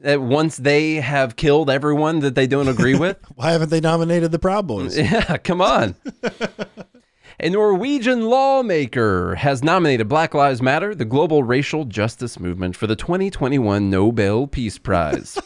That 0.00 0.20
once 0.20 0.58
they 0.58 0.96
have 0.96 1.34
killed 1.34 1.68
everyone 1.68 2.20
that 2.20 2.36
they 2.36 2.46
don't 2.46 2.68
agree 2.68 2.94
with? 2.98 3.16
Why 3.34 3.50
haven't 3.50 3.70
they 3.70 3.80
nominated 3.80 4.30
the 4.30 4.38
Proud 4.38 4.66
Boys? 4.68 4.96
Yeah, 4.98 5.38
come 5.38 5.60
on. 5.60 5.96
A 7.40 7.48
Norwegian 7.50 8.26
lawmaker 8.26 9.34
has 9.36 9.62
nominated 9.64 10.08
Black 10.08 10.34
Lives 10.34 10.62
Matter, 10.62 10.94
the 10.94 11.04
global 11.04 11.42
racial 11.42 11.84
justice 11.84 12.38
movement, 12.38 12.76
for 12.76 12.86
the 12.86 12.96
2021 12.96 13.90
Nobel 13.90 14.46
Peace 14.46 14.78
Prize. 14.78 15.38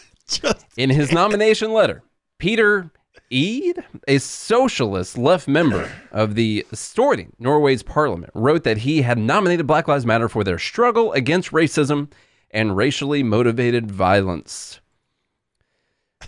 In 0.76 0.88
his 0.90 1.12
nomination 1.12 1.72
letter, 1.72 2.02
Petter 2.38 2.90
Eide, 3.32 3.82
a 4.06 4.18
socialist 4.18 5.16
left 5.16 5.48
member 5.48 5.90
of 6.10 6.34
the 6.34 6.66
Storting, 6.72 7.30
Norway's 7.38 7.82
parliament, 7.82 8.30
wrote 8.34 8.64
that 8.64 8.78
he 8.78 9.02
had 9.02 9.18
nominated 9.18 9.66
Black 9.66 9.88
Lives 9.88 10.04
Matter 10.04 10.28
for 10.28 10.44
their 10.44 10.58
struggle 10.58 11.12
against 11.12 11.50
racism 11.50 12.10
and 12.50 12.76
racially 12.76 13.22
motivated 13.22 13.90
violence. 13.90 14.80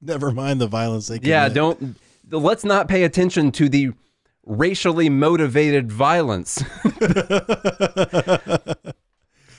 never 0.00 0.30
mind 0.30 0.60
the 0.60 0.68
violence 0.68 1.08
they 1.08 1.18
Yeah, 1.20 1.48
don't. 1.48 1.96
Let's 2.30 2.64
not 2.64 2.86
pay 2.86 3.02
attention 3.02 3.50
to 3.52 3.68
the 3.68 3.90
racially 4.44 5.08
motivated 5.08 5.90
violence. 5.90 6.62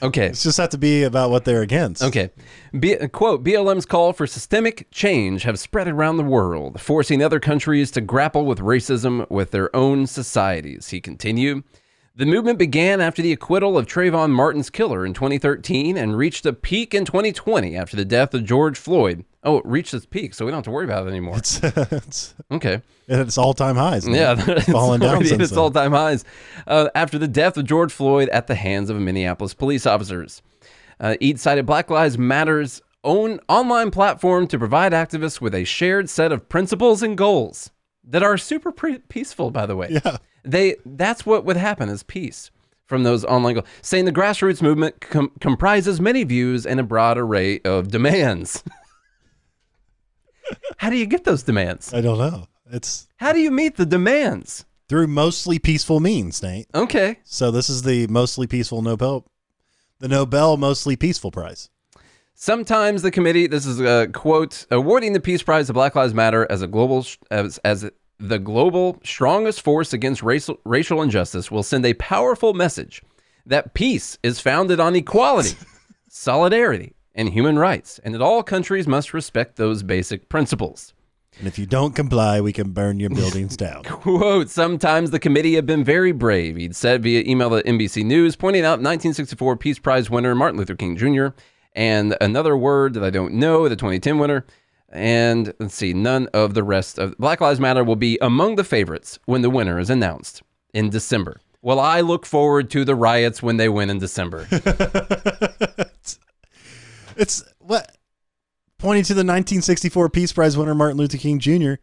okay. 0.02 0.28
It's 0.28 0.44
just 0.44 0.58
have 0.58 0.70
to 0.70 0.78
be 0.78 1.04
about 1.04 1.30
what 1.30 1.46
they're 1.46 1.62
against. 1.62 2.04
Okay. 2.04 2.30
B- 2.78 2.96
quote 3.10 3.44
BLM's 3.44 3.86
call 3.86 4.14
for 4.14 4.28
systemic 4.28 4.88
change 4.92 5.44
have 5.44 5.60
spread 5.60 5.88
around 5.88 6.18
the 6.18 6.24
world, 6.24 6.80
forcing 6.80 7.24
other 7.24 7.40
countries 7.40 7.92
to 7.92 8.02
grapple 8.02 8.46
with 8.46 8.60
racism 8.60 9.30
with 9.30 9.52
their 9.52 9.74
own 9.76 10.08
societies. 10.08 10.90
He 10.90 11.02
continued. 11.02 11.64
The 12.14 12.26
movement 12.26 12.60
began 12.60 13.00
after 13.00 13.22
the 13.22 13.32
acquittal 13.32 13.78
of 13.78 13.88
Trayvon 13.88 14.32
Martin's 14.32 14.70
killer 14.70 15.06
in 15.06 15.14
2013 15.14 15.96
and 15.98 16.18
reached 16.18 16.46
a 16.46 16.52
peak 16.52 16.94
in 16.94 17.06
2020 17.06 17.76
after 17.78 17.96
the 17.96 18.04
death 18.04 18.34
of 18.34 18.44
George 18.44 18.78
Floyd. 18.78 19.24
Oh, 19.44 19.58
it 19.60 19.66
reached 19.66 19.94
its 19.94 20.06
peak, 20.06 20.34
so 20.34 20.46
we 20.46 20.52
don't 20.52 20.58
have 20.58 20.66
to 20.66 20.72
worry 20.72 20.84
about 20.86 21.08
it 21.08 21.10
anymore. 21.10 21.38
It's, 21.38 21.60
it's, 21.64 22.36
Okay. 22.52 22.82
it's 23.08 23.38
all 23.38 23.54
time 23.54 23.78
highs. 23.78 24.06
Yeah, 24.08 24.36
It's 24.48 24.70
fallen 24.70 25.00
down 25.00 25.24
since 25.26 25.42
its 25.42 25.58
all 25.58 25.72
time 25.72 25.94
highs 25.94 26.26
uh, 26.68 26.90
after 26.96 27.18
the 27.18 27.30
death 27.30 27.56
of 27.58 27.66
George 27.66 27.94
Floyd 27.94 28.28
at 28.30 28.48
the 28.48 28.56
hands 28.56 28.90
of 28.90 28.98
Minneapolis 28.98 29.54
police 29.54 29.86
officers. 29.86 30.42
Uh, 31.00 31.16
Eide 31.22 31.40
cited 31.40 31.66
Black 31.66 31.90
Lives 31.90 32.18
Matter's 32.18 32.82
own 33.06 33.40
online 33.48 33.90
platform 33.90 34.48
to 34.48 34.60
provide 34.60 34.92
activists 34.92 35.40
with 35.42 35.56
a 35.56 35.64
shared 35.64 36.10
set 36.10 36.32
of 36.34 36.48
principles 36.50 37.02
and 37.02 37.18
goals 37.18 37.72
that 38.04 38.22
are 38.22 38.38
super 38.38 38.72
pre- 38.72 39.00
peaceful, 39.00 39.50
by 39.50 39.66
the 39.66 39.76
way. 39.78 39.88
Yeah. 39.90 40.18
They 40.44 40.76
that's 40.86 41.26
what 41.26 41.46
would 41.46 41.58
happen 41.58 41.90
is 41.90 42.04
peace 42.04 42.52
from 42.86 43.04
those 43.04 43.24
online 43.26 43.56
goals. 43.56 43.68
Saying 43.82 44.06
the 44.06 44.12
grassroots 44.12 44.62
movement 44.62 45.00
com- 45.02 45.32
comprises 45.40 46.02
many 46.02 46.24
views 46.24 46.66
and 46.66 46.80
a 46.80 46.84
broad 46.84 47.18
array 47.18 47.60
of 47.62 47.90
demands. 47.90 48.64
How 50.78 50.90
do 50.90 50.98
you 50.98 51.06
get 51.06 51.24
those 51.24 51.44
demands? 51.44 51.94
I 51.94 52.02
don't 52.02 52.18
know. 52.18 52.48
It's 52.72 53.08
How 53.18 53.34
do 53.34 53.40
you 53.40 53.52
meet 53.52 53.78
the 53.78 53.86
demands? 53.86 54.66
through 54.90 55.08
mostly 55.08 55.58
peaceful 55.58 56.02
means, 56.02 56.44
Nate. 56.44 56.68
Okay. 56.76 57.20
So 57.24 57.50
this 57.50 57.70
is 57.70 57.84
the 57.84 58.08
mostly 58.08 58.46
peaceful 58.46 58.82
Nobel, 58.82 59.26
the 60.00 60.10
Nobel 60.10 60.58
Mostly 60.58 60.98
Peaceful 60.98 61.32
Prize. 61.32 61.70
Sometimes 62.34 63.02
the 63.02 63.10
committee, 63.10 63.48
this 63.48 63.66
is 63.66 63.80
a 63.80 64.10
quote, 64.12 64.66
awarding 64.70 65.14
the 65.14 65.22
Peace 65.22 65.44
Prize 65.44 65.68
to 65.68 65.74
Black 65.74 65.96
Lives 65.96 66.14
Matter 66.14 66.46
as 66.52 66.62
a 66.62 66.68
global 66.68 67.06
as, 67.30 67.58
as 67.60 67.90
the 68.22 68.40
global 68.40 69.00
strongest 69.04 69.62
force 69.62 69.94
against 69.94 70.22
racial 70.22 70.60
racial 70.64 71.02
injustice 71.02 71.50
will 71.50 71.64
send 71.64 71.86
a 71.86 71.94
powerful 71.96 72.54
message 72.54 73.02
that 73.46 73.74
peace 73.74 74.18
is 74.22 74.40
founded 74.40 74.80
on 74.80 74.96
equality, 74.96 75.58
solidarity, 76.08 76.94
and 77.16 77.30
human 77.30 77.58
rights, 77.58 78.00
and 78.04 78.14
that 78.14 78.22
all 78.22 78.44
countries 78.44 78.88
must 78.88 79.14
respect 79.14 79.56
those 79.56 79.82
basic 79.84 80.30
principles. 80.30 80.94
And 81.40 81.48
if 81.48 81.58
you 81.58 81.66
don't 81.66 81.96
comply, 81.96 82.42
we 82.42 82.54
can 82.54 82.72
burn 82.72 83.00
your 83.00 83.10
buildings 83.10 83.58
down. 83.58 83.84
Quote, 83.86 84.50
sometimes 84.50 85.10
the 85.10 85.20
committee 85.20 85.56
have 85.56 85.66
been 85.66 85.84
very 85.84 86.12
brave, 86.12 86.58
he'd 86.58 86.76
said 86.76 87.02
via 87.02 87.24
email 87.26 87.50
to 87.50 87.64
NBC 87.64 88.06
News, 88.06 88.36
pointing 88.36 88.64
out 88.64 88.82
1964 88.82 89.58
Peace 89.58 89.80
Prize 89.80 90.10
winner 90.10 90.36
Martin 90.36 90.60
Luther 90.60 90.76
King 90.76 90.98
Jr. 90.98 91.28
and 91.74 92.16
another 92.22 92.56
word 92.56 92.94
that 92.94 93.04
I 93.04 93.10
don't 93.10 93.34
know, 93.34 93.68
the 93.68 93.76
2010 93.76 94.20
winner. 94.20 94.46
And 94.92 95.54
let's 95.60 95.76
see, 95.76 95.94
none 95.94 96.28
of 96.34 96.54
the 96.54 96.64
rest 96.64 97.00
of 97.00 97.18
Black 97.18 97.40
Lives 97.42 97.60
Matter 97.60 97.84
will 97.84 97.96
be 97.96 98.18
among 98.22 98.56
the 98.56 98.64
favorites 98.64 99.20
when 99.26 99.42
the 99.42 99.50
winner 99.50 99.80
is 99.80 99.90
announced 99.90 100.44
in 100.74 100.90
December. 100.90 101.40
Well, 101.62 101.80
I 101.80 102.02
look 102.02 102.26
forward 102.26 102.70
to 102.72 102.84
the 102.84 102.96
riots 102.96 103.42
when 103.42 103.58
they 103.58 103.70
win 103.70 103.90
in 103.90 104.00
December. 104.00 104.48
It's 107.18 107.44
what 107.60 107.98
pointing 108.78 109.04
to 109.04 109.14
the 109.14 109.20
1964 109.20 110.10
Peace 110.10 110.34
Prize 110.34 110.58
winner 110.58 110.74
Martin 110.74 110.98
Luther 110.98 111.18
King 111.18 111.40
Jr. 111.40 111.74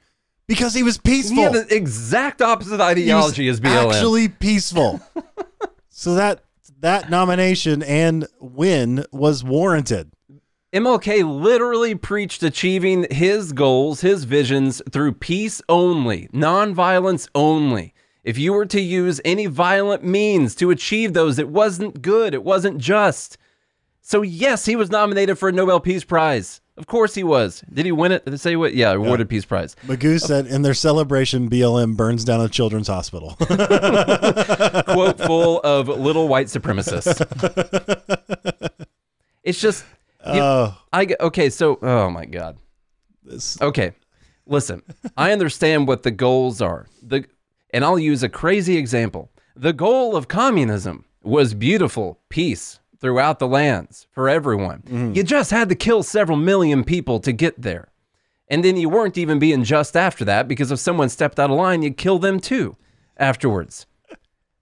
because 0.47 0.75
he 0.75 0.83
was 0.83 0.99
peaceful. 0.99 1.37
he 1.37 1.43
had 1.43 1.53
the 1.53 1.75
exact 1.75 2.43
opposite 2.43 2.81
ideology 2.81 3.49
as 3.49 3.61
BLM. 3.61 3.95
Actually 3.95 4.29
peaceful. 4.29 5.01
so 5.89 6.15
that 6.15 6.45
that 6.81 7.11
nomination 7.11 7.83
and 7.83 8.27
win 8.41 9.05
was 9.13 9.45
warranted. 9.45 10.13
MLK 10.73 11.25
literally 11.25 11.95
preached 11.95 12.43
achieving 12.43 13.07
his 13.11 13.53
goals, 13.55 14.03
his 14.03 14.25
visions 14.25 14.83
through 14.91 15.13
peace 15.13 15.63
only, 15.67 16.29
nonviolence 16.29 17.27
only. 17.35 17.95
If 18.23 18.37
you 18.37 18.53
were 18.53 18.67
to 18.67 18.81
use 18.81 19.19
any 19.25 19.47
violent 19.47 20.05
means 20.05 20.55
to 20.57 20.71
achieve 20.71 21.15
those, 21.15 21.39
it 21.39 21.49
wasn't 21.49 22.03
good, 22.03 22.35
it 22.35 22.45
wasn't 22.45 22.77
just. 22.77 23.39
So, 24.03 24.21
yes, 24.21 24.67
he 24.67 24.77
was 24.77 24.91
nominated 24.91 25.39
for 25.39 25.49
a 25.49 25.53
Nobel 25.53 25.81
Peace 25.81 26.05
Prize. 26.05 26.61
Of 26.77 26.87
course 26.87 27.15
he 27.15 27.25
was. 27.25 27.65
Did 27.73 27.87
he 27.87 27.93
win 27.93 28.13
it? 28.13 28.27
Did 28.27 28.35
it 28.35 28.39
say 28.39 28.55
what? 28.55 28.75
Yeah, 28.75 28.93
awarded 28.93 29.31
Peace 29.31 29.47
Prize. 29.47 29.75
Magoo 29.87 30.21
said 30.21 30.47
in 30.47 30.61
their 30.61 30.75
celebration, 30.75 31.49
BLM 31.49 31.97
burns 31.97 32.25
down 32.25 32.43
a 32.43 32.49
children's 32.49 32.89
hospital. 32.89 33.37
Quote 33.39 35.19
full 35.19 35.61
of 35.61 35.89
little 35.89 36.29
white 36.29 36.49
supremacists. 36.49 37.25
It's 39.49 39.63
just, 39.63 39.87
Oh, 40.25 40.81
I 40.93 41.09
okay, 41.21 41.51
so, 41.51 41.79
oh 41.83 42.11
my 42.11 42.25
God. 42.25 42.59
this, 43.23 43.61
Okay, 43.61 43.93
listen. 44.47 44.83
I 45.17 45.33
understand 45.33 45.87
what 45.89 46.03
the 46.03 46.11
goals 46.11 46.61
are. 46.61 46.87
The 47.03 47.25
and 47.71 47.85
I'll 47.85 47.99
use 47.99 48.23
a 48.23 48.29
crazy 48.29 48.77
example. 48.77 49.31
The 49.55 49.73
goal 49.73 50.17
of 50.17 50.29
communism 50.29 51.05
was 51.23 51.53
beautiful 51.55 52.21
peace 52.29 52.81
throughout 53.01 53.39
the 53.39 53.47
lands 53.47 54.07
for 54.11 54.29
everyone. 54.29 54.83
Mm-hmm. 54.87 55.13
You 55.15 55.23
just 55.23 55.51
had 55.51 55.69
to 55.69 55.75
kill 55.75 56.03
several 56.03 56.39
million 56.39 56.85
people 56.85 57.21
to 57.21 57.33
get 57.33 57.61
there. 57.61 57.89
And 58.49 58.65
then 58.65 58.77
you 58.77 58.89
weren't 58.89 59.19
even 59.19 59.39
being 59.39 59.63
just 59.63 59.97
after 59.97 60.25
that 60.25 60.49
because 60.49 60.73
if 60.73 60.79
someone 60.79 61.11
stepped 61.11 61.39
out 61.39 61.51
of 61.51 61.57
line, 61.57 61.83
you'd 61.83 61.99
kill 61.99 62.19
them 62.19 62.41
too 62.41 62.77
afterwards. 63.17 63.87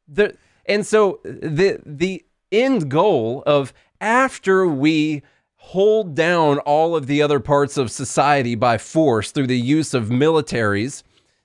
The, 0.08 0.36
and 0.66 0.84
so 0.84 1.20
the 1.24 1.80
the 1.84 2.24
end 2.50 2.90
goal 2.90 3.42
of 3.46 3.72
after 4.00 4.66
we 4.66 5.22
hold 5.70 6.14
down 6.14 6.58
all 6.60 6.94
of 6.94 7.08
the 7.08 7.20
other 7.20 7.40
parts 7.40 7.76
of 7.76 7.90
society 7.90 8.54
by 8.54 8.78
force 8.78 9.32
through 9.32 9.48
the 9.48 9.58
use 9.58 9.94
of 9.94 10.04
militaries 10.04 11.02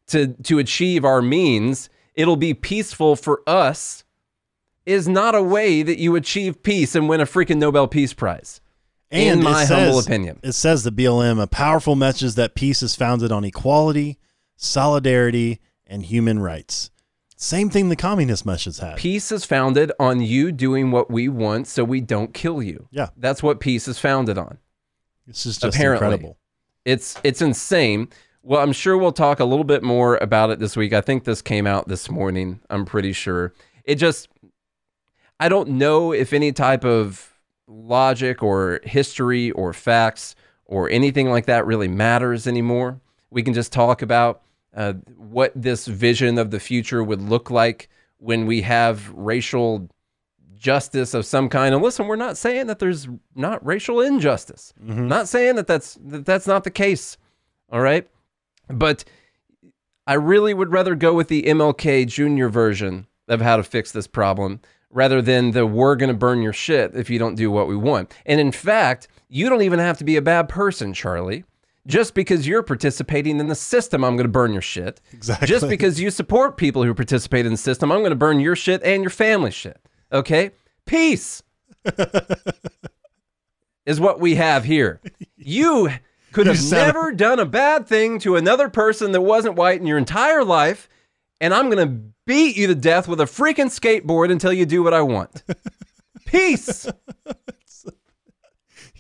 to 0.08 0.28
to 0.44 0.60
achieve 0.60 1.04
our 1.04 1.24
means, 1.24 1.90
it'll 2.14 2.36
be 2.36 2.54
peaceful 2.54 3.16
for 3.16 3.42
us 3.48 4.04
is 4.86 5.08
not 5.08 5.34
a 5.34 5.42
way 5.42 5.82
that 5.82 5.98
you 5.98 6.16
achieve 6.16 6.62
peace 6.62 6.94
and 6.94 7.10
win 7.10 7.20
a 7.20 7.26
freaking 7.26 7.58
Nobel 7.58 7.88
Peace 7.88 8.14
Prize. 8.14 8.62
and 9.10 9.40
in 9.40 9.44
my 9.44 9.66
humble 9.66 9.98
opinion. 9.98 10.40
It 10.44 10.54
says 10.54 10.84
the 10.84 10.92
BLM 10.92 11.42
a 11.42 11.48
powerful 11.48 11.96
message 11.96 12.36
that 12.36 12.54
peace 12.54 12.84
is 12.84 12.96
founded 12.96 13.32
on 13.32 13.44
equality, 13.44 14.20
solidarity, 14.56 15.60
and 15.88 16.04
human 16.04 16.40
rights. 16.40 16.91
Same 17.42 17.72
thing 17.72 17.90
the 17.90 17.96
communist 17.96 18.46
message 18.46 18.78
had. 18.78 18.98
Peace 18.98 19.32
is 19.32 19.46
founded 19.46 19.92
on 20.00 20.22
you 20.22 20.52
doing 20.52 20.92
what 20.92 21.10
we 21.10 21.28
want 21.28 21.66
so 21.66 21.84
we 21.84 22.00
don't 22.00 22.36
kill 22.36 22.62
you. 22.62 22.88
Yeah. 22.92 23.10
That's 23.18 23.42
what 23.42 23.60
peace 23.60 23.88
is 23.88 23.98
founded 23.98 24.38
on. 24.38 24.60
This 25.26 25.48
is 25.48 25.58
just 25.58 25.76
Apparently. 25.76 26.06
incredible. 26.06 26.38
It's 26.86 27.20
it's 27.24 27.42
insane. 27.42 28.10
Well, 28.44 28.62
I'm 28.62 28.74
sure 28.74 28.96
we'll 28.96 29.12
talk 29.12 29.40
a 29.40 29.46
little 29.46 29.64
bit 29.64 29.82
more 29.82 30.18
about 30.18 30.52
it 30.52 30.60
this 30.60 30.78
week. 30.78 30.94
I 30.94 31.02
think 31.02 31.24
this 31.24 31.42
came 31.42 31.66
out 31.66 31.88
this 31.88 32.12
morning. 32.12 32.60
I'm 32.70 32.86
pretty 32.86 33.12
sure. 33.12 33.54
It 33.86 33.96
just 33.96 34.30
I 35.40 35.50
don't 35.50 35.70
know 35.70 36.12
if 36.12 36.34
any 36.34 36.52
type 36.52 36.86
of 36.86 37.34
logic 37.66 38.44
or 38.44 38.82
history 38.84 39.50
or 39.50 39.74
facts 39.74 40.36
or 40.66 40.92
anything 40.92 41.28
like 41.32 41.48
that 41.48 41.66
really 41.66 41.88
matters 41.88 42.46
anymore. 42.46 43.02
We 43.32 43.42
can 43.42 43.56
just 43.56 43.74
talk 43.74 44.04
about 44.04 44.44
uh, 44.76 44.94
what 45.18 45.52
this 45.56 45.86
vision 45.88 46.38
of 46.38 46.52
the 46.52 46.60
future 46.60 47.04
would 47.04 47.22
look 47.22 47.50
like 47.50 47.90
when 48.18 48.46
we 48.46 48.62
have 48.62 49.10
racial 49.10 49.90
justice 50.56 51.14
of 51.14 51.26
some 51.26 51.50
kind. 51.50 51.74
And 51.74 51.84
listen, 51.84 52.08
we're 52.08 52.16
not 52.16 52.38
saying 52.38 52.68
that 52.68 52.80
there's 52.80 53.08
not 53.36 53.66
racial 53.66 54.00
injustice. 54.00 54.74
Not 55.08 55.28
saying 55.28 55.56
that 55.56 55.68
that's 55.68 55.98
that 56.06 56.26
that's 56.26 56.48
not 56.48 56.64
the 56.64 56.72
case. 56.72 57.18
All 57.72 57.82
right, 57.82 58.08
but 58.70 59.04
I 60.08 60.14
really 60.14 60.54
would 60.54 60.72
rather 60.72 60.96
go 60.96 61.14
with 61.14 61.28
the 61.30 61.44
MLK 61.44 62.08
Jr. 62.08 62.48
version 62.48 63.08
of 63.28 63.42
how 63.42 63.58
to 63.58 63.64
fix 63.64 63.92
this 63.92 64.08
problem 64.08 64.60
rather 64.90 65.22
than 65.22 65.52
the 65.52 65.66
we're 65.66 65.96
going 65.96 66.10
to 66.10 66.14
burn 66.14 66.42
your 66.42 66.54
shit 66.54 66.96
if 66.96 67.10
you 67.10 67.18
don't 67.18 67.36
do 67.36 67.50
what 67.50 67.68
we 67.68 67.76
want. 67.76 68.14
And 68.26 68.40
in 68.40 68.52
fact, 68.52 69.08
you 69.30 69.50
don't 69.50 69.62
even 69.62 69.80
have 69.80 69.98
to 70.00 70.04
be 70.04 70.18
a 70.18 70.22
bad 70.22 70.50
person, 70.50 70.94
Charlie. 70.94 71.46
Just 71.88 72.14
because 72.14 72.48
you're 72.48 72.62
participating 72.62 73.40
in 73.40 73.48
the 73.48 73.56
system, 73.56 74.04
I'm 74.04 74.16
going 74.16 74.26
to 74.26 74.32
burn 74.32 74.54
your 74.54 74.62
shit. 74.62 75.02
Exactly. 75.14 75.48
Just 75.48 75.68
because 75.68 76.00
you 76.00 76.12
support 76.12 76.58
people 76.58 76.84
who 76.84 76.94
participate 76.94 77.46
in 77.46 77.52
the 77.52 77.58
system, 77.58 77.92
I'm 77.92 78.00
going 78.00 78.12
to 78.12 78.16
burn 78.16 78.40
your 78.40 78.56
shit 78.56 78.84
and 78.84 79.02
your 79.02 79.10
family 79.10 79.52
shit. 79.52 79.80
Okay? 80.12 80.52
Peace 80.86 81.42
is 83.86 84.00
what 84.00 84.20
we 84.20 84.36
have 84.36 84.64
here. 84.64 85.02
You 85.38 85.90
could 86.32 86.48
have 86.48 86.62
never 86.70 87.12
done 87.12 87.40
a 87.40 87.46
bad 87.46 87.88
thing 87.88 88.20
to 88.20 88.36
another 88.36 88.70
person 88.70 89.12
that 89.12 89.22
wasn't 89.22 89.56
white 89.56 89.80
in 89.80 89.88
your 89.88 89.98
entire 89.98 90.44
life, 90.44 90.88
and 91.40 91.54
I'm 91.54 91.70
going 91.70 91.88
to 91.88 92.12
beat 92.26 92.56
you 92.56 92.68
to 92.68 92.76
death 92.76 93.08
with 93.08 93.20
a 93.20 93.26
freaking 93.26 93.66
skateboard 93.66 94.32
until 94.32 94.54
you 94.54 94.66
do 94.66 94.84
what 94.84 94.94
I 94.94 95.02
want. 95.02 95.44
Peace. 96.26 96.88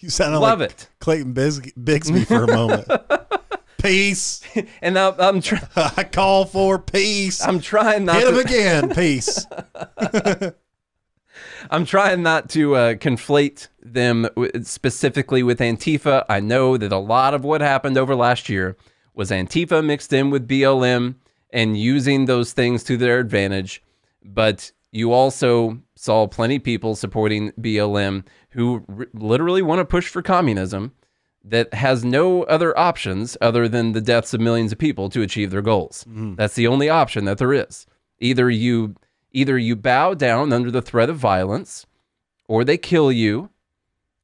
You 0.02 0.10
sounded 0.10 0.39
Love 0.39 0.60
like 0.60 0.72
it. 0.72 0.89
Clayton 0.99 1.34
Bis- 1.34 1.60
Bigsby 1.60 2.26
for 2.28 2.43
a 2.43 2.47
moment. 2.47 2.88
peace. 3.78 4.41
And 4.82 4.95
now 4.95 5.16
I'm 5.18 5.41
tr- 5.41 5.56
I 5.76 6.04
call 6.04 6.45
for 6.45 6.78
peace. 6.80 7.41
I'm 7.45 7.60
trying 7.60 8.06
not 8.06 8.18
Hit 8.18 8.28
him 8.28 8.34
to 8.34 8.39
again. 8.41 8.89
Peace. 8.95 9.45
I'm 11.70 11.86
trying 11.86 12.24
not 12.24 12.49
to 12.52 12.76
uh, 12.76 12.93
conflate 12.95 13.68
them 13.82 14.24
w- 14.36 14.52
specifically 14.64 15.43
with 15.43 15.60
Antifa. 15.60 16.26
I 16.28 16.39
know 16.39 16.76
that 16.78 16.91
a 16.91 16.97
lot 16.97 17.34
of 17.34 17.43
what 17.43 17.62
happened 17.62 17.97
over 17.97 18.16
last 18.16 18.49
year 18.49 18.76
was 19.14 19.30
Antifa 19.32 19.84
mixed 19.86 20.12
in 20.12 20.30
with 20.32 20.47
BLM 20.47 21.16
and 21.52 21.78
using 21.78 22.26
those 22.26 22.54
things 22.54 22.84
to 22.86 22.97
their 22.97 23.20
advantage. 23.20 23.82
But 24.24 24.72
you 24.91 25.14
also 25.14 25.80
saw 26.02 26.26
plenty 26.26 26.56
of 26.56 26.64
people 26.64 26.95
supporting 26.95 27.52
BLM 27.62 28.26
who 28.49 28.84
r- 28.89 29.06
literally 29.14 29.62
want 29.62 29.78
to 29.78 29.86
push 29.86 30.08
for 30.08 30.24
communism 30.24 30.93
that 31.43 31.72
has 31.76 32.04
no 32.04 32.41
other 32.43 32.76
options 32.78 33.38
other 33.39 33.68
than 33.68 33.91
the 33.91 34.02
deaths 34.02 34.34
of 34.34 34.41
millions 34.41 34.72
of 34.72 34.80
people 34.80 35.10
to 35.10 35.22
achieve 35.22 35.52
their 35.52 35.62
goals. 35.62 36.04
Mm-hmm. 36.10 36.36
That's 36.36 36.56
the 36.56 36.66
only 36.66 36.89
option 36.89 37.26
that 37.26 37.38
there 37.38 37.54
is. 37.54 37.86
Either 38.20 38.49
you 38.49 38.95
either 39.32 39.60
you 39.60 39.76
bow 39.76 40.16
down 40.16 40.52
under 40.52 40.72
the 40.72 40.82
threat 40.82 41.10
of 41.10 41.18
violence 41.18 41.86
or 42.47 42.64
they 42.64 42.78
kill 42.78 43.12
you 43.12 43.52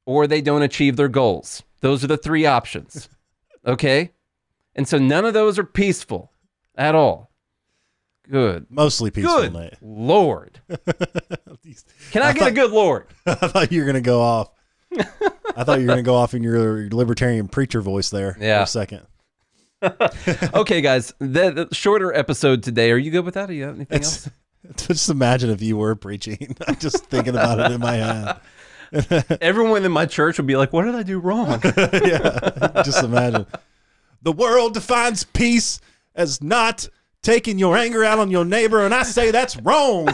or 0.04 0.26
they 0.26 0.42
don't 0.42 0.64
achieve 0.64 0.96
their 0.96 1.08
goals. 1.08 1.62
Those 1.82 2.04
are 2.04 2.08
the 2.08 2.18
three 2.18 2.46
options. 2.46 3.08
Okay? 3.66 4.12
And 4.76 4.88
so 4.88 4.98
none 4.98 5.26
of 5.26 5.34
those 5.34 5.60
are 5.60 5.66
peaceful 5.66 6.32
at 6.76 6.96
all. 6.96 7.32
Good. 8.30 8.68
Mostly 8.70 9.12
peaceful 9.12 9.50
Good. 9.50 9.78
Lord. 9.82 10.62
Can 12.12 12.22
I, 12.22 12.30
I 12.30 12.34
get 12.34 12.48
a 12.48 12.52
good 12.52 12.72
Lord? 12.72 13.08
I 13.26 13.36
thought 13.36 13.72
you 13.72 13.82
were 13.82 13.86
gonna 13.88 14.02
go 14.02 14.22
off. 14.22 14.50
I 15.56 15.64
thought 15.64 15.80
you 15.80 15.86
were 15.88 15.92
gonna 15.94 16.04
go 16.04 16.16
off 16.16 16.34
in 16.34 16.44
your 16.44 16.90
libertarian 16.90 17.48
preacher 17.48 17.82
voice 17.82 18.10
there 18.10 18.38
Yeah. 18.40 18.60
for 18.60 18.64
a 18.64 18.68
second. 18.68 19.02
Okay, 20.54 20.82
guys. 20.82 21.14
The, 21.20 21.68
the 21.70 21.76
shorter 21.76 22.12
episode 22.14 22.64
today. 22.64 22.92
Are 22.92 22.98
you 22.98 23.12
good 23.12 23.26
with 23.26 23.36
that? 23.36 23.50
Or 23.50 23.54
you 23.54 23.64
have 23.66 23.76
anything 23.76 23.98
It's, 24.00 24.26
else? 24.28 24.88
just 24.88 25.10
imagine 25.10 25.50
if 25.52 25.62
you 25.62 25.78
were 25.78 25.96
preaching. 25.96 26.56
I'm 26.68 26.78
just 26.78 27.06
thinking 27.06 27.36
about 27.36 27.60
it 27.60 27.72
in 27.72 27.80
my 27.82 27.94
head. 27.94 28.38
Everyone 29.42 29.84
in 29.86 29.92
my 29.92 30.06
church 30.06 30.38
would 30.38 30.48
be 30.48 30.56
like, 30.56 30.74
"What 30.74 30.86
did 30.86 30.96
I 30.96 31.04
do 31.04 31.20
wrong?" 31.20 31.60
yeah, 31.64 32.82
just 32.84 33.04
imagine. 33.04 33.46
The 34.24 34.32
world 34.32 34.74
defines 34.74 35.26
peace 35.26 35.80
as 36.16 36.42
not 36.42 36.88
taking 37.22 37.60
your 37.60 37.76
anger 37.78 38.04
out 38.04 38.18
on 38.20 38.32
your 38.32 38.46
neighbor, 38.46 38.84
and 38.86 38.94
I 38.96 39.04
say 39.04 39.30
that's 39.32 39.58
wrong. 39.58 40.08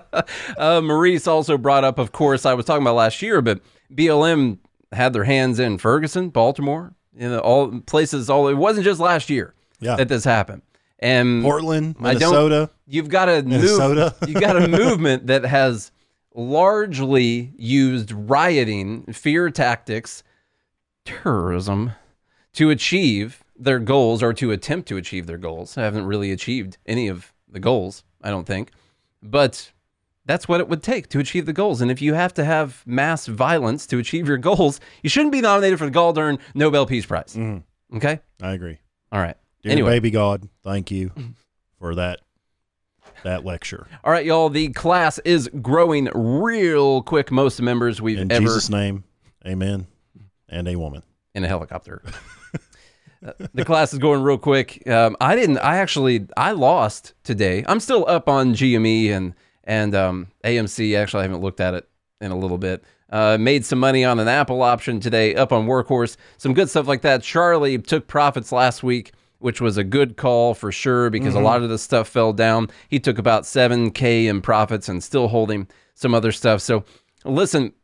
Uh, 0.58 0.80
Maurice 0.80 1.26
also 1.26 1.56
brought 1.58 1.84
up, 1.84 1.98
of 1.98 2.12
course, 2.12 2.46
I 2.46 2.54
was 2.54 2.64
talking 2.66 2.82
about 2.82 2.94
last 2.96 3.20
year, 3.22 3.40
but 3.42 3.60
BLM 3.94 4.58
had 4.92 5.12
their 5.12 5.24
hands 5.24 5.58
in 5.58 5.78
Ferguson, 5.78 6.30
Baltimore, 6.30 6.94
you 7.16 7.28
know, 7.28 7.38
all 7.40 7.80
places. 7.80 8.30
All 8.30 8.48
it 8.48 8.54
wasn't 8.54 8.84
just 8.84 8.98
last 9.00 9.28
year 9.30 9.54
Yeah. 9.80 9.96
that 9.96 10.08
this 10.08 10.24
happened. 10.24 10.62
And 10.98 11.42
Portland, 11.42 11.96
Minnesota. 12.00 12.70
you've 12.86 13.08
got 13.10 13.28
a 13.28 13.42
Minnesota. 13.42 14.14
move, 14.22 14.30
you 14.30 14.40
got 14.40 14.56
a 14.60 14.66
movement 14.66 15.26
that 15.26 15.44
has 15.44 15.92
largely 16.34 17.52
used 17.56 18.12
rioting, 18.12 19.04
fear 19.12 19.50
tactics, 19.50 20.22
terrorism 21.04 21.92
to 22.54 22.70
achieve 22.70 23.44
their 23.56 23.78
goals 23.78 24.22
or 24.22 24.32
to 24.34 24.50
attempt 24.52 24.88
to 24.88 24.96
achieve 24.96 25.26
their 25.26 25.38
goals. 25.38 25.76
I 25.76 25.82
haven't 25.82 26.06
really 26.06 26.32
achieved 26.32 26.78
any 26.86 27.08
of 27.08 27.32
the 27.48 27.60
goals, 27.60 28.04
I 28.22 28.30
don't 28.30 28.46
think. 28.46 28.70
But 29.22 29.72
that's 30.26 30.48
what 30.48 30.60
it 30.60 30.68
would 30.68 30.82
take 30.82 31.08
to 31.10 31.18
achieve 31.18 31.46
the 31.46 31.52
goals. 31.52 31.80
And 31.80 31.90
if 31.90 32.02
you 32.02 32.14
have 32.14 32.34
to 32.34 32.44
have 32.44 32.82
mass 32.86 33.26
violence 33.26 33.86
to 33.86 33.98
achieve 33.98 34.28
your 34.28 34.36
goals, 34.38 34.80
you 35.02 35.08
shouldn't 35.08 35.32
be 35.32 35.40
nominated 35.40 35.78
for 35.78 35.86
the 35.86 35.92
Galdern 35.96 36.38
Nobel 36.54 36.84
Peace 36.86 37.06
Prize. 37.06 37.38
Okay? 37.94 38.20
I 38.42 38.52
agree. 38.52 38.78
All 39.12 39.20
right. 39.20 39.36
Dear 39.62 39.72
anyway. 39.72 39.90
baby 39.92 40.10
God, 40.10 40.48
thank 40.62 40.90
you 40.90 41.12
for 41.78 41.94
that 41.94 42.20
that 43.22 43.44
lecture. 43.44 43.86
All 44.04 44.12
right, 44.12 44.26
y'all. 44.26 44.50
The 44.50 44.68
class 44.70 45.18
is 45.20 45.48
growing 45.62 46.08
real 46.14 47.02
quick. 47.02 47.30
Most 47.32 47.60
members 47.62 48.00
we've 48.02 48.18
In 48.18 48.30
ever 48.30 48.42
Jesus' 48.42 48.68
name, 48.68 49.04
amen. 49.46 49.86
And 50.48 50.68
a 50.68 50.76
woman. 50.76 51.02
in 51.34 51.44
a 51.44 51.48
helicopter. 51.48 52.02
Uh, 53.26 53.32
the 53.54 53.64
class 53.64 53.94
is 53.94 53.98
going 53.98 54.22
real 54.22 54.36
quick. 54.36 54.86
Um, 54.88 55.16
I 55.22 55.34
didn't. 55.34 55.56
I 55.58 55.78
actually 55.78 56.26
I 56.36 56.52
lost 56.52 57.14
today. 57.24 57.64
I'm 57.66 57.80
still 57.80 58.04
up 58.06 58.28
on 58.28 58.52
GME 58.52 59.10
and 59.10 59.34
and 59.66 59.94
um, 59.94 60.28
AMC. 60.44 60.96
Actually, 60.96 61.20
I 61.20 61.22
haven't 61.24 61.42
looked 61.42 61.60
at 61.60 61.74
it 61.74 61.88
in 62.20 62.30
a 62.30 62.38
little 62.38 62.58
bit. 62.58 62.84
Uh, 63.10 63.36
made 63.38 63.64
some 63.64 63.78
money 63.78 64.04
on 64.04 64.18
an 64.18 64.28
Apple 64.28 64.62
option 64.62 65.00
today. 65.00 65.34
Up 65.34 65.52
on 65.52 65.66
Workhorse. 65.66 66.16
Some 66.38 66.54
good 66.54 66.70
stuff 66.70 66.88
like 66.88 67.02
that. 67.02 67.22
Charlie 67.22 67.78
took 67.78 68.06
profits 68.06 68.52
last 68.52 68.82
week. 68.82 69.12
Which 69.38 69.60
was 69.60 69.76
a 69.76 69.84
good 69.84 70.16
call 70.16 70.54
for 70.54 70.72
sure 70.72 71.10
because 71.10 71.34
a 71.34 71.40
lot 71.40 71.62
of 71.62 71.68
the 71.68 71.78
stuff 71.78 72.08
fell 72.08 72.32
down. 72.32 72.68
He 72.88 72.98
took 72.98 73.18
about 73.18 73.42
7K 73.42 74.24
in 74.24 74.40
profits 74.40 74.88
and 74.88 75.04
still 75.04 75.28
holding 75.28 75.68
some 75.92 76.14
other 76.14 76.32
stuff. 76.32 76.62
So, 76.62 76.84
listen, 77.22 77.74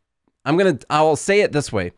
I'm 0.47 0.57
going 0.57 0.79
to, 0.79 0.87
I'll 0.89 1.15
say 1.15 1.43
it 1.43 1.53
this 1.53 1.71
way 1.71 1.93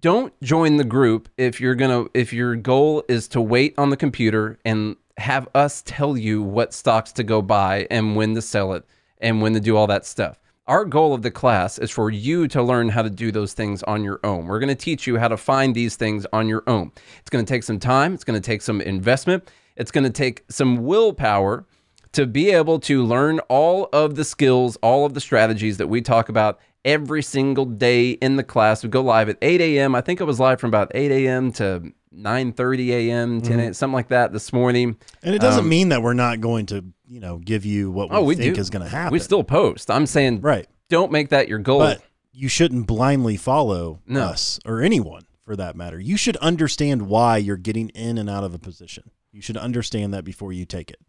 don't 0.00 0.32
join 0.42 0.76
the 0.76 0.84
group 0.84 1.28
if 1.36 1.60
you're 1.60 1.74
gonna 1.74 2.06
if 2.14 2.32
your 2.32 2.56
goal 2.56 3.04
is 3.08 3.28
to 3.28 3.40
wait 3.40 3.74
on 3.78 3.90
the 3.90 3.96
computer 3.96 4.58
and 4.64 4.96
have 5.16 5.48
us 5.54 5.82
tell 5.86 6.16
you 6.16 6.42
what 6.42 6.74
stocks 6.74 7.12
to 7.12 7.22
go 7.22 7.40
buy 7.40 7.86
and 7.90 8.16
when 8.16 8.34
to 8.34 8.42
sell 8.42 8.72
it 8.72 8.84
and 9.24 9.42
when 9.42 9.52
to 9.52 9.60
do 9.60 9.76
all 9.76 9.88
that 9.88 10.06
stuff 10.06 10.38
our 10.66 10.84
goal 10.84 11.12
of 11.12 11.22
the 11.22 11.30
class 11.30 11.78
is 11.78 11.90
for 11.90 12.10
you 12.10 12.46
to 12.46 12.62
learn 12.62 12.88
how 12.88 13.02
to 13.02 13.10
do 13.10 13.32
those 13.32 13.52
things 13.52 13.82
on 13.82 14.04
your 14.04 14.20
own 14.22 14.46
we're 14.46 14.60
going 14.60 14.68
to 14.68 14.74
teach 14.74 15.06
you 15.06 15.18
how 15.18 15.26
to 15.28 15.36
find 15.36 15.74
these 15.74 15.96
things 15.96 16.24
on 16.32 16.48
your 16.48 16.62
own 16.68 16.92
it's 17.18 17.30
going 17.30 17.44
to 17.44 17.52
take 17.52 17.64
some 17.64 17.80
time 17.80 18.14
it's 18.14 18.24
going 18.24 18.40
to 18.40 18.46
take 18.46 18.62
some 18.62 18.80
investment 18.80 19.50
it's 19.76 19.90
going 19.90 20.04
to 20.04 20.10
take 20.10 20.44
some 20.48 20.84
willpower 20.84 21.66
to 22.14 22.26
be 22.26 22.50
able 22.50 22.78
to 22.78 23.04
learn 23.04 23.40
all 23.48 23.88
of 23.92 24.14
the 24.14 24.24
skills, 24.24 24.76
all 24.82 25.04
of 25.04 25.14
the 25.14 25.20
strategies 25.20 25.76
that 25.78 25.88
we 25.88 26.00
talk 26.00 26.28
about 26.28 26.60
every 26.84 27.22
single 27.22 27.64
day 27.64 28.12
in 28.12 28.36
the 28.36 28.44
class. 28.44 28.82
We 28.82 28.88
go 28.88 29.02
live 29.02 29.28
at 29.28 29.36
8 29.42 29.60
a.m. 29.60 29.94
I 29.94 30.00
think 30.00 30.20
it 30.20 30.24
was 30.24 30.38
live 30.38 30.60
from 30.60 30.68
about 30.68 30.92
8 30.94 31.10
a.m. 31.10 31.52
to 31.52 31.92
9:30 32.16 32.88
a.m., 32.90 33.40
10 33.42 33.60
a.m., 33.60 33.74
something 33.74 33.94
like 33.94 34.08
that 34.08 34.32
this 34.32 34.52
morning. 34.52 34.96
And 35.22 35.34
it 35.34 35.40
doesn't 35.40 35.68
mean 35.68 35.88
that 35.90 36.02
we're 36.02 36.14
not 36.14 36.40
going 36.40 36.66
to, 36.66 36.84
you 37.06 37.20
know, 37.20 37.38
give 37.38 37.64
you 37.64 37.90
what 37.90 38.10
we, 38.10 38.16
Um, 38.16 38.22
Oh, 38.22 38.24
we 38.26 38.34
think 38.36 38.54
do. 38.54 38.60
is 38.60 38.70
going 38.70 38.84
to 38.84 38.88
happen. 38.88 39.12
We 39.12 39.18
still 39.18 39.44
post. 39.44 39.90
I'm 39.90 40.06
saying, 40.06 40.40
right. 40.40 40.66
don't 40.88 41.10
make 41.12 41.30
that 41.30 41.48
your 41.48 41.58
goal. 41.58 41.80
But 41.80 42.02
you 42.32 42.48
shouldn't 42.48 42.86
blindly 42.86 43.36
follow 43.36 44.00
No. 44.06 44.22
us 44.22 44.58
or 44.64 44.80
anyone 44.82 45.22
for 45.44 45.56
that 45.56 45.76
matter. 45.76 46.00
You 46.00 46.16
should 46.16 46.36
understand 46.38 47.02
why 47.02 47.36
you're 47.36 47.56
getting 47.56 47.90
in 47.90 48.18
and 48.18 48.28
out 48.30 48.44
of 48.44 48.54
a 48.54 48.58
position. 48.58 49.10
You 49.32 49.40
should 49.42 49.56
understand 49.56 50.14
that 50.14 50.24
before 50.24 50.52
you 50.52 50.64
take 50.64 50.90
it. 50.90 51.00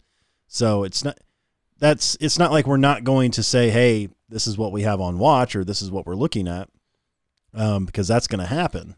So 0.47 0.84
it's 0.84 1.03
not 1.03 1.18
that's 1.80 2.16
it's 2.22 2.39
not 2.39 2.51
like 2.51 2.66
we're 2.68 2.78
not 2.78 3.03
going 3.03 3.32
to 3.32 3.43
say, 3.43 3.70
hey, 3.70 4.10
this 4.30 4.47
is 4.47 4.58
what 4.58 4.72
we 4.72 4.84
have 4.84 5.01
on 5.01 5.18
watch 5.20 5.56
or 5.56 5.64
this 5.66 5.82
is 5.82 5.91
what 5.91 6.06
we're 6.06 6.16
looking 6.16 6.47
at, 6.47 6.70
um, 7.53 7.86
because 7.86 8.08
that's 8.08 8.28
going 8.28 8.39
to 8.39 8.45
happen. 8.45 8.95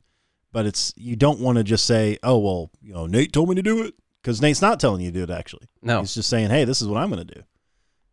But 0.57 0.65
it's 0.65 0.91
you 0.97 1.15
don't 1.15 1.39
want 1.39 1.59
to 1.59 1.63
just 1.63 1.85
say, 1.85 2.17
oh 2.23 2.39
well, 2.39 2.71
you 2.81 2.91
know, 2.91 3.05
Nate 3.05 3.31
told 3.31 3.47
me 3.47 3.53
to 3.53 3.61
do 3.61 3.83
it 3.83 3.93
because 4.23 4.41
Nate's 4.41 4.59
not 4.59 4.79
telling 4.79 5.01
you 5.01 5.11
to 5.11 5.17
do 5.19 5.23
it. 5.23 5.29
Actually, 5.29 5.67
No. 5.83 5.99
he's 5.99 6.15
just 6.15 6.29
saying, 6.29 6.49
hey, 6.49 6.63
this 6.65 6.81
is 6.81 6.87
what 6.87 6.97
I'm 6.99 7.11
going 7.11 7.27
to 7.27 7.35
do. 7.35 7.43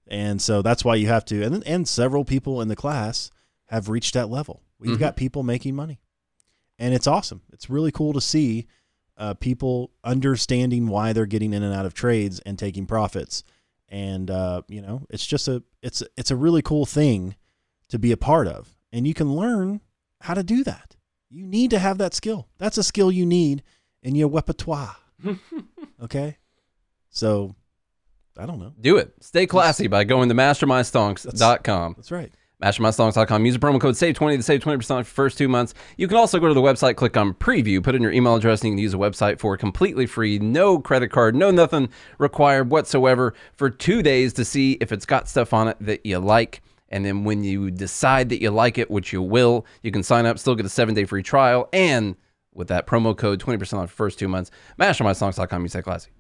And 0.09 0.43
so 0.43 0.61
that's 0.61 0.85
why 0.85 0.97
you 0.97 1.07
have 1.07 1.25
to. 1.27 1.43
And 1.43 1.67
and 1.67 1.89
several 1.89 2.23
people 2.23 2.61
in 2.61 2.69
the 2.69 2.77
class 2.77 3.31
have 3.69 3.89
reached 3.89 4.13
that 4.13 4.29
level. 4.29 4.61
We've 4.79 4.97
Mhm. 4.97 5.01
got 5.01 5.17
people 5.17 5.43
making 5.43 5.75
money, 5.75 6.01
and 6.79 6.93
it's 6.93 7.07
awesome. 7.07 7.41
It's 7.51 7.71
really 7.71 7.91
cool 7.91 8.13
to 8.13 8.21
see 8.21 8.67
uh, 9.17 9.33
people 9.33 9.93
understanding 10.03 10.89
why 10.89 11.15
they're 11.15 11.25
getting 11.25 11.55
in 11.55 11.63
and 11.63 11.73
out 11.75 11.87
of 11.87 11.95
trades 11.95 12.41
and 12.41 12.59
taking 12.59 12.85
profits. 12.85 13.43
And 13.89 14.31
uh, 14.31 14.61
you 14.69 14.83
know, 14.83 15.07
it's 15.09 15.25
just 15.25 15.49
a 15.49 15.63
it's 15.81 16.03
it's 16.19 16.31
a 16.31 16.37
really 16.37 16.61
cool 16.61 16.85
thing 16.85 17.37
to 17.89 17.99
be 17.99 18.13
a 18.13 18.19
part 18.19 18.47
of, 18.49 18.77
and 18.93 19.07
you 19.07 19.15
can 19.15 19.35
learn 19.35 19.81
how 20.21 20.35
to 20.35 20.43
do 20.43 20.63
that. 20.65 20.95
You 21.31 21.47
need 21.47 21.71
to 21.71 21.79
have 21.79 21.99
that 21.99 22.15
skill. 22.15 22.49
That's 22.59 22.79
a 22.79 22.85
skill 22.85 23.11
you 23.11 23.27
need 23.27 23.63
in 24.03 24.15
your 24.15 24.29
repertoire. 24.29 24.97
okay, 26.03 26.37
so 27.11 27.55
I 28.39 28.47
don't 28.47 28.59
know. 28.59 28.73
Do 28.81 28.97
it. 28.99 29.13
Stay 29.21 29.47
classy 29.47 29.87
by 29.87 30.05
going 30.05 30.29
to 30.29 30.35
mastermindstonks.com. 30.35 31.95
That's 31.97 32.11
right. 32.11 32.33
mastermindstonks.com. 32.63 33.47
Use 33.47 33.55
the 33.55 33.61
promo 33.61 33.81
code 33.81 33.95
SAVE20 33.95 34.37
to 34.37 34.43
save 34.43 34.61
20% 34.61 34.79
off 34.91 34.99
your 34.99 35.05
first 35.05 35.39
two 35.39 35.49
months. 35.49 35.75
You 35.97 36.09
can 36.09 36.17
also 36.17 36.39
go 36.39 36.49
to 36.49 36.55
the 36.55 36.61
website, 36.61 36.97
click 36.97 37.17
on 37.17 37.35
preview, 37.35 37.83
put 37.83 37.95
in 37.95 38.03
your 38.03 38.13
email 38.13 38.35
address, 38.35 38.63
and 38.63 38.71
you 38.71 38.75
can 38.75 38.83
use 38.83 38.93
the 38.93 38.99
website 38.99 39.39
for 39.39 39.57
completely 39.57 40.07
free, 40.07 40.39
no 40.39 40.79
credit 40.79 41.09
card, 41.11 41.35
no 41.35 41.51
nothing 41.51 41.89
required 42.19 42.71
whatsoever 42.71 43.35
for 43.55 43.71
two 43.71 44.03
days 44.03 44.33
to 44.35 44.45
see 44.45 44.73
if 44.81 44.93
it's 44.93 45.07
got 45.07 45.29
stuff 45.29 45.53
on 45.53 45.69
it 45.69 45.77
that 45.81 46.05
you 46.05 46.19
like. 46.19 46.61
And 46.89 47.05
then 47.05 47.25
when 47.25 47.43
you 47.43 47.71
decide 47.71 48.29
that 48.29 48.41
you 48.41 48.51
like 48.51 48.79
it, 48.79 48.91
which 48.91 49.13
you 49.13 49.23
will, 49.23 49.67
you 49.83 49.91
can 49.91 50.03
sign 50.03 50.27
up, 50.27 50.39
still 50.39 50.55
get 50.55 50.67
a 50.67 50.69
seven 50.69 50.95
day 50.95 51.05
free 51.05 51.23
trial. 51.23 51.69
And 51.73 52.17
with 52.53 52.69
that 52.69 52.87
promo 52.87 53.17
code, 53.17 53.41
20% 53.41 53.79
off 53.79 53.91
first 53.91 54.19
two 54.19 54.29
months, 54.29 54.51
mastermindstonks.com. 54.79 55.63
You 55.63 55.69
stay 55.69 55.83
classy. 55.83 56.11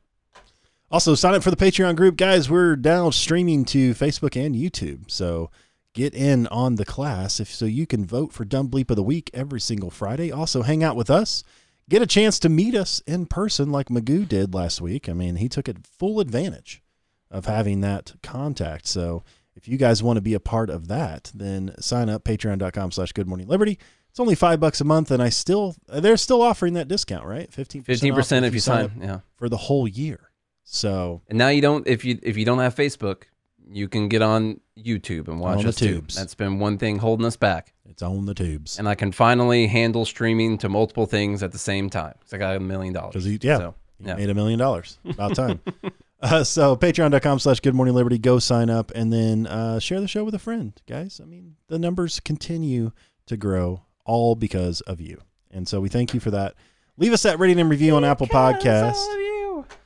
Also, 0.91 1.15
sign 1.15 1.35
up 1.35 1.43
for 1.43 1.51
the 1.51 1.57
Patreon 1.57 1.97
group, 1.97 2.17
guys. 2.17 2.51
We're 2.51 2.77
now 2.77 3.11
streaming 3.11 3.65
to 3.67 3.95
Facebook 3.95 4.37
and 4.37 4.55
YouTube, 4.55 5.11
so 5.11 5.51
get 5.93 6.15
in 6.15 6.47
on 6.49 6.75
the 6.75 6.85
class 6.85 7.41
if 7.41 7.53
so 7.53 7.65
you 7.65 7.87
can 7.87 8.05
vote 8.05 8.33
for 8.33 8.45
Dumb 8.45 8.69
Bleep 8.69 8.91
of 8.91 8.97
the 8.97 9.03
Week 9.03 9.31
every 9.33 9.61
single 9.61 9.91
Friday. 9.91 10.31
Also, 10.31 10.63
hang 10.63 10.85
out 10.85 10.95
with 10.95 11.11
us, 11.11 11.43
get 11.89 12.03
a 12.03 12.07
chance 12.07 12.39
to 12.41 12.49
meet 12.49 12.75
us 12.75 13.03
in 13.07 13.27
person 13.27 13.73
like 13.73 13.89
Magoo 13.89 14.29
did 14.29 14.55
last 14.55 14.81
week. 14.81 15.09
I 15.09 15.15
mean, 15.15 15.37
he 15.37 15.49
took 15.49 15.69
it 15.69 15.87
full 15.87 16.21
advantage 16.21 16.83
of 17.31 17.47
having 17.47 17.81
that 17.81 18.15
contact. 18.23 18.87
So, 18.87 19.25
if 19.57 19.69
you 19.69 19.77
guys 19.77 20.03
want 20.03 20.17
to 20.17 20.21
be 20.21 20.35
a 20.35 20.41
part 20.41 20.71
of 20.71 20.89
that, 20.89 21.31
then 21.35 21.75
sign 21.81 22.09
up 22.09 22.25
patreon.com 22.25 22.91
slash 22.93 23.13
good 23.13 23.27
morning 23.29 23.47
liberty. 23.49 23.79
It's 24.11 24.21
only 24.21 24.35
five 24.37 24.61
bucks 24.61 24.81
a 24.81 24.85
month, 24.85 25.11
and 25.11 25.21
I 25.23 25.29
still 25.29 25.75
they're 25.89 26.17
still 26.17 26.41
offering 26.43 26.75
that 26.75 26.87
discount, 26.89 27.25
right? 27.27 27.53
Fifteen 27.53 27.83
15% 27.83 28.45
if 28.45 28.55
you 28.55 28.61
sign. 28.61 28.93
Yeah. 29.01 29.21
for 29.37 29.49
the 29.49 29.57
whole 29.57 29.89
year. 29.89 30.31
So 30.63 31.23
And 31.29 31.37
now 31.39 31.49
you 31.49 31.61
don't 31.61 31.87
if 31.87 32.05
you 32.05 32.19
if 32.23 32.37
you 32.37 32.45
don't 32.45 32.59
have 32.61 32.75
Facebook, 32.75 33.25
you 33.69 33.89
can 33.89 34.09
get 34.09 34.23
on 34.23 34.61
YouTube 34.79 35.29
and 35.29 35.41
watch 35.41 35.59
On 35.59 35.63
the 35.65 35.69
us 35.71 35.77
too. 35.77 35.95
tubes. 35.95 36.15
That's 36.15 36.35
been 36.35 36.59
one 36.59 36.79
thing 36.79 36.99
holding 36.99 37.27
us 37.27 37.37
back. 37.37 37.73
it's 37.89 38.03
on 38.03 38.27
the 38.27 38.35
tubes. 38.35 38.79
And 38.79 38.89
I 38.89 38.95
can 38.95 39.11
finally 39.13 39.67
handle 39.67 40.05
streaming 40.05 40.59
to 40.59 40.69
multiple 40.69 41.07
things 41.07 41.43
at 41.43 41.53
the 41.53 41.59
same 41.59 41.91
time. 41.91 42.15
Because 42.19 42.33
I 42.35 42.39
got 42.39 42.57
a 42.57 42.61
million 42.61 42.93
dollars. 42.95 43.13
Because 43.15 43.25
he, 43.25 43.39
yeah, 43.43 43.59
So, 43.59 43.75
he 43.99 44.07
yeah. 44.07 44.15
made 44.17 44.31
a 44.31 44.35
million 44.35 44.59
dollars. 44.59 44.99
About 45.09 45.35
time. 45.35 45.61
uh, 46.25 46.43
so 46.45 46.75
patreon.com 46.77 47.39
slash 47.39 47.61
good 47.61 47.75
morning 47.75 47.95
liberty. 47.95 48.19
Go 48.19 48.39
sign 48.39 48.71
up 48.71 48.91
and 48.95 49.13
then 49.13 49.47
uh, 49.47 49.79
share 49.79 50.01
the 50.01 50.09
show 50.09 50.25
with 50.25 50.35
a 50.35 50.39
friend, 50.39 50.73
guys. 50.89 51.21
I 51.23 51.27
mean, 51.27 51.57
the 51.69 51.79
numbers 51.79 52.19
continue 52.21 52.93
to 53.27 53.37
grow 53.37 53.83
all 54.05 54.35
because 54.35 54.81
of 54.83 55.01
you. 55.01 55.21
And 55.51 55.69
so 55.69 55.81
we 55.81 55.89
thank 55.89 56.13
you 56.15 56.21
for 56.21 56.31
that. 56.33 56.55
Leave 56.97 57.13
us 57.13 57.23
that 57.23 57.39
rating 57.39 57.61
and 57.61 57.69
review 57.71 57.95
on 57.97 58.05
Apple 58.05 58.27
Podcast. 58.27 58.95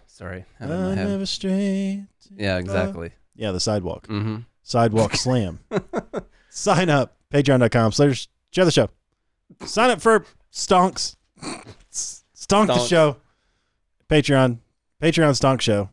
Sorry. 0.06 0.44
I 0.60 0.66
don't 0.66 0.80
know 0.82 0.90
I 0.90 0.94
how- 0.94 1.04
never 1.08 1.26
straight. 1.26 2.06
Yeah, 2.34 2.58
exactly. 2.58 3.12
Yeah, 3.34 3.52
the 3.52 3.60
sidewalk. 3.60 4.06
Mm-hmm. 4.08 4.38
Sidewalk 4.62 5.14
slam. 5.16 5.60
Sign 6.50 6.90
up. 6.90 7.16
Patreon.com 7.32 7.92
slash 7.92 8.28
share 8.50 8.64
the 8.64 8.70
show. 8.72 8.88
Sign 9.64 9.90
up 9.90 10.00
for 10.00 10.24
Stonks. 10.52 11.16
Stonk 11.92 12.66
the 12.66 12.72
Stonks. 12.74 12.88
show. 12.88 13.16
Patreon. 14.10 14.58
Patreon 15.02 15.30
Stonk 15.38 15.60
Show. 15.60 15.90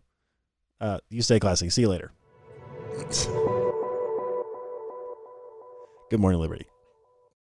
Uh, 0.80 0.99
you 1.09 1.21
stay 1.21 1.39
classy. 1.39 1.69
See 1.69 1.82
you 1.82 1.89
later. 1.89 2.11
Good 6.09 6.19
morning, 6.19 6.39
Liberty. 6.39 6.67